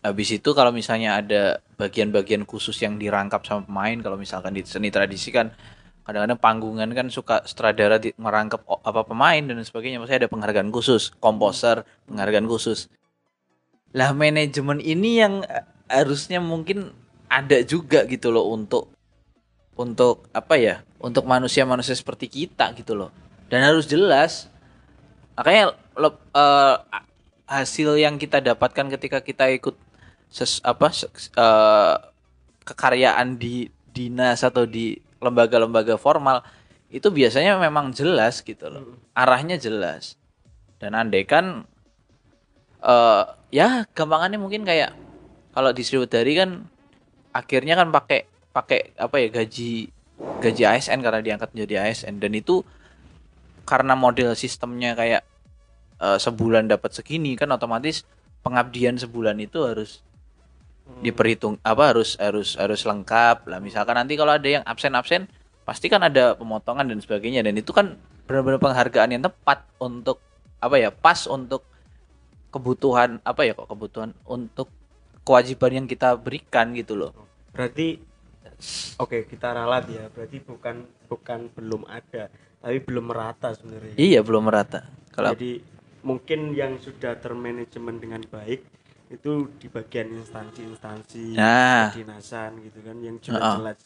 habis 0.00 0.32
itu 0.32 0.56
kalau 0.56 0.72
misalnya 0.72 1.20
ada 1.20 1.42
bagian-bagian 1.76 2.48
khusus 2.48 2.80
yang 2.80 2.96
dirangkap 2.96 3.44
sama 3.44 3.68
pemain 3.68 4.00
kalau 4.00 4.16
misalkan 4.16 4.56
di 4.56 4.64
seni 4.64 4.88
tradisi 4.88 5.28
kan 5.28 5.52
kadang-kadang 6.08 6.40
panggungan 6.40 6.88
kan 6.96 7.06
suka 7.12 7.44
sutradara 7.44 8.00
di, 8.00 8.16
merangkap 8.16 8.64
apa 8.66 9.04
pemain 9.04 9.44
dan 9.44 9.60
sebagainya. 9.60 10.00
Maksudnya 10.00 10.26
ada 10.26 10.30
penghargaan 10.32 10.72
khusus 10.72 11.12
komposer 11.20 11.84
penghargaan 12.08 12.48
khusus. 12.48 12.88
Lah 13.92 14.16
manajemen 14.16 14.80
ini 14.80 15.20
yang 15.20 15.44
eh, 15.44 15.62
harusnya 15.92 16.40
mungkin 16.40 16.90
ada 17.30 17.62
juga 17.62 18.08
gitu 18.08 18.32
loh 18.32 18.50
untuk 18.50 18.90
untuk 19.76 20.26
apa 20.34 20.58
ya 20.58 20.82
untuk 20.98 21.28
manusia-manusia 21.28 21.94
seperti 21.94 22.26
kita 22.26 22.72
gitu 22.74 22.96
loh. 22.96 23.12
Dan 23.52 23.68
harus 23.68 23.84
jelas. 23.84 24.48
Makanya 25.36 25.76
eh, 26.00 26.76
hasil 27.50 27.98
yang 27.98 28.14
kita 28.14 28.38
dapatkan 28.38 28.86
ketika 28.94 29.18
kita 29.18 29.50
ikut 29.50 29.74
ses, 30.30 30.62
apa 30.62 30.94
ses- 30.94 31.34
eh, 31.34 31.96
kekaryaan 32.62 33.34
di 33.34 33.66
dinas 33.90 34.46
atau 34.46 34.62
di 34.62 34.94
lembaga-lembaga 35.18 35.98
formal 35.98 36.46
itu 36.94 37.10
biasanya 37.10 37.58
memang 37.58 37.90
jelas 37.90 38.38
gitu 38.46 38.70
loh. 38.70 38.94
Arahnya 39.18 39.58
jelas. 39.58 40.14
Dan 40.78 40.94
andai 40.94 41.26
kan 41.26 41.66
eh 42.80 43.24
ya 43.52 43.84
gampangannya 43.92 44.38
mungkin 44.40 44.64
kayak 44.64 44.94
kalau 45.52 45.74
di 45.74 45.82
Sriwedari 45.84 46.32
kan 46.38 46.50
akhirnya 47.34 47.74
kan 47.76 47.90
pakai 47.92 48.24
pakai 48.54 48.94
apa 48.96 49.16
ya 49.20 49.28
gaji 49.28 49.90
gaji 50.40 50.62
ASN 50.64 51.04
karena 51.04 51.20
diangkat 51.20 51.52
menjadi 51.52 51.74
ASN 51.84 52.22
dan 52.22 52.32
itu 52.32 52.64
karena 53.68 53.94
model 53.94 54.32
sistemnya 54.34 54.96
kayak 54.96 55.22
eh, 56.00 56.18
sebulan 56.18 56.66
dapat 56.66 56.90
segini 56.96 57.36
kan 57.36 57.52
otomatis 57.52 58.02
pengabdian 58.40 58.96
sebulan 58.96 59.36
itu 59.40 59.60
harus 59.62 60.00
diperhitung 60.98 61.54
apa 61.62 61.94
harus 61.94 62.18
harus 62.18 62.58
harus 62.58 62.82
lengkap 62.82 63.46
lah. 63.46 63.62
Misalkan 63.62 63.94
nanti 63.94 64.18
kalau 64.18 64.34
ada 64.34 64.48
yang 64.48 64.66
absen 64.66 64.90
absen 64.98 65.30
pasti 65.62 65.86
kan 65.86 66.02
ada 66.02 66.34
pemotongan 66.34 66.90
dan 66.90 66.98
sebagainya. 66.98 67.46
Dan 67.46 67.54
itu 67.54 67.70
kan 67.70 67.94
benar-benar 68.26 68.58
penghargaan 68.58 69.14
yang 69.14 69.22
tepat 69.22 69.62
untuk 69.78 70.18
apa 70.58 70.76
ya 70.76 70.90
pas 70.90 71.30
untuk 71.30 71.62
kebutuhan 72.50 73.22
apa 73.22 73.46
ya 73.46 73.54
kok 73.54 73.70
kebutuhan 73.70 74.10
untuk 74.26 74.66
kewajiban 75.22 75.84
yang 75.84 75.86
kita 75.86 76.18
berikan 76.18 76.74
gitu 76.74 76.98
loh. 76.98 77.14
Berarti 77.54 78.02
oke 78.98 79.30
kita 79.30 79.54
ralat 79.54 79.86
ya. 79.86 80.10
Berarti 80.10 80.42
bukan 80.42 80.84
bukan 81.06 81.48
belum 81.54 81.86
ada 81.86 82.26
tapi 82.60 82.76
belum 82.82 83.08
merata 83.08 83.54
sebenarnya. 83.54 83.94
Iya 83.96 84.20
belum 84.20 84.42
merata. 84.42 84.84
Kalau 85.14 85.32
jadi 85.32 85.64
mungkin 86.00 86.56
yang 86.56 86.80
sudah 86.80 87.16
termanajemen 87.20 88.00
dengan 88.00 88.22
baik 88.28 88.64
itu 89.10 89.50
di 89.58 89.66
bagian 89.66 90.14
instansi-instansi 90.22 91.34
Nah. 91.34 91.90
kedinasan 91.90 92.62
gitu 92.62 92.78
kan 92.80 92.96
yang 93.02 93.16
jelas-jelas 93.18 93.78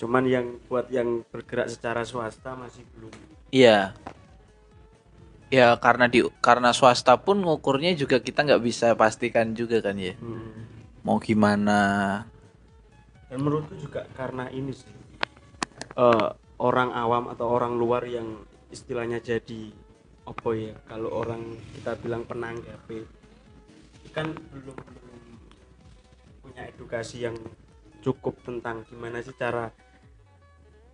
cuman 0.00 0.24
yang 0.24 0.46
buat 0.64 0.88
yang 0.88 1.20
bergerak 1.28 1.68
secara 1.68 2.08
swasta 2.08 2.56
masih 2.56 2.88
belum. 2.96 3.12
Iya. 3.52 3.92
Ya 5.52 5.76
karena 5.76 6.08
di 6.08 6.24
karena 6.40 6.72
swasta 6.72 7.20
pun 7.20 7.44
ngukurnya 7.44 7.92
juga 7.92 8.16
kita 8.16 8.48
nggak 8.48 8.64
bisa 8.64 8.96
pastikan 8.96 9.52
juga 9.52 9.84
kan 9.84 10.00
ya. 10.00 10.16
Hmm. 10.16 10.72
mau 11.04 11.16
gimana. 11.20 12.22
Dan 13.28 13.40
menurutku 13.44 13.76
juga 13.76 14.04
karena 14.16 14.48
ini 14.52 14.72
sih 14.72 14.88
eh, 15.96 16.28
orang 16.60 16.92
awam 16.96 17.28
atau 17.32 17.48
orang 17.48 17.76
luar 17.76 18.04
yang 18.08 18.40
istilahnya 18.72 19.20
jadi 19.20 19.72
apa 20.28 20.50
ya 20.54 20.74
kalau 20.86 21.10
orang 21.10 21.42
kita 21.74 21.96
bilang 21.98 22.22
penanggapi 22.24 23.02
kan 24.10 24.30
belum 24.50 24.74
belum 24.74 25.20
punya 26.42 26.62
edukasi 26.66 27.22
yang 27.22 27.38
cukup 28.02 28.34
tentang 28.42 28.82
gimana 28.90 29.22
sih 29.22 29.34
cara 29.38 29.70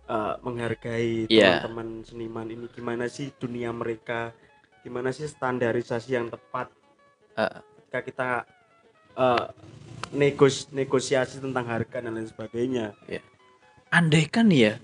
eh, 0.05 0.35
menghargai 0.45 1.25
Iya. 1.25 1.59
teman-teman 1.65 2.05
seniman 2.05 2.47
ini 2.47 2.65
gimana 2.71 3.09
sih 3.09 3.33
dunia 3.35 3.73
mereka 3.73 4.31
gimana 4.85 5.11
sih 5.11 5.27
standarisasi 5.27 6.15
yang 6.15 6.31
tepat. 6.31 6.71
Eh, 7.35 7.59
ketika 7.83 7.99
kita 8.05 8.29
eh, 9.17 9.45
negos 10.13 10.69
negosiasi 10.71 11.43
tentang 11.43 11.67
harga 11.67 11.99
dan 11.99 12.15
lain 12.15 12.29
sebagainya. 12.29 12.95
Andai 13.91 14.27
kan 14.31 14.47
ya 14.47 14.79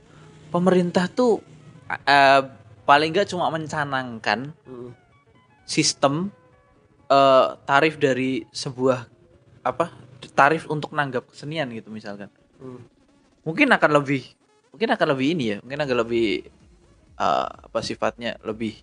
pemerintah 0.49 1.07
tuh 1.07 1.39
eh, 1.87 2.41
paling 2.83 3.11
nggak 3.11 3.29
cuma 3.29 3.47
mencanangkan 3.47 4.51
Mm. 4.67 4.91
sistem 5.63 6.27
eh, 7.07 7.47
tarif 7.63 7.95
dari 7.95 8.43
sebuah 8.51 9.07
apa 9.63 9.91
tarif 10.33 10.67
untuk 10.67 10.91
nanggap 10.91 11.27
kesenian 11.31 11.71
gitu 11.71 11.87
misalkan 11.87 12.27
Mm. 12.59 12.79
mungkin 13.43 13.67
akan 13.71 13.91
lebih 14.01 14.23
mungkin 14.71 14.89
akan 14.91 15.07
lebih 15.15 15.27
ini 15.31 15.45
ya 15.45 15.57
mungkin 15.63 15.79
agak 15.79 15.97
lebih 16.03 16.27
eh, 17.15 17.47
apa 17.49 17.79
sifatnya 17.79 18.35
lebih 18.43 18.75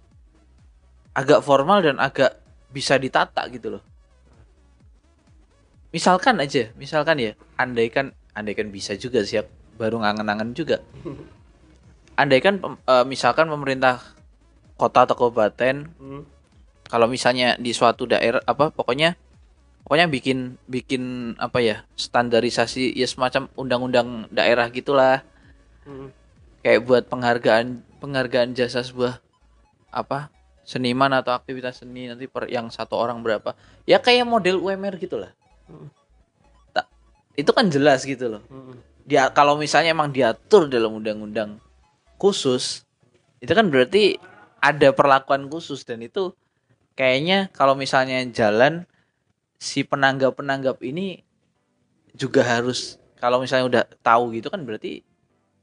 agak 1.12 1.42
formal 1.42 1.82
dan 1.82 1.98
agak 1.98 2.38
bisa 2.70 2.94
ditata 2.96 3.42
gitu 3.51 3.76
loh 3.76 3.82
misalkan 5.90 6.38
aja 6.38 6.70
misalkan 6.78 7.18
ya 7.18 7.32
andaikan 7.59 8.14
andaikan 8.30 8.70
bisa 8.70 8.94
juga 8.94 9.26
siap 9.26 9.51
baru 9.74 9.98
ngangen-angen 10.01 10.55
juga 10.55 10.78
andaikan 12.20 12.60
pem- 12.60 12.76
eh, 12.78 13.04
misalkan 13.04 13.48
pemerintah 13.48 14.04
kota 14.76 15.04
atau 15.04 15.16
kabupaten 15.18 15.88
Mm. 15.92 16.22
kalau 16.86 17.06
misalnya 17.06 17.56
di 17.56 17.70
suatu 17.70 18.04
daerah 18.04 18.40
apa 18.44 18.68
pokoknya 18.68 19.16
pokoknya 19.82 20.06
bikin 20.06 20.38
bikin 20.64 21.02
apa 21.36 21.58
ya 21.58 21.76
standarisasi 21.94 22.92
ya 22.92 23.04
semacam 23.04 23.48
undang-undang 23.54 24.08
daerah 24.30 24.68
gitulah 24.68 25.24
Mm. 25.84 26.08
kayak 26.60 26.80
buat 26.84 27.04
penghargaan 27.06 27.66
penghargaan 27.98 28.52
jasa 28.52 28.80
sebuah 28.80 29.20
apa 29.90 30.28
seniman 30.62 31.10
atau 31.10 31.32
aktivitas 31.32 31.80
seni 31.80 32.06
nanti 32.06 32.24
per 32.24 32.46
yang 32.46 32.68
satu 32.68 32.94
orang 32.94 33.20
berapa 33.20 33.56
ya 33.84 33.98
kayak 33.98 34.22
model 34.24 34.60
UMR 34.60 34.96
gitulah 34.96 35.32
Tak- 36.70 36.88
itu 37.34 37.50
kan 37.50 37.66
jelas 37.68 38.04
gitu 38.04 38.28
loh 38.28 38.42
Mm. 38.46 38.76
dia 39.04 39.28
kalau 39.30 39.56
misalnya 39.56 39.90
emang 39.90 40.08
diatur 40.08 40.66
dalam 40.66 40.94
undang-undang 40.94 41.58
khusus 42.20 42.84
itu 43.40 43.52
kan 43.56 43.72
berarti 43.72 44.20
ada 44.60 44.92
perlakuan 44.92 45.48
khusus. 45.48 45.82
Dan 45.88 46.04
itu 46.04 46.36
kayaknya 46.94 47.48
kalau 47.56 47.72
misalnya 47.72 48.20
jalan 48.28 48.84
si 49.56 49.82
penanggap-penanggap 49.82 50.78
ini 50.84 51.24
juga 52.12 52.44
harus 52.44 53.00
kalau 53.16 53.40
misalnya 53.40 53.66
udah 53.68 53.84
tahu 54.00 54.36
gitu 54.36 54.48
kan 54.48 54.64
berarti 54.64 55.00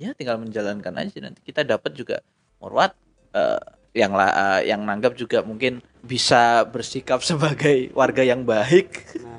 ya 0.02 0.18
tinggal 0.18 0.42
menjalankan 0.42 0.94
aja. 0.98 1.18
Nanti 1.22 1.46
kita 1.46 1.62
dapat 1.62 1.94
juga 1.94 2.26
murwat 2.58 2.98
eh, 3.38 3.62
yang 3.94 4.18
lah 4.18 4.58
eh, 4.58 4.74
yang 4.74 4.82
nanggap 4.82 5.14
juga 5.14 5.46
mungkin 5.46 5.86
bisa 6.02 6.66
bersikap 6.66 7.22
sebagai 7.22 7.94
warga 7.94 8.26
yang 8.26 8.42
baik. 8.42 9.22
Nah, 9.22 9.38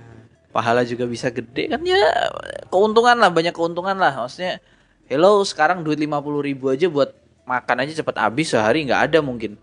pahala 0.54 0.82
juga 0.86 1.04
bisa 1.04 1.28
gede 1.28 1.70
kan 1.70 1.82
ya 1.84 1.98
keuntungan 2.70 3.18
lah 3.18 3.30
banyak 3.30 3.54
keuntungan 3.54 3.98
lah. 3.98 4.14
Maksudnya 4.14 4.62
hello 5.08 5.40
sekarang 5.40 5.80
duit 5.80 5.96
50.000 5.96 6.48
ribu 6.52 6.68
aja 6.68 6.86
buat 6.86 7.16
makan 7.48 7.80
aja 7.80 7.96
cepet 7.96 8.16
habis 8.20 8.52
sehari 8.52 8.84
nggak 8.84 9.08
ada 9.08 9.18
mungkin 9.24 9.56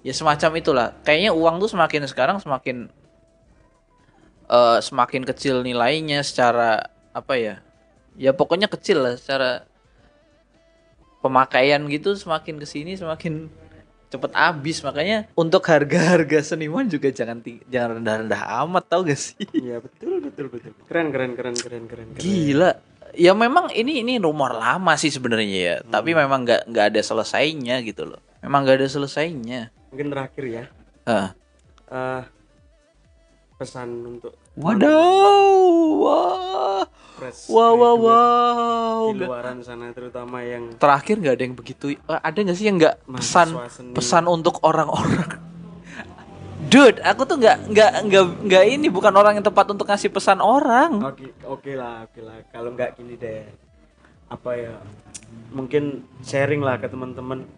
ya 0.00 0.16
semacam 0.16 0.50
itulah 0.56 0.88
kayaknya 1.04 1.36
uang 1.36 1.60
tuh 1.60 1.68
semakin 1.68 2.08
sekarang 2.08 2.40
semakin 2.40 2.88
eh 4.48 4.78
semakin 4.80 5.22
kecil 5.28 5.60
nilainya 5.60 6.24
secara 6.24 6.88
apa 7.12 7.36
ya 7.36 7.54
ya 8.16 8.32
pokoknya 8.32 8.72
kecil 8.72 9.04
lah 9.04 9.14
secara 9.20 9.68
pemakaian 11.20 11.84
gitu 11.92 12.16
semakin 12.16 12.56
ke 12.56 12.64
sini 12.64 12.96
semakin 12.96 13.52
cepet 14.08 14.32
habis 14.32 14.80
makanya 14.80 15.28
untuk 15.36 15.60
harga-harga 15.68 16.40
seniman 16.40 16.88
juga 16.88 17.12
jangan 17.12 17.44
jangan 17.68 18.00
rendah-rendah 18.00 18.40
amat 18.64 18.84
tau 18.88 19.04
gak 19.04 19.20
sih 19.20 19.36
iya 19.52 19.84
betul 19.84 20.24
betul 20.24 20.48
betul. 20.48 20.72
Keren 20.88 21.12
keren 21.12 21.36
keren 21.36 21.56
keren 21.60 21.84
keren. 21.84 22.08
keren. 22.16 22.24
Gila. 22.24 22.87
Ya 23.18 23.34
memang 23.34 23.74
ini 23.74 24.06
ini 24.06 24.22
rumor 24.22 24.54
lama 24.54 24.94
sih 24.94 25.10
sebenarnya 25.10 25.58
ya. 25.58 25.76
Tapi 25.82 26.14
memang 26.14 26.46
nggak 26.46 26.70
nggak 26.70 26.84
ada 26.94 27.00
selesainya 27.02 27.82
gitu 27.82 28.06
loh. 28.06 28.22
Memang 28.46 28.62
nggak 28.62 28.78
ada 28.78 28.88
selesainya. 28.88 29.74
Mungkin 29.90 30.06
terakhir 30.14 30.44
ya. 30.46 30.64
Hah. 31.02 31.34
eh 31.88 32.22
pesan 33.58 33.90
untuk 34.06 34.38
Waduh. 34.54 35.98
Wah. 35.98 36.86
Wow 37.50 37.74
wow 37.74 37.96
wow. 37.98 39.02
di 39.10 39.26
luaran 39.26 39.58
sana 39.66 39.90
terutama 39.90 40.38
yang 40.46 40.78
Terakhir 40.78 41.18
nggak 41.18 41.34
ada 41.34 41.42
yang 41.42 41.56
begitu. 41.58 41.84
Eh, 41.98 42.20
Ada 42.22 42.38
nggak 42.38 42.54
sih 42.54 42.66
yang 42.70 42.78
nggak 42.78 43.02
pesan 43.10 43.48
seni. 43.66 43.94
pesan 43.98 44.24
untuk 44.30 44.62
orang-orang? 44.62 45.42
Dude, 46.68 47.00
aku 47.00 47.24
tuh 47.24 47.36
nggak 47.36 47.72
nggak 47.72 47.90
nggak 48.04 48.24
nggak 48.44 48.64
ini 48.68 48.86
bukan 48.88 49.10
orang 49.10 49.40
yang 49.40 49.42
tepat 49.42 49.72
untuk 49.72 49.88
ngasih 49.88 50.12
pesan 50.12 50.38
orang. 50.38 51.00
Oke 51.00 51.32
oke 51.42 51.72
lah 51.72 52.04
oke 52.04 52.20
lah 52.20 52.44
kalau 52.52 52.70
nggak 52.72 52.92
gini 52.92 53.16
deh 53.16 53.48
apa 54.28 54.50
ya 54.52 54.76
mungkin 55.48 56.04
sharing 56.20 56.60
lah 56.60 56.76
ke 56.76 56.84
teman-teman 56.84 57.48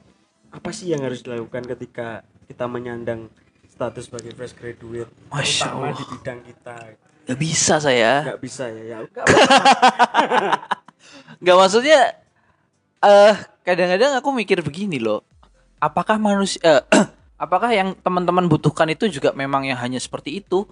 apa 0.49 0.71
sih 0.71 0.87
yang 0.87 1.03
harus 1.03 1.21
dilakukan 1.21 1.67
ketika 1.67 2.23
kita 2.47 2.65
menyandang 2.67 3.27
status 3.67 4.07
sebagai 4.07 4.31
fresh 4.33 4.55
graduate 4.55 5.11
Masya 5.27 5.67
Allah. 5.69 5.91
di 5.91 6.05
bidang 6.07 6.41
kita 6.43 6.77
Gak 7.27 7.39
bisa 7.39 7.75
saya. 7.79 8.27
nggak 8.27 8.41
bisa 8.41 8.65
ya 8.67 8.83
ya 8.87 8.97
nggak 9.03 9.27
Gak 11.43 11.57
maksudnya 11.57 12.01
eh 13.01 13.35
kadang-kadang 13.63 14.13
aku 14.15 14.29
mikir 14.31 14.61
begini 14.61 14.99
loh. 14.99 15.23
Apakah 15.79 16.15
manusia 16.15 16.61
eh, 16.61 16.83
apakah 17.41 17.73
yang 17.73 17.97
teman-teman 18.05 18.45
butuhkan 18.47 18.93
itu 18.93 19.09
juga 19.09 19.33
memang 19.33 19.65
yang 19.65 19.81
hanya 19.81 19.97
seperti 19.97 20.45
itu? 20.45 20.69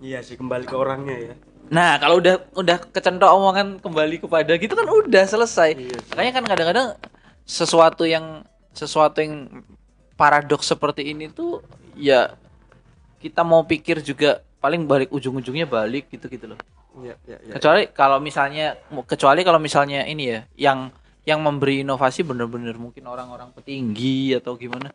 iya 0.00 0.20
sih 0.24 0.36
kembali 0.36 0.64
ke 0.64 0.76
orangnya 0.76 1.16
ya 1.16 1.34
Nah, 1.70 2.02
kalau 2.02 2.18
udah 2.18 2.50
udah 2.58 2.82
kecentok 2.90 3.30
omongan 3.30 3.78
kembali 3.78 4.18
kepada 4.18 4.58
gitu 4.58 4.74
kan 4.74 4.90
udah 4.90 5.22
selesai. 5.22 5.78
Iya 5.78 5.98
sih. 6.02 6.10
Makanya 6.18 6.32
kan 6.34 6.44
kadang-kadang 6.50 6.88
sesuatu 7.46 8.02
yang 8.02 8.42
sesuatu 8.74 9.22
yang 9.22 9.62
paradoks 10.18 10.66
seperti 10.66 11.14
ini 11.14 11.30
tuh 11.30 11.62
ya 11.94 12.34
kita 13.22 13.46
mau 13.46 13.62
pikir 13.62 14.02
juga 14.02 14.42
paling 14.58 14.82
balik 14.82 15.14
ujung-ujungnya 15.14 15.70
balik 15.70 16.10
gitu-gitu 16.10 16.50
loh. 16.50 16.60
Iya, 16.90 17.14
iya, 17.22 17.38
iya. 17.38 17.52
kecuali 17.54 17.86
kalau 17.94 18.18
misalnya 18.18 18.74
kecuali 19.06 19.46
kalau 19.46 19.62
misalnya 19.62 20.02
ini 20.10 20.24
ya 20.26 20.40
yang 20.58 20.90
yang 21.22 21.38
memberi 21.38 21.86
inovasi 21.86 22.26
bener-bener 22.26 22.74
mungkin 22.74 23.06
orang-orang 23.06 23.54
petinggi 23.54 24.34
atau 24.34 24.58
gimana 24.58 24.90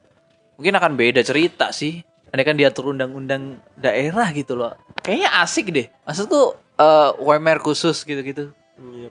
mungkin 0.56 0.76
akan 0.76 0.94
beda 0.96 1.22
cerita 1.22 1.72
sih. 1.72 2.04
Ada 2.32 2.44
kan 2.44 2.60
diatur 2.60 2.92
undang-undang 2.92 3.64
daerah 3.80 4.28
gitu 4.36 4.60
loh. 4.60 4.76
Kayaknya 5.00 5.30
asik 5.40 5.72
deh. 5.72 5.88
Maksudku 6.04 6.60
eh 6.76 7.10
UMR 7.24 7.64
khusus 7.64 8.04
gitu-gitu. 8.04 8.52
Iya. 8.76 9.10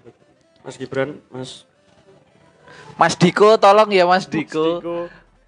Mas 0.65 0.77
Gibran, 0.77 1.21
Mas. 1.33 1.65
Mas 2.97 3.15
Diko 3.17 3.57
tolong 3.57 3.89
ya 3.93 4.05
Mas 4.05 4.25
Mas 4.25 4.33
Diko. 4.33 4.81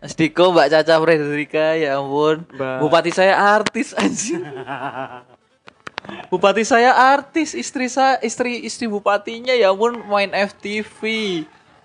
Mas 0.01 0.13
Diko 0.13 0.53
Mbak 0.53 0.69
Caca 0.73 0.95
Fredrika 1.01 1.67
ya 1.77 2.01
ampun. 2.01 2.45
Mbak. 2.53 2.77
Bupati 2.81 3.11
saya 3.13 3.35
artis 3.37 3.93
anjing. 3.97 4.45
Bupati 6.31 6.63
saya 6.63 6.95
artis, 6.95 7.51
istri 7.57 7.91
saya 7.91 8.23
istri 8.23 8.63
istri 8.63 8.87
bupatinya 8.87 9.51
ya 9.51 9.75
ampun 9.75 9.99
main 10.07 10.31
FTV, 10.31 11.01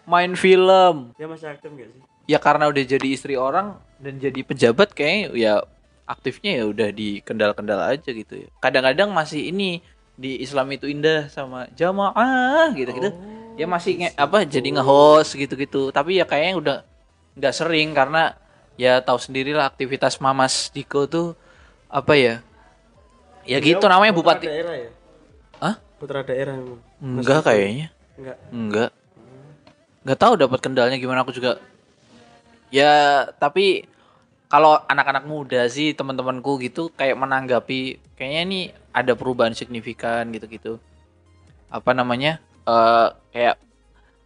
main 0.06 0.38
film. 0.38 1.10
dia 1.18 1.26
masih 1.26 1.50
aktif 1.50 1.74
nggak 1.74 1.90
sih? 1.90 2.02
Ya 2.30 2.38
karena 2.38 2.70
udah 2.70 2.84
jadi 2.86 3.08
istri 3.10 3.34
orang 3.34 3.76
dan 4.02 4.18
jadi 4.18 4.42
pejabat 4.42 4.92
kayak 4.98 5.38
ya 5.38 5.62
aktifnya 6.10 6.60
ya 6.60 6.64
udah 6.68 6.90
di 6.92 7.22
kendal-kendal 7.22 7.80
aja 7.80 8.10
gitu 8.12 8.34
ya. 8.46 8.48
Kadang-kadang 8.60 9.14
masih 9.14 9.54
ini 9.54 9.80
di 10.18 10.42
Islam 10.44 10.68
itu 10.76 10.90
indah 10.90 11.30
sama 11.32 11.70
jamaah 11.78 12.74
gitu-gitu. 12.76 13.14
Dia 13.56 13.68
masih 13.70 14.02
nge- 14.02 14.18
apa 14.18 14.44
jadi 14.44 14.68
nge-host 14.76 15.38
gitu-gitu. 15.38 15.94
Tapi 15.94 16.20
ya 16.20 16.26
kayaknya 16.28 16.56
udah 16.58 16.78
nggak 17.38 17.54
sering 17.56 17.94
karena 17.96 18.36
ya 18.76 19.00
tahu 19.00 19.22
sendirilah 19.22 19.70
aktivitas 19.70 20.18
Mamas 20.20 20.74
Diko 20.74 21.06
tuh 21.08 21.38
apa 21.88 22.18
ya? 22.18 22.36
Ya 23.48 23.58
gitu 23.58 23.80
Beliau 23.82 23.90
namanya 23.90 24.12
putra 24.14 24.38
bupati. 24.38 24.46
daerah 24.50 24.76
ya 24.78 24.90
Hah? 25.62 25.76
putra 26.02 26.20
daerah 26.26 26.54
emang 26.58 26.82
Enggak 27.02 27.42
kayaknya. 27.46 27.88
enggak 28.18 28.38
Enggak. 28.52 28.90
Enggak 30.02 30.20
tahu 30.20 30.34
dapat 30.38 30.60
kendalanya 30.62 30.98
gimana 30.98 31.22
aku 31.22 31.34
juga. 31.34 31.62
Ya, 32.72 33.28
tapi 33.36 33.84
kalau 34.52 34.76
anak-anak 34.84 35.24
muda 35.24 35.64
sih 35.72 35.96
teman-temanku 35.96 36.60
gitu 36.60 36.92
kayak 36.92 37.16
menanggapi 37.16 38.04
kayaknya 38.20 38.42
ini 38.44 38.60
ada 38.92 39.16
perubahan 39.16 39.56
signifikan 39.56 40.28
gitu-gitu. 40.36 40.76
Apa 41.72 41.96
namanya? 41.96 42.44
eh 42.68 43.08
kayak 43.32 43.56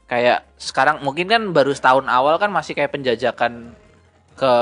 kayak 0.09 0.39
sekarang 0.57 1.05
mungkin 1.05 1.29
kan 1.29 1.41
baru 1.53 1.77
setahun 1.77 2.09
awal 2.09 2.41
kan 2.41 2.49
masih 2.49 2.73
kayak 2.73 2.97
penjajakan 2.97 3.77
ke 4.33 4.53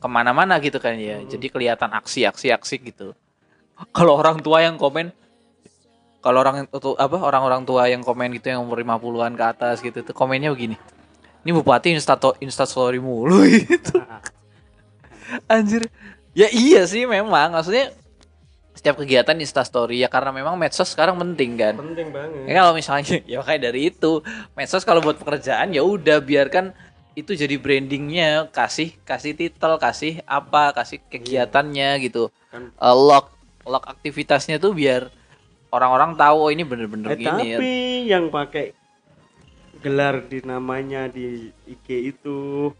ke 0.00 0.08
mana-mana 0.08 0.56
gitu 0.64 0.80
kan 0.80 0.96
ya. 0.96 1.20
Jadi 1.20 1.52
kelihatan 1.52 1.92
aksi-aksi-aksi 1.92 2.76
gitu. 2.88 3.12
Kalau 3.96 4.16
orang 4.16 4.40
tua 4.40 4.64
yang 4.64 4.80
komen 4.80 5.12
kalau 6.18 6.42
orang 6.42 6.66
itu 6.66 6.98
apa 6.98 7.14
orang-orang 7.14 7.62
tua 7.62 7.86
yang 7.86 8.02
komen 8.02 8.34
gitu 8.34 8.50
yang 8.50 8.66
umur 8.66 8.82
50-an 8.82 9.38
ke 9.38 9.44
atas 9.46 9.78
gitu 9.78 10.02
tuh 10.02 10.10
komennya 10.10 10.50
begini. 10.50 10.74
Ini 11.46 11.54
bupati 11.54 11.94
insta 11.94 12.18
insta 12.42 12.66
story 12.66 12.98
mulu 12.98 13.46
gitu. 13.54 14.02
Anjir. 15.46 15.88
Ya 16.32 16.48
iya 16.48 16.84
sih 16.84 17.04
memang. 17.04 17.50
Maksudnya 17.50 17.92
setiap 18.72 18.94
kegiatan 18.96 19.34
insta 19.34 19.60
story 19.60 19.98
ya 19.98 20.08
karena 20.08 20.30
memang 20.30 20.54
medsos 20.54 20.86
sekarang 20.86 21.18
penting 21.18 21.58
kan. 21.58 21.74
penting 21.74 22.08
banget. 22.10 22.46
Ya 22.46 22.54
kalau 22.58 22.72
misalnya 22.72 23.18
ya 23.32 23.38
kayak 23.40 23.62
dari 23.64 23.80
itu. 23.88 24.22
Medsos 24.54 24.82
kalau 24.82 25.00
buat 25.00 25.16
pekerjaan 25.16 25.70
ya 25.70 25.82
udah 25.82 26.18
biarkan 26.18 26.70
itu 27.12 27.34
jadi 27.34 27.56
brandingnya. 27.56 28.46
Kasih 28.48 28.94
kasih 29.02 29.34
titel 29.34 29.76
kasih 29.76 30.22
apa 30.24 30.70
kasih 30.72 31.02
kegiatannya 31.04 31.98
gitu. 32.00 32.30
Kan- 32.48 32.70
Eh, 32.70 32.94
lock 32.96 33.34
lock 33.62 33.84
aktivitasnya 33.84 34.56
tuh 34.56 34.72
biar 34.72 35.10
orang-orang 35.68 36.16
tahu 36.16 36.36
oh 36.38 36.50
ini 36.50 36.62
bener-bener 36.62 37.12
Eh, 37.12 37.18
gini 37.18 37.44
ya. 37.44 37.58
tapi 37.58 37.72
yang 38.06 38.24
pakai 38.30 38.72
gelar 39.78 40.24
di 40.24 40.40
namanya 40.40 41.06
di 41.06 41.52
IG 41.64 41.86
itu 42.08 42.70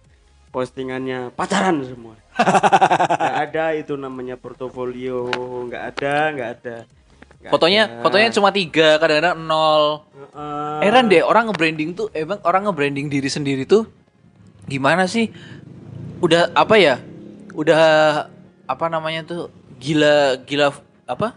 postingannya 0.49 1.31
pacaran 1.31 1.85
semua 1.85 2.17
nggak 2.39 3.39
ada 3.51 3.65
itu 3.75 3.95
namanya 3.99 4.39
portofolio 4.39 5.27
nggak 5.67 5.83
ada 5.95 6.15
nggak 6.35 6.51
ada. 6.59 6.77
Nggak 7.39 7.51
fotonya 7.55 7.83
ada. 7.87 8.03
fotonya 8.03 8.29
cuma 8.35 8.51
tiga 8.55 8.99
kadang-kadang 8.99 9.37
nol. 9.43 10.07
Heeh. 10.15 10.79
heran 10.87 11.07
deh 11.11 11.23
orang 11.23 11.51
nge-branding 11.51 11.91
tuh 11.95 12.07
emang 12.15 12.39
orang 12.43 12.67
nge-branding 12.67 13.07
diri 13.11 13.31
sendiri 13.31 13.67
tuh 13.67 13.87
gimana 14.71 15.09
sih? 15.11 15.31
Udah 16.19 16.51
apa 16.55 16.75
ya? 16.79 16.99
Udah 17.55 17.81
apa 18.69 18.87
namanya 18.91 19.27
tuh 19.27 19.51
gila 19.79 20.39
gila 20.47 20.75
apa? 21.07 21.35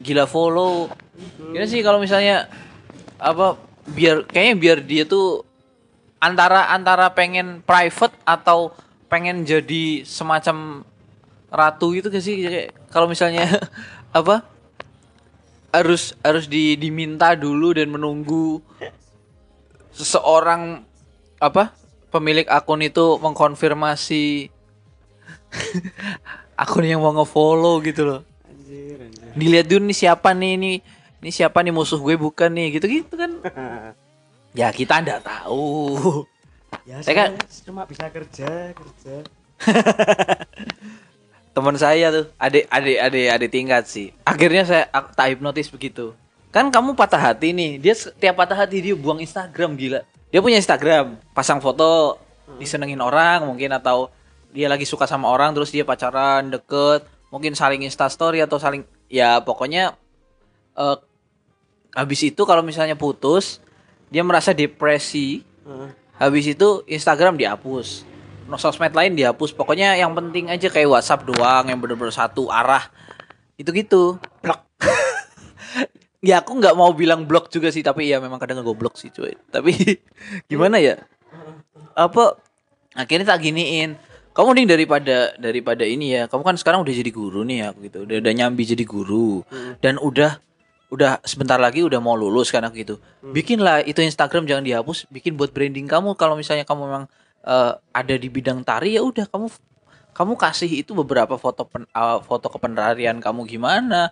Gila 0.00 0.24
follow. 0.28 0.88
Gimana 1.36 1.66
sih 1.66 1.80
kalau 1.82 1.98
misalnya 1.98 2.46
apa 3.18 3.58
biar 3.88 4.28
kayaknya 4.28 4.54
biar 4.54 4.78
dia 4.84 5.04
tuh 5.08 5.42
antara 6.22 6.70
antara 6.70 7.10
pengen 7.14 7.62
private 7.62 8.14
atau 8.22 8.74
pengen 9.08 9.42
jadi 9.42 10.04
semacam 10.04 10.84
ratu 11.48 11.96
gitu 11.96 12.12
gak 12.12 12.24
sih? 12.24 12.44
Kayak 12.44 12.66
kalau 12.92 13.08
misalnya 13.08 13.48
apa? 14.18 14.44
Harus 15.68 16.16
harus 16.24 16.48
di, 16.48 16.76
diminta 16.80 17.36
dulu 17.36 17.76
dan 17.76 17.92
menunggu 17.92 18.60
seseorang 19.92 20.84
apa? 21.40 21.74
Pemilik 22.08 22.48
akun 22.48 22.80
itu 22.80 23.20
mengkonfirmasi 23.20 24.48
akun 26.62 26.84
yang 26.88 27.04
mau 27.04 27.12
ngefollow 27.12 27.84
gitu 27.84 28.08
loh. 28.08 28.20
Anjir 28.48 28.96
anjir. 28.96 29.32
Dilihat 29.36 29.66
dulu 29.68 29.92
nih 29.92 29.98
siapa 30.08 30.32
nih 30.32 30.56
ini 30.56 30.72
ini 31.20 31.30
siapa 31.34 31.60
nih 31.60 31.74
musuh 31.74 32.00
gue 32.00 32.16
bukan 32.16 32.48
nih 32.48 32.80
gitu 32.80 32.86
gitu 32.88 33.14
kan. 33.16 33.32
Ya 34.56 34.72
kita 34.72 35.04
ndak 35.04 35.28
tahu 35.28 36.24
ya 36.84 37.00
Saya 37.00 37.14
kan- 37.14 37.34
saya 37.48 37.62
cuma 37.64 37.82
bisa 37.84 38.06
kerja 38.08 38.50
kerja. 38.72 39.14
Teman 41.54 41.74
saya 41.74 42.14
tuh 42.14 42.26
adik 42.38 42.70
adik 42.70 42.98
adik 43.02 43.26
adik 43.34 43.50
tingkat 43.50 43.84
sih. 43.90 44.14
Akhirnya 44.22 44.62
saya 44.62 44.84
tak 44.88 45.34
hipnotis 45.34 45.66
begitu. 45.66 46.14
Kan 46.54 46.70
kamu 46.70 46.94
patah 46.94 47.18
hati 47.18 47.50
nih. 47.50 47.82
Dia 47.82 47.94
setiap 47.98 48.38
patah 48.38 48.54
hati 48.54 48.78
dia 48.78 48.94
buang 48.94 49.18
Instagram 49.18 49.74
gila. 49.74 50.06
Dia 50.30 50.38
punya 50.38 50.56
Instagram. 50.56 51.18
Pasang 51.34 51.58
foto 51.58 52.20
disenengin 52.56 53.02
orang 53.02 53.44
mungkin 53.44 53.74
atau 53.74 54.08
dia 54.54 54.70
lagi 54.70 54.88
suka 54.88 55.04
sama 55.04 55.28
orang 55.28 55.52
terus 55.52 55.74
dia 55.74 55.82
pacaran 55.82 56.46
deket. 56.46 57.02
Mungkin 57.28 57.52
saling 57.58 57.82
instastory 57.84 58.40
atau 58.40 58.56
saling 58.56 58.86
ya 59.10 59.42
pokoknya 59.42 59.98
eh 60.78 60.96
habis 61.92 62.20
itu 62.22 62.42
kalau 62.46 62.62
misalnya 62.62 62.94
putus 62.94 63.58
dia 64.08 64.22
merasa 64.22 64.54
depresi. 64.54 65.42
Heeh. 65.66 65.90
Habis 66.18 66.50
itu 66.50 66.82
Instagram 66.90 67.38
dihapus. 67.38 68.02
No 68.50 68.58
sosmed 68.58 68.90
lain 68.90 69.14
dihapus. 69.14 69.54
Pokoknya 69.54 69.94
yang 69.94 70.12
penting 70.18 70.50
aja 70.50 70.66
kayak 70.66 70.90
WhatsApp 70.90 71.24
doang 71.30 71.70
yang 71.70 71.78
bener-bener 71.78 72.10
satu 72.10 72.50
arah. 72.50 72.90
Itu 73.54 73.70
gitu. 73.70 74.18
Blok. 74.42 74.60
ya 76.28 76.42
aku 76.42 76.58
nggak 76.58 76.74
mau 76.74 76.90
bilang 76.90 77.22
blok 77.22 77.54
juga 77.54 77.70
sih, 77.70 77.86
tapi 77.86 78.10
ya 78.10 78.18
memang 78.18 78.42
kadang 78.42 78.60
gue 78.66 78.74
blok 78.74 78.98
sih 78.98 79.14
cuy. 79.14 79.38
Tapi 79.54 79.72
gimana 80.50 80.82
ya? 80.82 80.98
Apa 81.94 82.34
akhirnya 82.98 83.38
tak 83.38 83.46
giniin. 83.46 83.94
Kamu 84.34 84.54
mending 84.54 84.70
daripada 84.70 85.34
daripada 85.38 85.82
ini 85.86 86.18
ya. 86.18 86.26
Kamu 86.26 86.42
kan 86.42 86.58
sekarang 86.58 86.82
udah 86.82 86.94
jadi 86.94 87.10
guru 87.14 87.46
nih 87.46 87.58
ya 87.62 87.68
gitu. 87.78 87.98
Udah, 88.06 88.16
udah 88.22 88.32
nyambi 88.34 88.66
jadi 88.66 88.82
guru 88.82 89.46
dan 89.78 89.98
udah 90.02 90.42
udah 90.88 91.20
sebentar 91.20 91.60
lagi 91.60 91.84
udah 91.84 92.00
mau 92.00 92.16
lulus 92.16 92.48
kan 92.48 92.64
aku 92.64 92.80
gitu. 92.80 92.94
Bikinlah 93.20 93.84
itu 93.84 94.00
Instagram 94.00 94.48
jangan 94.48 94.64
dihapus, 94.64 95.04
bikin 95.12 95.36
buat 95.36 95.52
branding 95.52 95.84
kamu 95.84 96.16
kalau 96.16 96.34
misalnya 96.34 96.64
kamu 96.64 96.88
memang 96.88 97.04
eh, 97.44 97.72
ada 97.92 98.14
di 98.16 98.28
bidang 98.32 98.64
tari 98.64 98.96
ya 98.96 99.04
udah 99.04 99.28
kamu 99.28 99.52
kamu 100.16 100.34
kasih 100.34 100.70
itu 100.82 100.96
beberapa 100.96 101.36
foto 101.36 101.68
pen, 101.68 101.84
eh, 101.84 102.18
foto 102.24 102.48
kepenarian 102.48 103.20
kamu 103.20 103.44
gimana, 103.44 104.10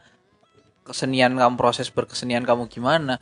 kesenian 0.84 1.32
kamu 1.32 1.56
proses 1.56 1.88
berkesenian 1.88 2.44
kamu 2.44 2.68
gimana. 2.68 3.16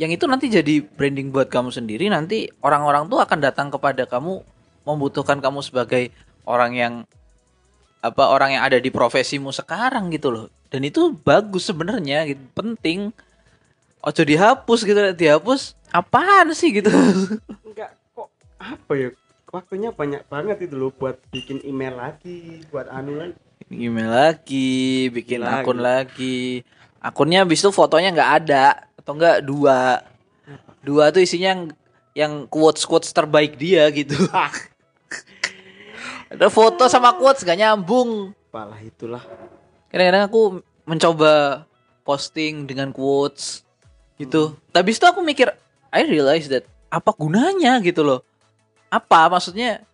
Yang 0.00 0.22
itu 0.22 0.24
nanti 0.30 0.46
jadi 0.48 0.74
branding 0.80 1.28
buat 1.34 1.52
kamu 1.52 1.74
sendiri 1.74 2.08
nanti 2.08 2.48
orang-orang 2.64 3.10
tuh 3.10 3.20
akan 3.20 3.38
datang 3.42 3.68
kepada 3.68 4.08
kamu 4.08 4.40
membutuhkan 4.88 5.44
kamu 5.44 5.60
sebagai 5.60 6.08
orang 6.48 6.72
yang 6.72 6.94
apa 7.98 8.30
orang 8.30 8.54
yang 8.58 8.62
ada 8.62 8.78
di 8.78 8.90
profesimu 8.92 9.50
sekarang 9.50 10.10
gitu 10.14 10.30
loh. 10.30 10.46
Dan 10.70 10.86
itu 10.86 11.14
bagus 11.24 11.66
sebenarnya 11.66 12.28
gitu 12.28 12.42
penting. 12.54 13.10
Ojo 13.98 14.22
dihapus 14.22 14.80
gitu 14.86 15.00
dihapus 15.16 15.74
apaan 15.90 16.54
sih 16.54 16.70
gitu? 16.70 16.90
Enggak 17.66 17.96
kok 18.14 18.28
apa 18.62 18.92
ya? 18.94 19.08
Waktunya 19.48 19.90
banyak 19.90 20.28
banget 20.28 20.68
itu 20.68 20.76
loh 20.76 20.92
buat 20.92 21.16
bikin 21.32 21.64
email 21.64 21.96
lagi 21.96 22.60
buat 22.68 22.84
anu 22.92 23.16
kan 23.16 23.30
email 23.68 24.08
lagi 24.08 25.08
bikin 25.12 25.44
Lagi. 25.44 25.64
akun 25.64 25.78
lagi. 25.80 26.64
Akunnya 26.98 27.44
habis 27.44 27.60
itu 27.62 27.70
fotonya 27.70 28.12
nggak 28.12 28.32
ada 28.44 28.64
atau 28.98 29.12
enggak 29.16 29.44
dua. 29.44 30.02
Dua 30.82 31.10
tuh 31.12 31.22
isinya 31.22 31.54
yang 31.54 31.62
yang 32.16 32.32
quotes 32.50 32.82
quotes 32.82 33.14
terbaik 33.14 33.54
dia 33.54 33.86
gitu 33.94 34.18
ada 36.28 36.46
foto 36.52 36.84
sama 36.88 37.16
quotes 37.16 37.44
gak 37.44 37.58
nyambung 37.58 38.36
apalah 38.48 38.80
itulah 38.80 39.24
kadang-kadang 39.88 40.24
aku 40.28 40.42
mencoba 40.88 41.64
posting 42.08 42.64
dengan 42.64 42.88
quotes 42.88 43.68
gitu. 44.16 44.56
Tapi 44.72 44.96
itu 44.96 45.04
aku 45.04 45.20
mikir, 45.20 45.52
I 45.92 46.08
realize 46.08 46.48
that 46.48 46.64
apa 46.88 47.12
gunanya 47.12 47.76
gitu 47.84 48.00
loh. 48.00 48.20
Apa 48.88 49.28
maksudnya 49.28 49.84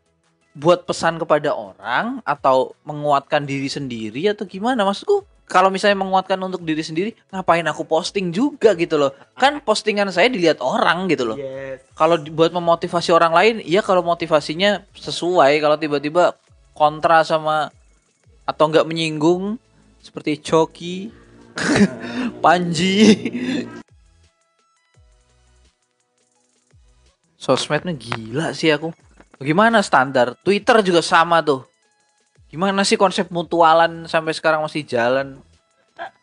buat 0.54 0.86
pesan 0.86 1.18
kepada 1.18 1.50
orang 1.50 2.22
atau 2.22 2.78
menguatkan 2.86 3.42
diri 3.42 3.66
sendiri 3.66 4.30
atau 4.30 4.46
gimana? 4.46 4.86
Maksudku 4.86 5.26
kalau 5.44 5.68
misalnya 5.68 6.00
menguatkan 6.00 6.40
untuk 6.40 6.64
diri 6.64 6.80
sendiri, 6.80 7.10
ngapain 7.28 7.64
aku 7.68 7.84
posting 7.84 8.32
juga 8.32 8.72
gitu 8.72 8.96
loh. 8.96 9.12
Kan 9.36 9.60
postingan 9.60 10.08
saya 10.08 10.32
dilihat 10.32 10.64
orang 10.64 11.04
gitu 11.12 11.28
loh. 11.28 11.36
yes 11.36 11.84
Kalau 11.92 12.16
buat 12.32 12.50
memotivasi 12.50 13.12
orang 13.12 13.32
lain, 13.36 13.54
iya 13.60 13.84
kalau 13.84 14.00
motivasinya 14.00 14.88
sesuai. 14.96 15.60
Kalau 15.60 15.76
tiba-tiba 15.76 16.32
kontra 16.72 17.20
sama 17.22 17.68
atau 18.48 18.64
nggak 18.72 18.88
menyinggung 18.88 19.60
seperti 20.00 20.40
Coki, 20.40 21.12
Panji. 22.44 22.96
Sosmednya 27.36 27.92
gila 27.92 28.56
sih 28.56 28.72
aku. 28.72 28.96
Gimana 29.44 29.84
standar? 29.84 30.32
Twitter 30.40 30.80
juga 30.80 31.04
sama 31.04 31.44
tuh. 31.44 31.68
Gimana 32.54 32.86
sih 32.86 32.94
konsep 32.94 33.26
mutualan 33.34 34.06
sampai 34.06 34.30
sekarang 34.30 34.62
masih 34.62 34.86
jalan? 34.86 35.42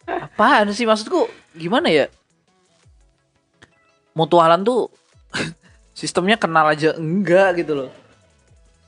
Apaan 0.07 0.71
sih 0.71 0.88
maksudku? 0.88 1.27
Gimana 1.51 1.91
ya? 1.91 2.07
Mutualan 4.15 4.63
tuh 4.63 4.88
sistemnya 5.99 6.39
kenal 6.39 6.71
aja 6.71 6.95
enggak 6.95 7.59
gitu 7.59 7.75
loh. 7.75 7.89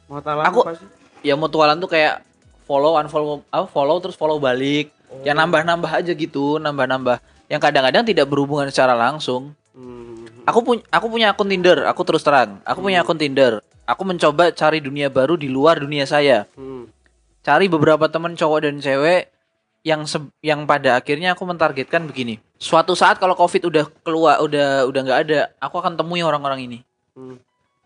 Tahu 0.08 0.40
Aku- 0.40 0.64
apa 0.64 0.80
sih? 0.80 0.88
Ya 1.20 1.36
mutualan 1.36 1.84
tuh 1.84 1.92
kayak 1.92 2.24
follow 2.64 2.96
unfollow 2.96 3.44
apa 3.52 3.68
follow 3.68 4.00
terus 4.00 4.16
follow 4.16 4.40
balik. 4.40 4.96
Ya 5.28 5.36
nambah-nambah 5.36 5.92
aja 5.92 6.16
gitu, 6.16 6.64
nambah-nambah. 6.64 7.20
Yang 7.52 7.60
kadang-kadang 7.60 8.08
tidak 8.08 8.32
berhubungan 8.32 8.72
secara 8.72 8.96
langsung. 8.96 9.52
Hmm. 9.76 10.32
Aku 10.48 10.64
punya 10.64 10.80
aku 10.88 11.12
punya 11.12 11.28
akun 11.36 11.52
Tinder, 11.52 11.92
aku 11.92 12.08
terus 12.08 12.24
terang. 12.24 12.64
Aku 12.64 12.80
punya 12.80 13.04
akun 13.04 13.20
Tinder. 13.20 13.60
Aku 13.84 14.08
mencoba 14.08 14.56
cari 14.56 14.80
dunia 14.80 15.12
baru 15.12 15.36
di 15.36 15.52
luar 15.52 15.84
dunia 15.84 16.08
saya. 16.08 16.48
Hmm. 16.56 16.88
Cari 17.44 17.68
beberapa 17.68 18.08
teman 18.08 18.40
cowok 18.40 18.60
dan 18.64 18.80
cewek 18.80 19.28
yang 19.84 20.08
se- 20.08 20.32
yang 20.40 20.64
pada 20.64 20.96
akhirnya 20.96 21.36
aku 21.36 21.44
mentargetkan 21.44 22.08
begini. 22.08 22.40
Suatu 22.56 22.96
saat 22.96 23.20
kalau 23.20 23.36
Covid 23.36 23.68
udah 23.68 23.86
keluar, 24.00 24.40
udah 24.40 24.88
udah 24.88 25.02
nggak 25.04 25.20
ada, 25.28 25.40
aku 25.60 25.76
akan 25.84 26.00
temui 26.00 26.24
orang-orang 26.24 26.72
ini. 26.72 26.80
Hmm. 27.20 27.36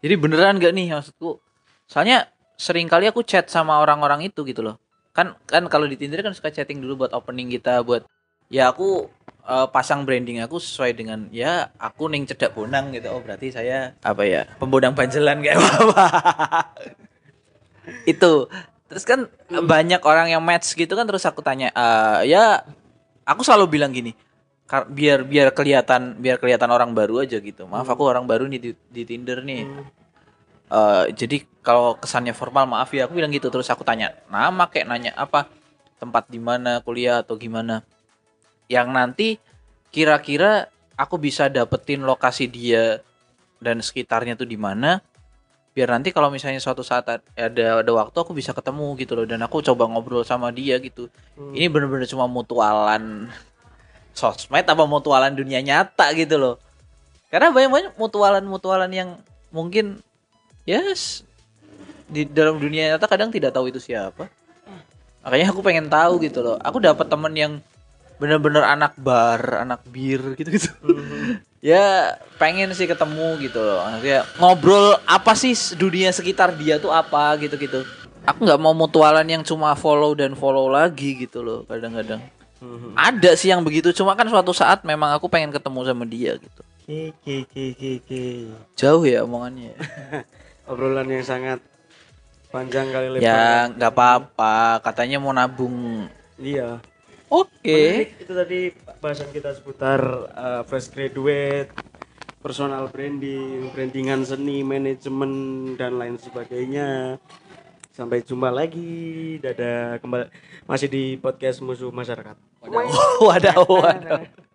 Jadi 0.06 0.14
beneran 0.14 0.62
gak 0.62 0.78
nih 0.78 0.94
maksudku? 0.94 1.42
Soalnya 1.90 2.30
sering 2.54 2.86
kali 2.86 3.10
aku 3.10 3.26
chat 3.26 3.50
sama 3.50 3.82
orang-orang 3.82 4.30
itu 4.30 4.46
gitu 4.46 4.62
loh. 4.62 4.78
Kan 5.10 5.34
kan 5.50 5.66
kalau 5.66 5.90
di 5.90 5.98
Tinder 5.98 6.22
kan 6.22 6.38
suka 6.38 6.54
chatting 6.54 6.78
dulu 6.78 7.06
buat 7.06 7.12
opening 7.18 7.50
kita 7.50 7.82
buat 7.82 8.06
ya 8.54 8.70
aku 8.70 9.10
eh, 9.42 9.68
pasang 9.74 10.06
branding 10.06 10.38
aku 10.46 10.62
sesuai 10.62 10.94
dengan 10.94 11.26
ya 11.34 11.74
aku 11.82 12.14
ning 12.14 12.30
cedak 12.30 12.54
bonang 12.54 12.94
gitu. 12.94 13.10
Oh 13.10 13.26
berarti 13.26 13.50
saya 13.50 13.98
apa 14.06 14.22
ya? 14.22 14.46
Pembodang 14.62 14.94
banjelan 14.94 15.42
kayak 15.42 15.58
apa. 15.58 16.06
itu. 18.14 18.46
Terus 18.88 19.04
kan 19.04 19.20
banyak 19.52 20.00
orang 20.04 20.32
yang 20.32 20.44
match 20.44 20.76
gitu 20.76 20.96
kan 20.96 21.04
terus 21.04 21.28
aku 21.28 21.44
tanya 21.44 21.72
"Eh, 21.76 22.32
ya 22.32 22.64
aku 23.28 23.44
selalu 23.44 23.80
bilang 23.80 23.92
gini 23.92 24.16
biar 24.68 25.24
biar 25.24 25.56
kelihatan 25.56 26.20
biar 26.20 26.40
kelihatan 26.44 26.68
orang 26.68 26.92
baru 26.92 27.24
aja 27.24 27.40
gitu. 27.40 27.64
Maaf 27.68 27.88
aku 27.88 28.04
orang 28.04 28.28
baru 28.28 28.48
nih 28.52 28.60
di, 28.60 28.72
di 28.92 29.04
Tinder 29.08 29.40
nih. 29.40 29.64
Eh, 30.68 31.06
jadi 31.16 31.48
kalau 31.64 31.96
kesannya 31.96 32.36
formal 32.36 32.68
maaf 32.68 32.92
ya 32.92 33.08
aku 33.08 33.16
bilang 33.16 33.32
gitu 33.32 33.48
terus 33.48 33.72
aku 33.72 33.88
tanya 33.88 34.12
nama 34.28 34.68
kayak 34.68 34.88
nanya 34.92 35.12
apa 35.16 35.48
tempat 35.96 36.28
di 36.28 36.44
mana 36.44 36.84
kuliah 36.84 37.24
atau 37.24 37.40
gimana 37.40 37.88
yang 38.68 38.92
nanti 38.92 39.40
kira-kira 39.96 40.68
aku 41.00 41.16
bisa 41.16 41.48
dapetin 41.48 42.04
lokasi 42.04 42.52
dia 42.52 43.00
dan 43.64 43.80
sekitarnya 43.80 44.36
tuh 44.36 44.44
di 44.44 44.60
mana 44.60 45.00
biar 45.78 45.94
nanti 45.94 46.10
kalau 46.10 46.34
misalnya 46.34 46.58
suatu 46.58 46.82
saat 46.82 47.06
ad- 47.06 47.30
ada 47.38 47.86
ada 47.86 47.92
waktu 47.94 48.18
aku 48.18 48.34
bisa 48.34 48.50
ketemu 48.50 48.98
gitu 48.98 49.14
loh. 49.14 49.30
Dan 49.30 49.46
aku 49.46 49.62
coba 49.62 49.86
ngobrol 49.86 50.26
sama 50.26 50.50
dia 50.50 50.82
gitu. 50.82 51.06
Ini 51.38 51.70
bener-bener 51.70 52.10
cuma 52.10 52.26
mutualan 52.26 53.30
sosmed 54.18 54.66
apa 54.66 54.84
mutualan 54.90 55.38
dunia 55.38 55.62
nyata 55.62 56.10
gitu 56.18 56.42
loh. 56.42 56.58
Karena 57.30 57.54
banyak-banyak 57.54 57.94
mutualan-mutualan 57.94 58.90
yang 58.90 59.10
mungkin 59.54 60.02
yes 60.66 61.22
di 62.10 62.26
dalam 62.26 62.58
dunia 62.58 62.98
nyata 62.98 63.06
kadang 63.06 63.30
tidak 63.30 63.54
tahu 63.54 63.70
itu 63.70 63.78
siapa. 63.78 64.34
Makanya 65.22 65.54
aku 65.54 65.62
pengen 65.62 65.94
tahu 65.94 66.18
gitu 66.26 66.42
loh. 66.42 66.58
Aku 66.58 66.82
dapat 66.82 67.06
temen 67.06 67.38
yang 67.38 67.54
bener-bener 68.18 68.66
anak 68.66 68.98
bar 68.98 69.62
anak 69.62 69.86
bir 69.86 70.34
gitu 70.34 70.50
gitu 70.58 70.74
ya 71.68 72.16
pengen 72.38 72.72
sih 72.72 72.88
ketemu 72.88 73.36
gitu 73.42 73.60
loh 73.60 73.84
Maksudnya 73.84 74.24
ngobrol 74.38 74.96
apa 75.04 75.36
sih 75.36 75.52
dunia 75.76 76.10
sekitar 76.10 76.56
dia 76.56 76.80
tuh 76.80 76.90
apa 76.90 77.36
gitu 77.38 77.60
gitu 77.60 77.84
aku 78.24 78.40
nggak 78.42 78.56
mau 78.58 78.72
mutualan 78.72 79.24
yang 79.24 79.44
cuma 79.44 79.76
follow 79.76 80.12
dan 80.12 80.32
follow 80.32 80.68
lagi 80.68 81.20
gitu 81.20 81.44
loh 81.44 81.68
kadang-kadang 81.68 82.24
Hmm. 82.58 82.90
ada 82.98 83.38
sih 83.38 83.54
yang 83.54 83.62
begitu 83.62 83.94
cuma 83.94 84.18
kan 84.18 84.26
suatu 84.26 84.50
saat 84.50 84.82
memang 84.82 85.14
aku 85.14 85.30
pengen 85.30 85.54
ketemu 85.54 85.86
sama 85.86 86.10
dia 86.10 86.42
gitu 86.42 86.62
Ki, 86.82 87.14
ki, 87.22 87.46
ki, 87.46 87.66
ki, 87.78 87.92
ki. 88.02 88.24
jauh 88.74 89.06
ya 89.06 89.22
omongannya 89.22 89.78
Obrolan 90.66 91.06
yang 91.06 91.22
sangat 91.22 91.62
panjang 92.50 92.90
kali 92.90 93.14
lebar. 93.14 93.22
ya 93.22 93.46
nggak 93.70 93.92
apa-apa 93.94 94.82
katanya 94.82 95.22
mau 95.22 95.30
nabung 95.30 96.10
Iya. 96.36 96.82
oke 97.30 97.62
Menarik 97.62 98.26
itu 98.26 98.34
tadi 98.34 98.60
bahasan 98.98 99.30
kita 99.30 99.54
seputar 99.54 100.02
uh, 100.34 100.62
fresh 100.66 100.90
graduate, 100.90 101.70
personal 102.42 102.90
branding, 102.90 103.70
brandingan 103.72 104.26
seni, 104.26 104.66
manajemen 104.66 105.32
dan 105.78 105.96
lain 105.96 106.18
sebagainya. 106.18 107.22
Sampai 107.94 108.22
jumpa 108.22 108.54
lagi. 108.54 109.38
Dadah 109.42 110.02
kembali 110.02 110.30
masih 110.70 110.88
di 110.90 111.04
podcast 111.18 111.62
musuh 111.62 111.90
masyarakat. 111.90 112.38
waduh 113.22 113.64
waduh 113.82 114.47